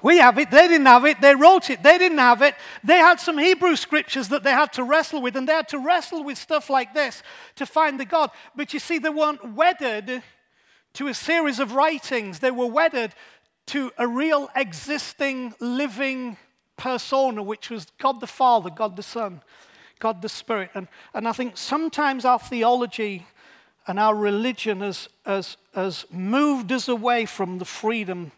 We 0.00 0.18
have 0.18 0.38
it, 0.38 0.52
they 0.52 0.68
didn't 0.68 0.86
have 0.86 1.04
it, 1.04 1.20
they 1.20 1.34
wrote 1.34 1.68
it, 1.68 1.82
they 1.82 1.98
didn't 1.98 2.18
have 2.18 2.40
it. 2.42 2.54
They 2.84 2.98
had 2.98 3.18
some 3.18 3.36
Hebrew 3.36 3.74
scriptures 3.74 4.28
that 4.28 4.44
they 4.44 4.52
had 4.52 4.72
to 4.74 4.84
wrestle 4.84 5.20
with, 5.20 5.34
and 5.34 5.48
they 5.48 5.54
had 5.54 5.66
to 5.70 5.78
wrestle 5.80 6.22
with 6.22 6.38
stuff 6.38 6.70
like 6.70 6.94
this 6.94 7.24
to 7.56 7.66
find 7.66 7.98
the 7.98 8.04
God. 8.04 8.30
But 8.54 8.72
you 8.72 8.78
see, 8.78 9.00
they 9.00 9.08
weren't 9.08 9.54
wedded 9.54 10.22
to 10.94 11.08
a 11.08 11.14
series 11.14 11.58
of 11.58 11.74
writings, 11.74 12.38
they 12.38 12.52
were 12.52 12.66
wedded 12.66 13.12
to 13.68 13.92
a 13.98 14.06
real 14.06 14.48
existing, 14.56 15.54
living 15.60 16.36
persona, 16.76 17.42
which 17.42 17.70
was 17.70 17.86
God 17.98 18.20
the 18.20 18.26
Father, 18.26 18.70
God 18.70 18.96
the 18.96 19.02
Son, 19.02 19.42
God 19.98 20.22
the 20.22 20.28
Spirit. 20.28 20.70
And, 20.74 20.88
and 21.14 21.28
I 21.28 21.32
think 21.32 21.56
sometimes 21.56 22.24
our 22.24 22.38
theology 22.38 23.26
and 23.86 23.98
our 23.98 24.14
religion 24.14 24.80
has, 24.80 25.08
has, 25.24 25.56
has 25.74 26.06
moved 26.10 26.72
us 26.72 26.88
away 26.88 27.26
from 27.26 27.58
the 27.58 27.64
freedom 27.64 28.32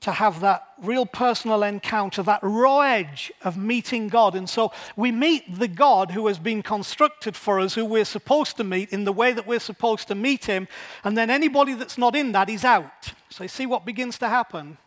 to 0.00 0.12
have 0.12 0.40
that 0.40 0.68
real 0.82 1.06
personal 1.06 1.62
encounter, 1.62 2.22
that 2.22 2.40
raw 2.42 2.80
edge 2.80 3.32
of 3.42 3.56
meeting 3.56 4.08
God. 4.08 4.34
And 4.34 4.48
so 4.48 4.72
we 4.94 5.10
meet 5.10 5.58
the 5.58 5.68
God 5.68 6.10
who 6.10 6.26
has 6.26 6.38
been 6.38 6.62
constructed 6.62 7.34
for 7.34 7.58
us, 7.58 7.74
who 7.74 7.84
we're 7.84 8.04
supposed 8.04 8.56
to 8.58 8.64
meet 8.64 8.92
in 8.92 9.04
the 9.04 9.12
way 9.12 9.32
that 9.32 9.46
we're 9.46 9.58
supposed 9.58 10.06
to 10.08 10.14
meet 10.14 10.44
him. 10.44 10.68
And 11.02 11.16
then 11.16 11.30
anybody 11.30 11.74
that's 11.74 11.98
not 11.98 12.14
in 12.14 12.32
that 12.32 12.48
is 12.48 12.64
out. 12.64 13.14
So 13.30 13.44
you 13.44 13.48
see 13.48 13.66
what 13.66 13.84
begins 13.84 14.18
to 14.18 14.28
happen? 14.28 14.78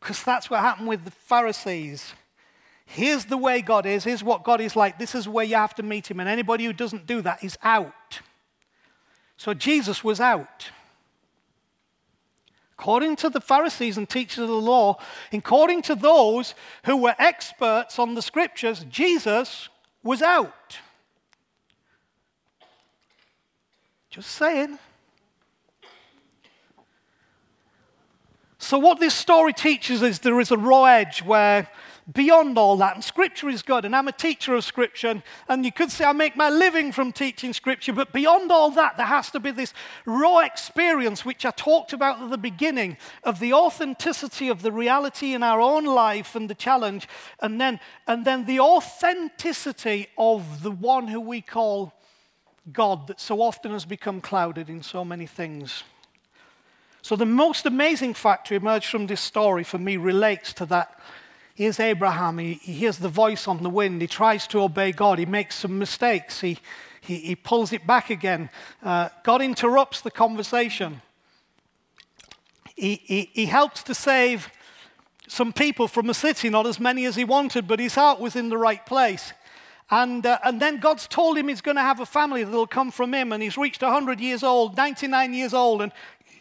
Because 0.00 0.22
that's 0.22 0.50
what 0.50 0.60
happened 0.60 0.88
with 0.88 1.04
the 1.04 1.10
Pharisees. 1.12 2.14
Here's 2.84 3.26
the 3.26 3.36
way 3.38 3.62
God 3.62 3.86
is. 3.86 4.04
Here's 4.04 4.24
what 4.24 4.42
God 4.42 4.60
is 4.60 4.74
like. 4.76 4.98
This 4.98 5.14
is 5.14 5.28
where 5.28 5.44
you 5.44 5.54
have 5.54 5.74
to 5.76 5.82
meet 5.82 6.10
him. 6.10 6.20
And 6.20 6.28
anybody 6.28 6.64
who 6.64 6.72
doesn't 6.72 7.06
do 7.06 7.22
that 7.22 7.42
is 7.42 7.56
out. 7.62 8.20
So 9.36 9.54
Jesus 9.54 10.04
was 10.04 10.20
out. 10.20 10.70
According 12.78 13.16
to 13.16 13.30
the 13.30 13.40
Pharisees 13.40 13.96
and 13.96 14.08
teachers 14.08 14.38
of 14.38 14.48
the 14.48 14.54
law, 14.54 14.98
according 15.32 15.82
to 15.82 15.94
those 15.94 16.54
who 16.84 16.96
were 16.96 17.14
experts 17.18 17.98
on 17.98 18.14
the 18.14 18.22
scriptures, 18.22 18.84
Jesus 18.88 19.68
was 20.02 20.22
out. 20.22 20.78
Just 24.10 24.30
saying. 24.30 24.78
So, 28.58 28.78
what 28.78 29.00
this 29.00 29.14
story 29.14 29.52
teaches 29.52 30.02
is 30.02 30.20
there 30.20 30.38
is 30.38 30.50
a 30.50 30.56
raw 30.56 30.84
edge 30.84 31.22
where 31.22 31.68
beyond 32.10 32.58
all 32.58 32.76
that. 32.78 32.94
And 32.94 33.04
Scripture 33.04 33.48
is 33.48 33.62
good, 33.62 33.84
and 33.84 33.94
I'm 33.94 34.08
a 34.08 34.12
teacher 34.12 34.54
of 34.54 34.64
Scripture, 34.64 35.22
and, 35.48 35.64
you 35.64 35.72
could 35.72 35.90
say 35.90 36.04
I 36.04 36.12
make 36.12 36.36
my 36.36 36.48
living 36.48 36.92
from 36.92 37.12
teaching 37.12 37.52
Scripture, 37.52 37.92
but 37.92 38.12
beyond 38.12 38.50
all 38.50 38.70
that, 38.72 38.96
there 38.96 39.06
has 39.06 39.30
to 39.30 39.40
be 39.40 39.50
this 39.50 39.72
raw 40.04 40.38
experience, 40.38 41.24
which 41.24 41.46
I 41.46 41.50
talked 41.52 41.92
about 41.92 42.20
at 42.22 42.30
the 42.30 42.38
beginning, 42.38 42.96
of 43.22 43.38
the 43.38 43.52
authenticity 43.52 44.48
of 44.48 44.62
the 44.62 44.72
reality 44.72 45.34
in 45.34 45.42
our 45.42 45.60
own 45.60 45.84
life 45.84 46.34
and 46.34 46.50
the 46.50 46.54
challenge, 46.54 47.08
and 47.40 47.60
then, 47.60 47.78
and 48.06 48.24
then 48.24 48.46
the 48.46 48.60
authenticity 48.60 50.08
of 50.18 50.62
the 50.62 50.70
one 50.70 51.08
who 51.08 51.20
we 51.20 51.40
call 51.40 51.92
God 52.72 53.08
that 53.08 53.20
so 53.20 53.42
often 53.42 53.72
has 53.72 53.84
become 53.84 54.20
clouded 54.20 54.68
in 54.68 54.82
so 54.82 55.04
many 55.04 55.26
things. 55.26 55.82
So, 57.02 57.16
the 57.16 57.26
most 57.26 57.66
amazing 57.66 58.14
fact 58.14 58.46
to 58.46 58.54
emerge 58.54 58.86
from 58.86 59.08
this 59.08 59.20
story 59.20 59.64
for 59.64 59.78
me 59.78 59.96
relates 59.96 60.52
to 60.54 60.66
that 60.66 61.00
Here's 61.54 61.78
Abraham. 61.78 62.38
He, 62.38 62.54
he 62.54 62.72
hears 62.72 62.98
the 62.98 63.08
voice 63.08 63.46
on 63.46 63.62
the 63.62 63.68
wind. 63.68 64.00
He 64.00 64.08
tries 64.08 64.46
to 64.48 64.60
obey 64.60 64.92
God. 64.92 65.18
He 65.18 65.26
makes 65.26 65.56
some 65.56 65.78
mistakes. 65.78 66.40
He, 66.40 66.58
he, 67.00 67.16
he 67.16 67.36
pulls 67.36 67.72
it 67.72 67.86
back 67.86 68.08
again. 68.08 68.48
Uh, 68.82 69.10
God 69.22 69.42
interrupts 69.42 70.00
the 70.00 70.10
conversation. 70.10 71.02
He, 72.74 73.02
he, 73.04 73.30
he 73.34 73.46
helps 73.46 73.82
to 73.84 73.94
save 73.94 74.50
some 75.28 75.52
people 75.52 75.88
from 75.88 76.08
a 76.08 76.14
city, 76.14 76.48
not 76.48 76.66
as 76.66 76.80
many 76.80 77.04
as 77.04 77.16
he 77.16 77.24
wanted, 77.24 77.68
but 77.68 77.80
his 77.80 77.94
heart 77.94 78.18
was 78.18 78.34
in 78.34 78.48
the 78.48 78.58
right 78.58 78.84
place. 78.86 79.32
And, 79.90 80.24
uh, 80.24 80.38
and 80.42 80.60
then 80.60 80.78
God's 80.78 81.06
told 81.06 81.36
him 81.36 81.48
he's 81.48 81.60
going 81.60 81.76
to 81.76 81.82
have 81.82 82.00
a 82.00 82.06
family 82.06 82.44
that'll 82.44 82.66
come 82.66 82.90
from 82.90 83.12
him, 83.12 83.30
and 83.32 83.42
he's 83.42 83.58
reached 83.58 83.82
100 83.82 84.20
years 84.20 84.42
old, 84.42 84.76
99 84.76 85.34
years 85.34 85.52
old, 85.52 85.82
and 85.82 85.92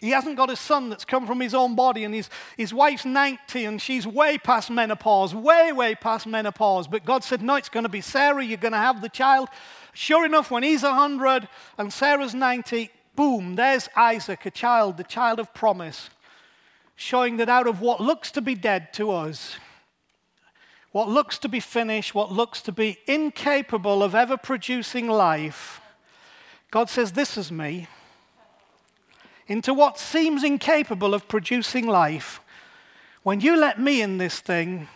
he 0.02 0.10
hasn't 0.10 0.36
got 0.36 0.50
a 0.50 0.56
son 0.56 0.90
that's 0.90 1.06
come 1.06 1.28
from 1.28 1.40
his 1.40 1.54
own 1.54 1.76
body, 1.76 2.04
and 2.04 2.14
his, 2.14 2.28
his 2.58 2.74
wife's 2.74 3.06
90, 3.06 3.66
and 3.66 3.80
she's 3.80 4.08
way 4.08 4.40
past 4.40 4.72
menopause, 4.72 5.36
way, 5.36 5.72
way 5.72 5.94
past 5.94 6.26
menopause. 6.26 6.88
But 6.88 7.06
God 7.06 7.24
said, 7.24 7.44
No, 7.44 7.54
it's 7.54 7.70
going 7.70 7.84
to 7.84 7.90
be 7.90 8.02
Sarah, 8.02 8.44
you're 8.44 8.58
going 8.58 8.72
to 8.72 8.80
have 8.80 9.02
the 9.02 9.10
child. 9.10 9.48
Sure 9.94 10.26
enough, 10.26 10.50
when 10.50 10.64
he's 10.64 10.82
100 10.82 11.48
and 11.78 11.94
Sarah's 11.94 12.34
90, 12.34 12.90
boom, 13.16 13.56
there's 13.56 13.90
Isaac, 13.96 14.44
a 14.48 14.52
child, 14.52 14.98
the 14.98 15.04
child 15.04 15.40
of 15.40 15.54
promise, 15.54 16.10
showing 16.96 17.38
that 17.38 17.50
out 17.50 17.68
of 17.68 17.80
what 17.80 18.02
looks 18.02 18.32
to 18.32 18.42
be 18.42 18.56
dead 18.56 18.94
to 18.94 19.12
us, 19.12 19.58
what 20.92 21.10
looks 21.10 21.38
to 21.38 21.48
be 21.48 21.60
finished, 21.60 22.16
what 22.16 22.32
looks 22.32 22.64
to 22.64 22.72
be 22.72 22.98
incapable 23.06 24.02
of 24.02 24.16
ever 24.16 24.36
producing 24.36 25.08
life, 25.08 25.80
God 26.72 26.90
says, 26.90 27.12
This 27.12 27.38
is 27.38 27.52
me 27.52 27.88
into 29.48 29.74
what 29.74 29.98
seems 29.98 30.44
incapable 30.44 31.14
of 31.14 31.28
producing 31.28 31.88
life, 31.88 32.40
when 33.24 33.42
you 33.42 33.56
let 33.56 33.80
me 33.80 34.02
in 34.02 34.18
this 34.18 34.40
thing, 34.40 34.88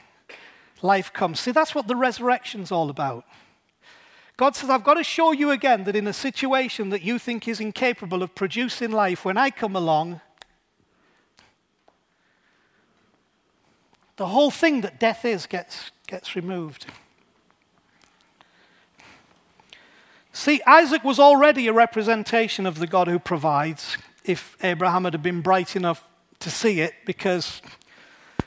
life 0.81 1.11
comes. 1.13 1.39
See, 1.39 1.51
that's 1.51 1.75
what 1.75 1.87
the 1.87 1.95
resurrection's 1.95 2.71
all 2.71 2.89
about. 2.89 3.25
God 4.37 4.55
says, 4.55 4.69
I've 4.69 4.83
got 4.83 4.95
to 4.95 5.03
show 5.03 5.31
you 5.31 5.51
again 5.51 5.85
that 5.85 5.95
in 5.95 6.07
a 6.07 6.13
situation 6.13 6.89
that 6.89 7.03
you 7.03 7.17
think 7.19 7.47
is 7.47 7.59
incapable 7.59 8.21
of 8.21 8.35
producing 8.35 8.91
life, 8.91 9.23
when 9.23 9.37
I 9.37 9.49
come 9.49 9.75
along, 9.75 10.21
the 14.17 14.27
whole 14.27 14.51
thing 14.51 14.81
that 14.81 14.99
death 14.99 15.23
is 15.23 15.45
gets, 15.45 15.91
gets 16.07 16.35
removed. 16.35 16.87
See, 20.33 20.61
Isaac 20.67 21.03
was 21.03 21.17
already 21.17 21.67
a 21.67 21.73
representation 21.73 22.65
of 22.65 22.79
the 22.79 22.87
God 22.87 23.07
who 23.07 23.19
provides 23.19 23.97
if 24.25 24.57
Abraham 24.63 25.05
had 25.05 25.21
been 25.21 25.41
bright 25.41 25.75
enough 25.75 26.03
to 26.39 26.49
see 26.49 26.81
it 26.81 26.93
because 27.05 27.61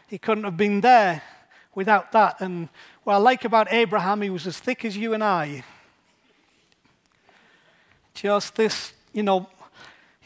he 0.09 0.18
couldn't 0.18 0.45
have 0.45 0.57
been 0.57 0.81
there 0.81 1.22
without 1.74 2.12
that. 2.12 2.41
And 2.41 2.68
what 3.05 3.14
I 3.14 3.18
like 3.18 3.45
about 3.45 3.72
Abraham, 3.72 4.22
he 4.22 4.31
was 4.31 4.47
as 4.47 4.59
thick 4.59 4.85
as 4.85 4.97
you 4.97 5.14
and 5.14 5.22
I. 5.22 5.64
Just 8.14 8.57
this, 8.57 8.93
you 9.12 9.22
know, 9.22 9.49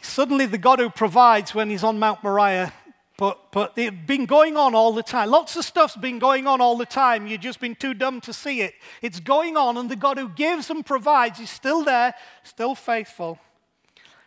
suddenly 0.01 0.47
the 0.47 0.59
God 0.59 0.79
who 0.79 0.89
provides 0.89 1.55
when 1.55 1.69
he's 1.69 1.85
on 1.85 1.99
Mount 1.99 2.23
Moriah. 2.25 2.73
But, 3.19 3.53
but 3.53 3.75
it's 3.77 3.95
been 4.07 4.25
going 4.25 4.57
on 4.57 4.75
all 4.75 4.93
the 4.93 5.03
time. 5.03 5.31
Lots 5.31 5.55
of 5.57 5.65
stuff's 5.65 5.97
been 5.97 6.19
going 6.19 6.47
on 6.47 6.61
all 6.61 6.77
the 6.77 6.87
time. 6.87 7.27
You've 7.27 7.43
just 7.43 7.61
been 7.61 7.75
too 7.75 7.95
dumb 7.95 8.21
to 8.23 8.33
see 8.33 8.63
it. 8.63 8.75
It's 9.03 9.21
going 9.21 9.57
on, 9.57 9.77
and 9.77 9.91
the 9.91 9.97
God 9.97 10.19
who 10.19 10.31
gives 10.31 10.71
and 10.71 10.85
provides 10.85 11.39
is 11.39 11.51
still 11.51 11.85
there, 11.85 12.15
still 12.43 12.75
faithful. 12.75 13.39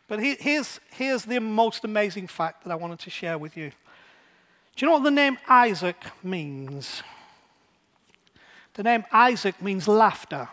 But 0.08 0.20
here's, 0.20 0.80
here's 0.92 1.26
the 1.26 1.40
most 1.40 1.84
amazing 1.84 2.28
fact 2.28 2.64
that 2.64 2.72
I 2.72 2.76
wanted 2.76 3.00
to 3.00 3.10
share 3.10 3.38
with 3.38 3.58
you. 3.58 3.72
Do 4.76 4.86
you 4.86 4.88
know 4.88 4.94
what 4.94 5.04
the 5.04 5.12
name 5.12 5.38
Isaac 5.48 5.98
means? 6.22 7.02
The 8.76 8.84
name 8.84 9.06
Isaac 9.12 9.62
means 9.62 9.88
laughter. 9.88 10.50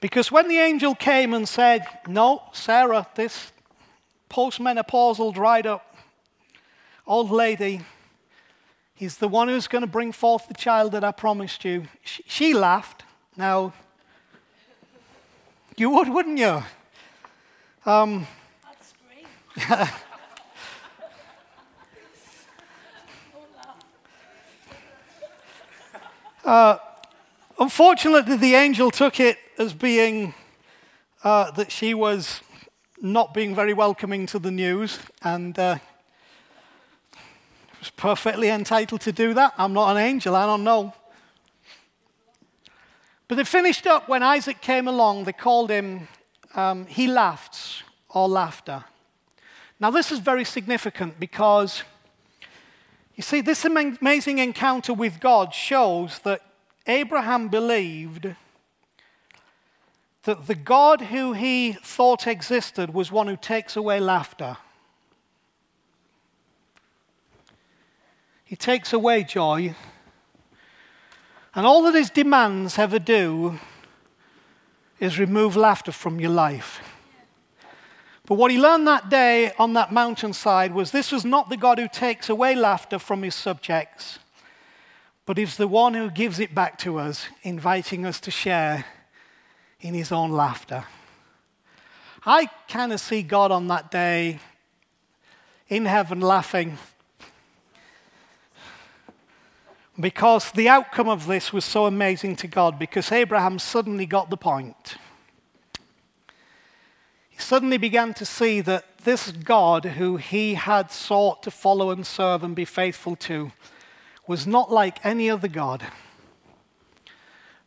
Because 0.00 0.30
when 0.30 0.48
the 0.48 0.58
angel 0.58 0.94
came 0.94 1.32
and 1.32 1.48
said, 1.48 1.86
No, 2.06 2.42
Sarah, 2.52 3.08
this 3.14 3.52
postmenopausal, 4.28 5.32
dried 5.32 5.66
up 5.66 5.96
old 7.06 7.30
lady, 7.30 7.80
he's 8.94 9.16
the 9.16 9.28
one 9.28 9.48
who's 9.48 9.66
going 9.66 9.80
to 9.80 9.90
bring 9.90 10.12
forth 10.12 10.46
the 10.46 10.54
child 10.54 10.92
that 10.92 11.02
I 11.02 11.12
promised 11.12 11.64
you, 11.64 11.86
she, 12.02 12.22
she 12.26 12.54
laughed. 12.54 13.04
Now, 13.36 13.72
you 15.76 15.90
would, 15.90 16.08
wouldn't 16.08 16.38
you? 16.38 16.62
Um, 17.84 18.26
That's 19.68 19.92
uh, 26.44 26.78
unfortunately, 27.58 28.36
the 28.36 28.54
angel 28.54 28.90
took 28.90 29.18
it 29.18 29.38
as 29.58 29.72
being 29.72 30.34
uh, 31.24 31.50
that 31.52 31.72
she 31.72 31.94
was 31.94 32.40
not 33.00 33.34
being 33.34 33.54
very 33.54 33.74
welcoming 33.74 34.26
to 34.26 34.38
the 34.38 34.50
news 34.50 34.98
and 35.22 35.58
uh, 35.58 35.78
was 37.80 37.90
perfectly 37.90 38.48
entitled 38.48 39.00
to 39.02 39.12
do 39.12 39.34
that. 39.34 39.54
I'm 39.58 39.72
not 39.72 39.90
an 39.90 40.02
angel, 40.02 40.36
I 40.36 40.46
don't 40.46 40.64
know. 40.64 40.94
But 43.28 43.36
they 43.36 43.44
finished 43.44 43.86
up 43.86 44.08
when 44.08 44.22
Isaac 44.22 44.60
came 44.60 44.86
along, 44.86 45.24
they 45.24 45.32
called 45.32 45.70
him, 45.70 46.08
um, 46.54 46.86
he 46.86 47.06
laughed 47.06 47.82
or 48.08 48.28
laughter. 48.28 48.84
Now, 49.80 49.90
this 49.90 50.12
is 50.12 50.18
very 50.18 50.44
significant 50.44 51.18
because 51.18 51.82
you 53.16 53.22
see, 53.22 53.40
this 53.40 53.64
amazing 53.64 54.38
encounter 54.38 54.92
with 54.92 55.20
God 55.20 55.54
shows 55.54 56.18
that 56.20 56.42
Abraham 56.86 57.48
believed 57.48 58.34
that 60.24 60.46
the 60.48 60.54
God 60.56 61.00
who 61.00 61.32
he 61.32 61.74
thought 61.74 62.26
existed 62.26 62.92
was 62.92 63.12
one 63.12 63.28
who 63.28 63.36
takes 63.36 63.76
away 63.76 64.00
laughter. 64.00 64.56
He 68.44 68.56
takes 68.56 68.92
away 68.92 69.22
joy 69.22 69.76
and 71.54 71.66
all 71.66 71.82
that 71.82 71.94
his 71.94 72.10
demands 72.10 72.78
ever 72.78 72.98
do 72.98 73.58
is 74.98 75.18
remove 75.18 75.56
laughter 75.56 75.92
from 75.92 76.20
your 76.20 76.30
life. 76.30 76.80
But 78.26 78.36
what 78.36 78.50
he 78.50 78.58
learned 78.58 78.86
that 78.88 79.10
day 79.10 79.52
on 79.58 79.74
that 79.74 79.92
mountainside 79.92 80.72
was 80.72 80.90
this 80.90 81.12
was 81.12 81.24
not 81.24 81.50
the 81.50 81.56
God 81.56 81.78
who 81.78 81.88
takes 81.88 82.28
away 82.28 82.54
laughter 82.54 82.98
from 82.98 83.22
his 83.22 83.34
subjects, 83.34 84.18
but 85.26 85.36
he's 85.36 85.56
the 85.56 85.68
one 85.68 85.94
who 85.94 86.10
gives 86.10 86.40
it 86.40 86.54
back 86.54 86.78
to 86.78 86.98
us, 86.98 87.26
inviting 87.42 88.06
us 88.06 88.20
to 88.20 88.30
share 88.30 88.86
in 89.80 89.94
his 89.94 90.10
own 90.10 90.30
laughter. 90.30 90.84
I 92.24 92.48
kind 92.68 92.92
of 92.92 93.00
see 93.00 93.22
God 93.22 93.52
on 93.52 93.68
that 93.68 93.90
day 93.90 94.40
in 95.68 95.84
heaven 95.84 96.20
laughing 96.20 96.78
because 99.98 100.50
the 100.50 100.68
outcome 100.68 101.08
of 101.08 101.26
this 101.26 101.52
was 101.52 101.64
so 101.64 101.86
amazing 101.86 102.36
to 102.36 102.48
God 102.48 102.78
because 102.78 103.12
Abraham 103.12 103.58
suddenly 103.58 104.06
got 104.06 104.30
the 104.30 104.36
point. 104.36 104.96
He 107.30 107.38
suddenly 107.38 107.78
began 107.78 108.14
to 108.14 108.24
see 108.24 108.60
that 108.60 108.98
this 108.98 109.30
God 109.30 109.84
who 109.84 110.16
he 110.16 110.54
had 110.54 110.90
sought 110.90 111.42
to 111.42 111.50
follow 111.50 111.90
and 111.90 112.06
serve 112.06 112.42
and 112.42 112.54
be 112.56 112.64
faithful 112.64 113.16
to 113.16 113.52
was 114.26 114.46
not 114.46 114.72
like 114.72 115.04
any 115.04 115.28
other 115.28 115.48
God. 115.48 115.84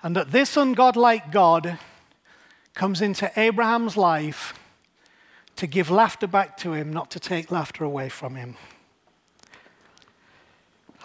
And 0.01 0.15
that 0.15 0.31
this 0.31 0.55
ungodlike 0.55 1.31
God 1.31 1.79
comes 2.73 3.01
into 3.01 3.31
Abraham's 3.37 3.97
life 3.97 4.53
to 5.55 5.67
give 5.67 5.89
laughter 5.89 6.27
back 6.27 6.57
to 6.57 6.73
him, 6.73 6.91
not 6.91 7.09
to 7.11 7.19
take 7.19 7.51
laughter 7.51 7.83
away 7.83 8.09
from 8.09 8.35
him. 8.35 8.55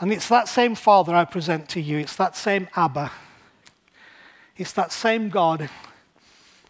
And 0.03 0.13
it's 0.13 0.29
that 0.31 0.49
same 0.49 0.75
Father 0.75 1.15
I 1.15 1.25
present 1.25 1.69
to 1.71 1.81
you. 1.81 1.97
It's 1.97 2.17
that 2.17 2.37
same 2.37 2.67
Abba. 2.75 3.13
It's 4.57 4.73
that 4.73 4.91
same 4.91 5.29
God. 5.29 5.71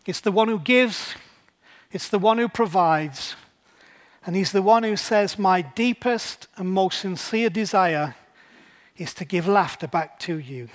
It's 0.04 0.20
the 0.20 0.30
one 0.30 0.48
who 0.48 0.58
gives, 0.58 1.14
it's 1.90 2.10
the 2.10 2.18
one 2.18 2.36
who 2.36 2.46
provides. 2.50 3.34
And 4.26 4.36
He's 4.36 4.52
the 4.52 4.60
one 4.60 4.82
who 4.82 4.96
says, 4.96 5.38
My 5.38 5.62
deepest 5.62 6.46
and 6.58 6.68
most 6.68 7.00
sincere 7.00 7.48
desire 7.48 8.16
is 8.98 9.14
to 9.14 9.24
give 9.24 9.48
laughter 9.48 9.88
back 9.88 10.18
to 10.20 10.38
you. 10.38 10.68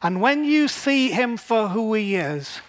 And 0.00 0.20
when 0.20 0.44
you 0.44 0.68
see 0.68 1.10
Him 1.10 1.38
for 1.38 1.70
who 1.70 1.92
He 1.94 2.14
is, 2.14 2.60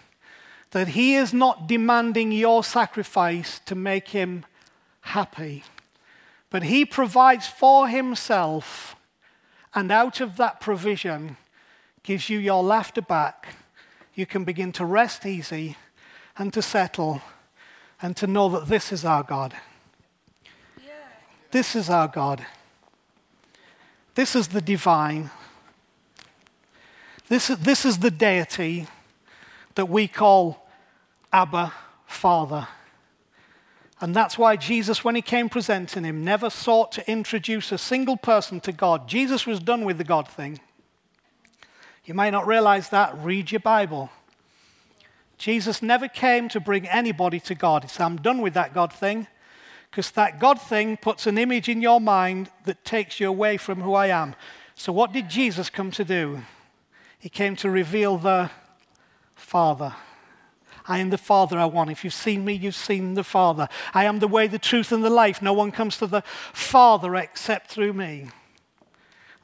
that 0.72 0.90
He 0.90 1.14
is 1.14 1.32
not 1.32 1.68
demanding 1.68 2.32
your 2.32 2.64
sacrifice 2.64 3.60
to 3.66 3.76
make 3.76 4.08
Him 4.08 4.48
happy, 5.02 5.64
but 6.50 6.64
He 6.64 6.86
provides 6.86 7.48
for 7.48 7.88
Himself, 7.88 8.96
and 9.74 9.92
out 9.92 10.22
of 10.22 10.38
that 10.38 10.60
provision 10.60 11.38
gives 12.04 12.30
you 12.30 12.40
your 12.40 12.64
laughter 12.64 13.02
back, 13.02 13.56
you 14.14 14.26
can 14.26 14.44
begin 14.44 14.72
to 14.72 14.86
rest 14.86 15.26
easy 15.26 15.76
and 16.38 16.54
to 16.54 16.62
settle 16.62 17.22
and 18.02 18.16
to 18.16 18.28
know 18.28 18.50
that 18.50 18.68
this 18.68 18.92
is 18.92 19.04
our 19.04 19.24
God. 19.24 19.56
Yeah. 20.84 20.94
This 21.52 21.76
is 21.76 21.90
our 21.90 22.08
God. 22.08 22.46
This 24.16 24.36
is 24.36 24.48
the 24.48 24.62
divine. 24.62 25.30
This 27.28 27.48
this 27.48 27.86
is 27.86 28.00
the 28.00 28.10
deity 28.10 28.88
that 29.76 29.90
we 29.90 30.08
call 30.08 30.68
Abba, 31.32 31.74
Father. 32.08 32.68
And 34.00 34.16
that's 34.16 34.38
why 34.38 34.56
Jesus, 34.56 35.04
when 35.04 35.16
he 35.16 35.22
came 35.22 35.50
presenting 35.50 36.04
him, 36.04 36.24
never 36.24 36.50
sought 36.50 36.92
to 36.94 37.12
introduce 37.12 37.72
a 37.72 37.78
single 37.78 38.18
person 38.18 38.60
to 38.62 38.72
God. 38.72 39.08
Jesus 39.08 39.48
was 39.48 39.60
done 39.60 39.86
with 39.86 39.98
the 39.98 40.04
God 40.04 40.28
thing. 40.28 40.60
You 42.06 42.14
may 42.14 42.30
not 42.30 42.48
realize 42.48 42.90
that. 42.90 43.18
Read 43.18 43.52
your 43.52 43.60
Bible. 43.60 44.12
Jesus 45.38 45.82
never 45.82 46.08
came 46.08 46.48
to 46.50 46.60
bring 46.60 46.88
anybody 46.88 47.40
to 47.42 47.56
God. 47.56 47.84
He 47.84 47.90
said, 47.90 48.06
I'm 48.06 48.18
done 48.18 48.42
with 48.42 48.54
that 48.54 48.74
God 48.74 48.94
thing, 48.94 49.28
because 49.90 50.12
that 50.12 50.40
God 50.40 50.62
thing 50.62 50.98
puts 50.98 51.28
an 51.28 51.38
image 51.38 51.68
in 51.68 51.82
your 51.82 52.00
mind 52.00 52.50
that 52.66 52.86
takes 52.86 53.20
you 53.20 53.28
away 53.28 53.58
from 53.58 53.82
who 53.82 53.94
I 53.94 54.08
am. 54.08 54.36
So, 54.76 54.94
what 54.94 55.12
did 55.12 55.30
Jesus 55.30 55.70
come 55.70 55.92
to 55.92 56.06
do? 56.06 56.42
He 57.20 57.30
came 57.30 57.56
to 57.58 57.70
reveal 57.70 58.18
the 58.18 58.52
Father. 59.36 59.96
I 60.88 61.00
am 61.00 61.10
the 61.10 61.18
Father 61.18 61.58
I 61.58 61.66
want. 61.66 61.92
If 61.92 62.04
you've 62.04 62.14
seen 62.14 62.46
me, 62.46 62.54
you've 62.54 62.76
seen 62.76 63.16
the 63.16 63.24
Father. 63.24 63.68
I 63.94 64.06
am 64.06 64.20
the 64.20 64.28
way, 64.28 64.48
the 64.48 64.60
truth, 64.60 64.92
and 64.92 65.04
the 65.04 65.10
life. 65.10 65.42
No 65.42 65.54
one 65.54 65.72
comes 65.72 65.98
to 65.98 66.08
the 66.08 66.22
Father 66.54 67.16
except 67.16 67.70
through 67.70 67.94
me. 67.94 68.28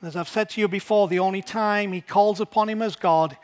As 0.02 0.16
I've 0.16 0.28
said 0.28 0.50
to 0.52 0.62
you 0.62 0.68
before, 0.68 1.08
the 1.08 1.20
only 1.20 1.42
time 1.42 1.94
he 1.94 2.02
calls 2.02 2.42
upon 2.42 2.70
him 2.70 2.82
as 2.82 2.96
God 2.96 3.38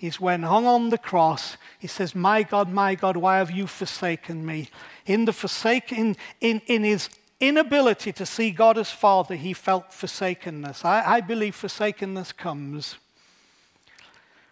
is 0.00 0.20
when 0.20 0.42
hung 0.42 0.66
on 0.66 0.88
the 0.88 0.98
cross, 0.98 1.56
he 1.78 1.86
says, 1.86 2.14
My 2.14 2.42
God, 2.42 2.70
my 2.70 2.94
God, 2.94 3.16
why 3.16 3.38
have 3.38 3.50
you 3.50 3.66
forsaken 3.66 4.44
me? 4.44 4.70
In 5.06 5.24
the 5.24 5.32
forsaken, 5.32 6.16
in, 6.40 6.60
in 6.66 6.84
his 6.84 7.10
inability 7.38 8.12
to 8.12 8.26
see 8.26 8.50
God 8.50 8.76
as 8.76 8.90
Father, 8.90 9.34
he 9.36 9.52
felt 9.52 9.92
forsakenness. 9.92 10.84
I, 10.84 11.16
I 11.16 11.20
believe 11.20 11.54
forsakenness 11.54 12.32
comes 12.32 12.96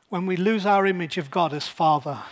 when 0.09 0.27
we 0.27 0.37
lose 0.37 0.65
our 0.65 0.87
image 0.87 1.19
of 1.19 1.31
God 1.31 1.53
as 1.53 1.67
Father. 1.69 2.23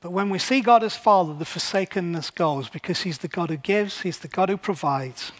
But 0.00 0.12
when 0.12 0.30
we 0.30 0.38
see 0.38 0.60
God 0.60 0.84
as 0.84 0.96
Father, 0.96 1.34
the 1.34 1.44
forsakenness 1.44 2.30
goes 2.30 2.68
because 2.68 3.02
He's 3.02 3.18
the 3.18 3.28
God 3.28 3.50
who 3.50 3.56
gives, 3.56 4.02
He's 4.02 4.18
the 4.18 4.28
God 4.28 4.48
who 4.48 4.56
provides, 4.56 5.32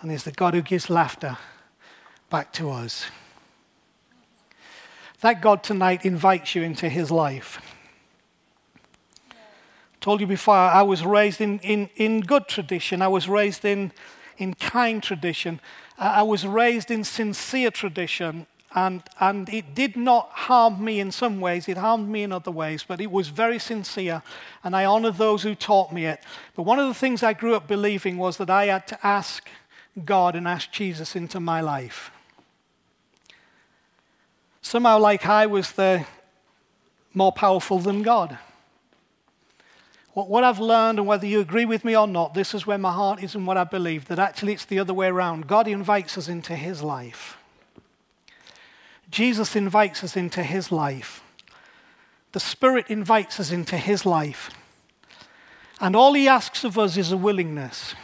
and 0.00 0.10
He's 0.10 0.24
the 0.24 0.32
God 0.32 0.54
who 0.54 0.62
gives 0.62 0.88
laughter 0.88 1.36
back 2.30 2.52
to 2.54 2.70
us. 2.70 3.06
That 5.20 5.42
God 5.42 5.62
tonight 5.62 6.04
invites 6.04 6.54
you 6.54 6.62
into 6.62 6.88
his 6.88 7.10
life. 7.10 7.60
I 9.30 9.34
told 10.00 10.20
you 10.20 10.26
before, 10.28 10.54
I 10.54 10.82
was 10.82 11.04
raised 11.04 11.40
in, 11.40 11.58
in, 11.60 11.90
in 11.96 12.20
good 12.20 12.46
tradition. 12.46 13.02
I 13.02 13.08
was 13.08 13.28
raised 13.28 13.64
in, 13.64 13.90
in 14.36 14.54
kind 14.54 15.02
tradition. 15.02 15.60
I 15.98 16.22
was 16.22 16.46
raised 16.46 16.90
in 16.90 17.02
sincere 17.02 17.72
tradition. 17.72 18.46
And, 18.74 19.02
and 19.18 19.48
it 19.48 19.74
did 19.74 19.96
not 19.96 20.28
harm 20.30 20.84
me 20.84 21.00
in 21.00 21.10
some 21.10 21.40
ways, 21.40 21.68
it 21.68 21.78
harmed 21.78 22.08
me 22.08 22.22
in 22.22 22.32
other 22.32 22.50
ways, 22.50 22.84
but 22.86 23.00
it 23.00 23.10
was 23.10 23.28
very 23.28 23.58
sincere, 23.58 24.22
and 24.62 24.76
I 24.76 24.84
honor 24.84 25.10
those 25.10 25.42
who 25.42 25.54
taught 25.54 25.90
me 25.90 26.04
it. 26.04 26.20
But 26.54 26.64
one 26.64 26.78
of 26.78 26.86
the 26.86 26.94
things 26.94 27.22
I 27.22 27.32
grew 27.32 27.54
up 27.54 27.66
believing 27.66 28.18
was 28.18 28.36
that 28.36 28.50
I 28.50 28.66
had 28.66 28.86
to 28.88 29.06
ask 29.06 29.48
God 30.04 30.36
and 30.36 30.46
ask 30.46 30.70
Jesus 30.70 31.16
into 31.16 31.40
my 31.40 31.62
life 31.62 32.10
somehow 34.68 34.98
like 34.98 35.26
I 35.26 35.46
was 35.46 35.72
the 35.72 36.04
more 37.14 37.32
powerful 37.32 37.78
than 37.78 38.02
God. 38.02 38.38
What 40.12 40.42
I've 40.42 40.58
learned, 40.58 40.98
and 40.98 41.06
whether 41.06 41.26
you 41.26 41.40
agree 41.40 41.64
with 41.64 41.84
me 41.84 41.96
or 41.96 42.08
not, 42.08 42.34
this 42.34 42.52
is 42.52 42.66
where 42.66 42.76
my 42.76 42.92
heart 42.92 43.22
is 43.22 43.36
and 43.36 43.46
what 43.46 43.56
I 43.56 43.62
believe 43.62 44.06
that 44.06 44.18
actually 44.18 44.52
it's 44.52 44.64
the 44.64 44.80
other 44.80 44.92
way 44.92 45.06
around. 45.06 45.46
God 45.46 45.68
invites 45.68 46.18
us 46.18 46.28
into 46.28 46.56
his 46.56 46.82
life. 46.82 47.37
Jesus 49.10 49.56
invites 49.56 50.04
us 50.04 50.16
into 50.16 50.42
his 50.42 50.70
life. 50.70 51.22
The 52.32 52.40
Spirit 52.40 52.86
invites 52.88 53.40
us 53.40 53.50
into 53.50 53.76
his 53.76 54.04
life. 54.04 54.50
And 55.80 55.94
all 55.96 56.12
he 56.12 56.28
asks 56.28 56.64
of 56.64 56.78
us 56.78 56.96
is 56.96 57.12
a 57.12 57.16
willingness. 57.16 57.94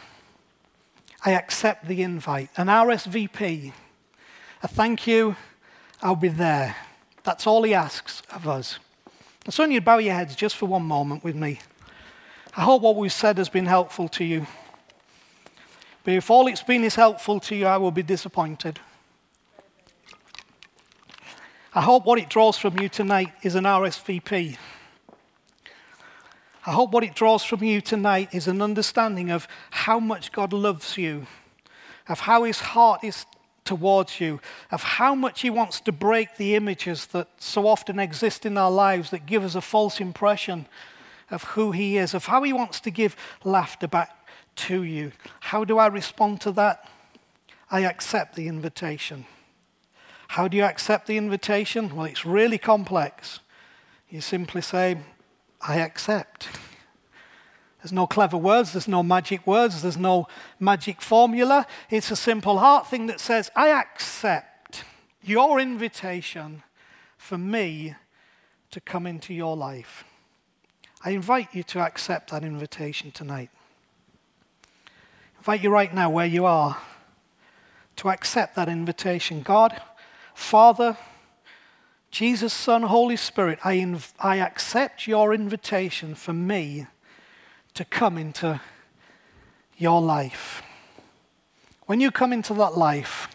I 1.23 1.31
accept 1.31 1.87
the 1.87 2.01
invite. 2.01 2.49
An 2.57 2.67
RSVP, 2.67 3.73
a 4.63 4.67
thank 4.67 5.07
you, 5.07 5.35
I'll 6.01 6.15
be 6.15 6.27
there. 6.27 6.75
That's 7.23 7.47
all 7.47 7.63
he 7.63 7.73
asks 7.73 8.21
of 8.33 8.47
us. 8.47 8.79
And 9.45 9.53
so 9.53 9.65
you 9.65 9.81
bow 9.81 9.97
your 9.97 10.13
heads 10.13 10.35
just 10.35 10.55
for 10.55 10.67
one 10.67 10.83
moment 10.83 11.23
with 11.23 11.35
me. 11.35 11.59
I 12.55 12.61
hope 12.61 12.81
what 12.81 12.95
we've 12.95 13.11
said 13.11 13.37
has 13.37 13.49
been 13.49 13.65
helpful 13.65 14.07
to 14.09 14.23
you. 14.23 14.47
But 16.03 16.13
if 16.13 16.29
all 16.29 16.47
it's 16.47 16.63
been 16.63 16.83
is 16.83 16.95
helpful 16.95 17.39
to 17.41 17.55
you, 17.55 17.65
I 17.65 17.77
will 17.77 17.91
be 17.91 18.03
disappointed. 18.03 18.79
I 21.75 21.81
hope 21.81 22.05
what 22.05 22.17
it 22.19 22.29
draws 22.29 22.57
from 22.57 22.79
you 22.79 22.87
tonight 22.87 23.33
is 23.43 23.55
an 23.55 23.65
RSVP. 23.65 24.55
I 26.65 26.71
hope 26.71 26.91
what 26.91 27.03
it 27.03 27.13
draws 27.13 27.43
from 27.43 27.65
you 27.65 27.81
tonight 27.81 28.29
is 28.31 28.47
an 28.47 28.61
understanding 28.61 29.29
of 29.29 29.45
how 29.71 29.99
much 29.99 30.31
God 30.31 30.53
loves 30.53 30.97
you, 30.97 31.27
of 32.07 32.21
how 32.21 32.43
his 32.45 32.61
heart 32.61 33.03
is 33.03 33.25
towards 33.65 34.21
you, 34.21 34.39
of 34.71 34.83
how 34.83 35.13
much 35.13 35.41
He 35.41 35.49
wants 35.49 35.81
to 35.81 35.91
break 35.91 36.37
the 36.37 36.55
images 36.55 37.07
that 37.07 37.27
so 37.39 37.67
often 37.67 37.99
exist 37.99 38.45
in 38.45 38.57
our 38.57 38.71
lives 38.71 39.09
that 39.09 39.25
give 39.25 39.43
us 39.43 39.55
a 39.55 39.61
false 39.61 39.99
impression 39.99 40.67
of 41.29 41.43
who 41.43 41.71
He 41.71 41.97
is, 41.97 42.13
of 42.13 42.27
how 42.27 42.43
He 42.43 42.53
wants 42.53 42.79
to 42.81 42.91
give 42.91 43.17
laughter 43.43 43.87
back 43.87 44.15
to 44.55 44.83
you. 44.83 45.11
How 45.41 45.65
do 45.65 45.77
I 45.77 45.87
respond 45.87 46.39
to 46.41 46.51
that? 46.53 46.89
I 47.69 47.81
accept 47.81 48.35
the 48.35 48.47
invitation. 48.47 49.25
How 50.29 50.47
do 50.47 50.57
you 50.57 50.63
accept 50.63 51.07
the 51.07 51.17
invitation? 51.17 51.95
Well, 51.95 52.05
it's 52.05 52.25
really 52.25 52.57
complex. 52.57 53.39
You 54.09 54.21
simply 54.21 54.61
say, 54.61 54.97
I 55.61 55.79
accept. 55.79 56.47
There's 57.81 57.93
no 57.93 58.07
clever 58.07 58.37
words, 58.37 58.73
there's 58.73 58.87
no 58.87 59.03
magic 59.03 59.45
words, 59.45 59.83
there's 59.83 59.97
no 59.97 60.27
magic 60.59 61.01
formula. 61.01 61.67
It's 61.91 62.09
a 62.09 62.15
simple 62.15 62.57
heart 62.57 62.87
thing 62.87 63.05
that 63.07 63.19
says, 63.19 63.51
I 63.55 63.69
accept 63.69 64.83
your 65.21 65.59
invitation 65.59 66.63
for 67.17 67.37
me 67.37 67.95
to 68.71 68.81
come 68.81 69.05
into 69.05 69.33
your 69.33 69.55
life. 69.55 70.03
I 71.03 71.11
invite 71.11 71.53
you 71.53 71.61
to 71.63 71.79
accept 71.79 72.31
that 72.31 72.43
invitation 72.43 73.11
tonight. 73.11 73.51
I 74.75 75.37
invite 75.37 75.63
you 75.63 75.69
right 75.69 75.93
now, 75.93 76.09
where 76.09 76.25
you 76.25 76.45
are, 76.45 76.77
to 77.97 78.09
accept 78.09 78.55
that 78.55 78.67
invitation. 78.67 79.43
God, 79.43 79.79
Father, 80.35 80.97
Jesus, 82.11 82.53
Son, 82.53 82.83
Holy 82.83 83.15
Spirit, 83.15 83.57
I, 83.63 83.77
inv- 83.77 84.13
I 84.19 84.35
accept 84.37 85.07
your 85.07 85.33
invitation 85.33 86.13
for 86.13 86.33
me 86.33 86.87
to 87.73 87.85
come 87.85 88.17
into 88.17 88.61
your 89.77 90.01
life. 90.01 90.61
When 91.87 91.99
you 91.99 92.11
come 92.11 92.33
into 92.33 92.53
that 92.55 92.77
life, 92.77 93.29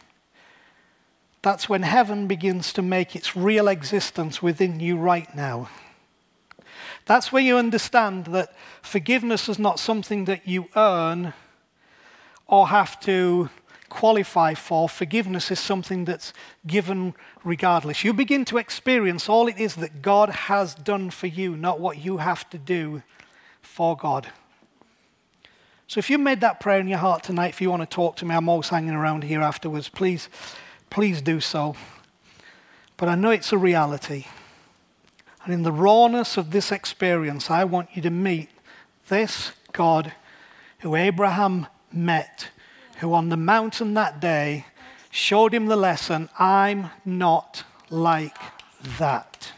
that's 1.43 1.69
when 1.69 1.83
heaven 1.83 2.27
begins 2.27 2.73
to 2.75 2.83
make 2.83 3.17
its 3.17 3.35
real 3.35 3.67
existence 3.67 4.43
within 4.43 4.79
you 4.79 4.97
right 4.97 5.35
now. 5.35 5.71
That's 7.07 7.33
where 7.33 7.43
you 7.43 7.57
understand 7.57 8.27
that 8.27 8.55
forgiveness 8.83 9.49
is 9.49 9.59
not 9.59 9.79
something 9.79 10.27
that 10.27 10.47
you 10.47 10.69
earn 10.77 11.33
or 12.47 12.69
have 12.69 13.01
to 13.01 13.49
qualify 13.91 14.55
for. 14.55 14.89
Forgiveness 14.89 15.51
is 15.51 15.61
something 15.61 16.07
that's 16.07 16.33
given 16.67 17.15
regardless. 17.45 18.03
You 18.03 18.15
begin 18.15 18.47
to 18.47 18.57
experience 18.57 19.29
all 19.29 19.47
it 19.49 19.59
is 19.59 19.75
that 19.77 20.01
God 20.01 20.31
has 20.31 20.75
done 20.75 21.11
for 21.11 21.27
you, 21.27 21.55
not 21.57 21.79
what 21.79 21.99
you 21.99 22.17
have 22.17 22.49
to 22.51 22.59
do 22.59 23.03
for 23.61 23.95
God. 23.97 24.29
So 25.87 25.99
if 25.99 26.09
you 26.09 26.19
made 26.19 26.41
that 26.41 26.61
prayer 26.61 26.81
in 26.81 26.89
your 26.89 26.99
heart 26.99 27.25
tonight, 27.25 27.49
if 27.49 27.61
you 27.61 27.69
want 27.69 27.83
to 27.83 27.87
talk 27.87 28.17
to 28.17 28.25
me, 28.25 28.35
I'm 28.35 28.49
always 28.49 28.69
hanging 28.69 28.95
around 28.95 29.25
here 29.25 29.43
afterwards. 29.43 29.89
Please, 29.89 30.29
please 30.89 31.21
do 31.21 31.41
so. 31.41 31.75
But 32.97 33.09
I 33.09 33.17
know 33.17 33.31
it's 33.31 33.53
a 33.53 33.59
reality. 33.59 34.27
And 35.45 35.53
in 35.53 35.63
the 35.63 35.73
rawness 35.73 36.37
of 36.37 36.53
this 36.53 36.71
experience, 36.71 37.51
I 37.51 37.65
want 37.65 37.89
you 37.95 38.03
to 38.03 38.11
meet 38.11 38.51
this 39.09 39.53
God 39.73 40.13
who 40.81 40.95
Abraham 40.95 41.67
met, 41.93 42.51
who 43.01 43.15
on 43.15 43.29
the 43.29 43.37
mountain 43.37 43.95
that 43.95 44.21
day 44.21 44.67
showed 45.11 45.53
him 45.53 45.67
the 45.67 45.77
lesson 45.77 46.29
I'm 46.39 46.91
not 47.05 47.65
like 47.91 48.37
that. 48.99 49.53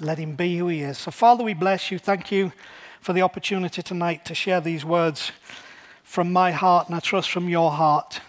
Let 0.00 0.18
him 0.18 0.34
be 0.34 0.58
who 0.58 0.68
he 0.68 0.80
is. 0.80 0.98
So, 0.98 1.10
Father, 1.10 1.44
we 1.44 1.54
bless 1.54 1.90
you. 1.90 1.98
Thank 1.98 2.30
you 2.30 2.52
for 3.00 3.12
the 3.12 3.22
opportunity 3.22 3.82
tonight 3.82 4.24
to 4.26 4.34
share 4.34 4.60
these 4.60 4.84
words 4.84 5.32
from 6.02 6.32
my 6.32 6.50
heart 6.50 6.86
and 6.86 6.96
I 6.96 7.00
trust 7.00 7.30
from 7.30 7.48
your 7.48 7.70
heart. 7.72 8.20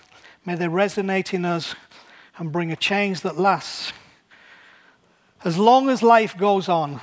May 0.45 0.55
they 0.55 0.65
resonate 0.65 1.33
in 1.33 1.45
us 1.45 1.75
and 2.37 2.51
bring 2.51 2.71
a 2.71 2.75
change 2.75 3.21
that 3.21 3.37
lasts 3.37 3.93
as 5.43 5.57
long 5.57 5.89
as 5.89 6.03
life 6.03 6.37
goes 6.37 6.67
on, 6.67 6.99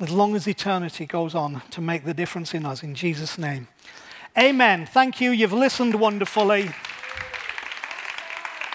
as 0.00 0.10
long 0.10 0.34
as 0.34 0.48
eternity 0.48 1.06
goes 1.06 1.34
on, 1.34 1.62
to 1.70 1.80
make 1.80 2.04
the 2.04 2.14
difference 2.14 2.54
in 2.54 2.66
us. 2.66 2.82
In 2.82 2.94
Jesus' 2.94 3.38
name. 3.38 3.68
Amen. 4.36 4.86
Thank 4.86 5.20
you. 5.20 5.30
You've 5.30 5.52
listened 5.52 5.94
wonderfully. 5.94 6.70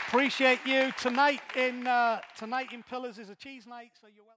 Appreciate 0.07 0.59
you. 0.65 0.91
Tonight 0.99 1.41
in, 1.55 1.87
uh, 1.87 2.19
tonight 2.37 2.71
in 2.73 2.83
Pillars 2.83 3.17
is 3.17 3.29
a 3.29 3.35
cheese 3.35 3.65
night, 3.65 3.91
so 3.99 4.07
you're 4.07 4.23
welcome. 4.23 4.29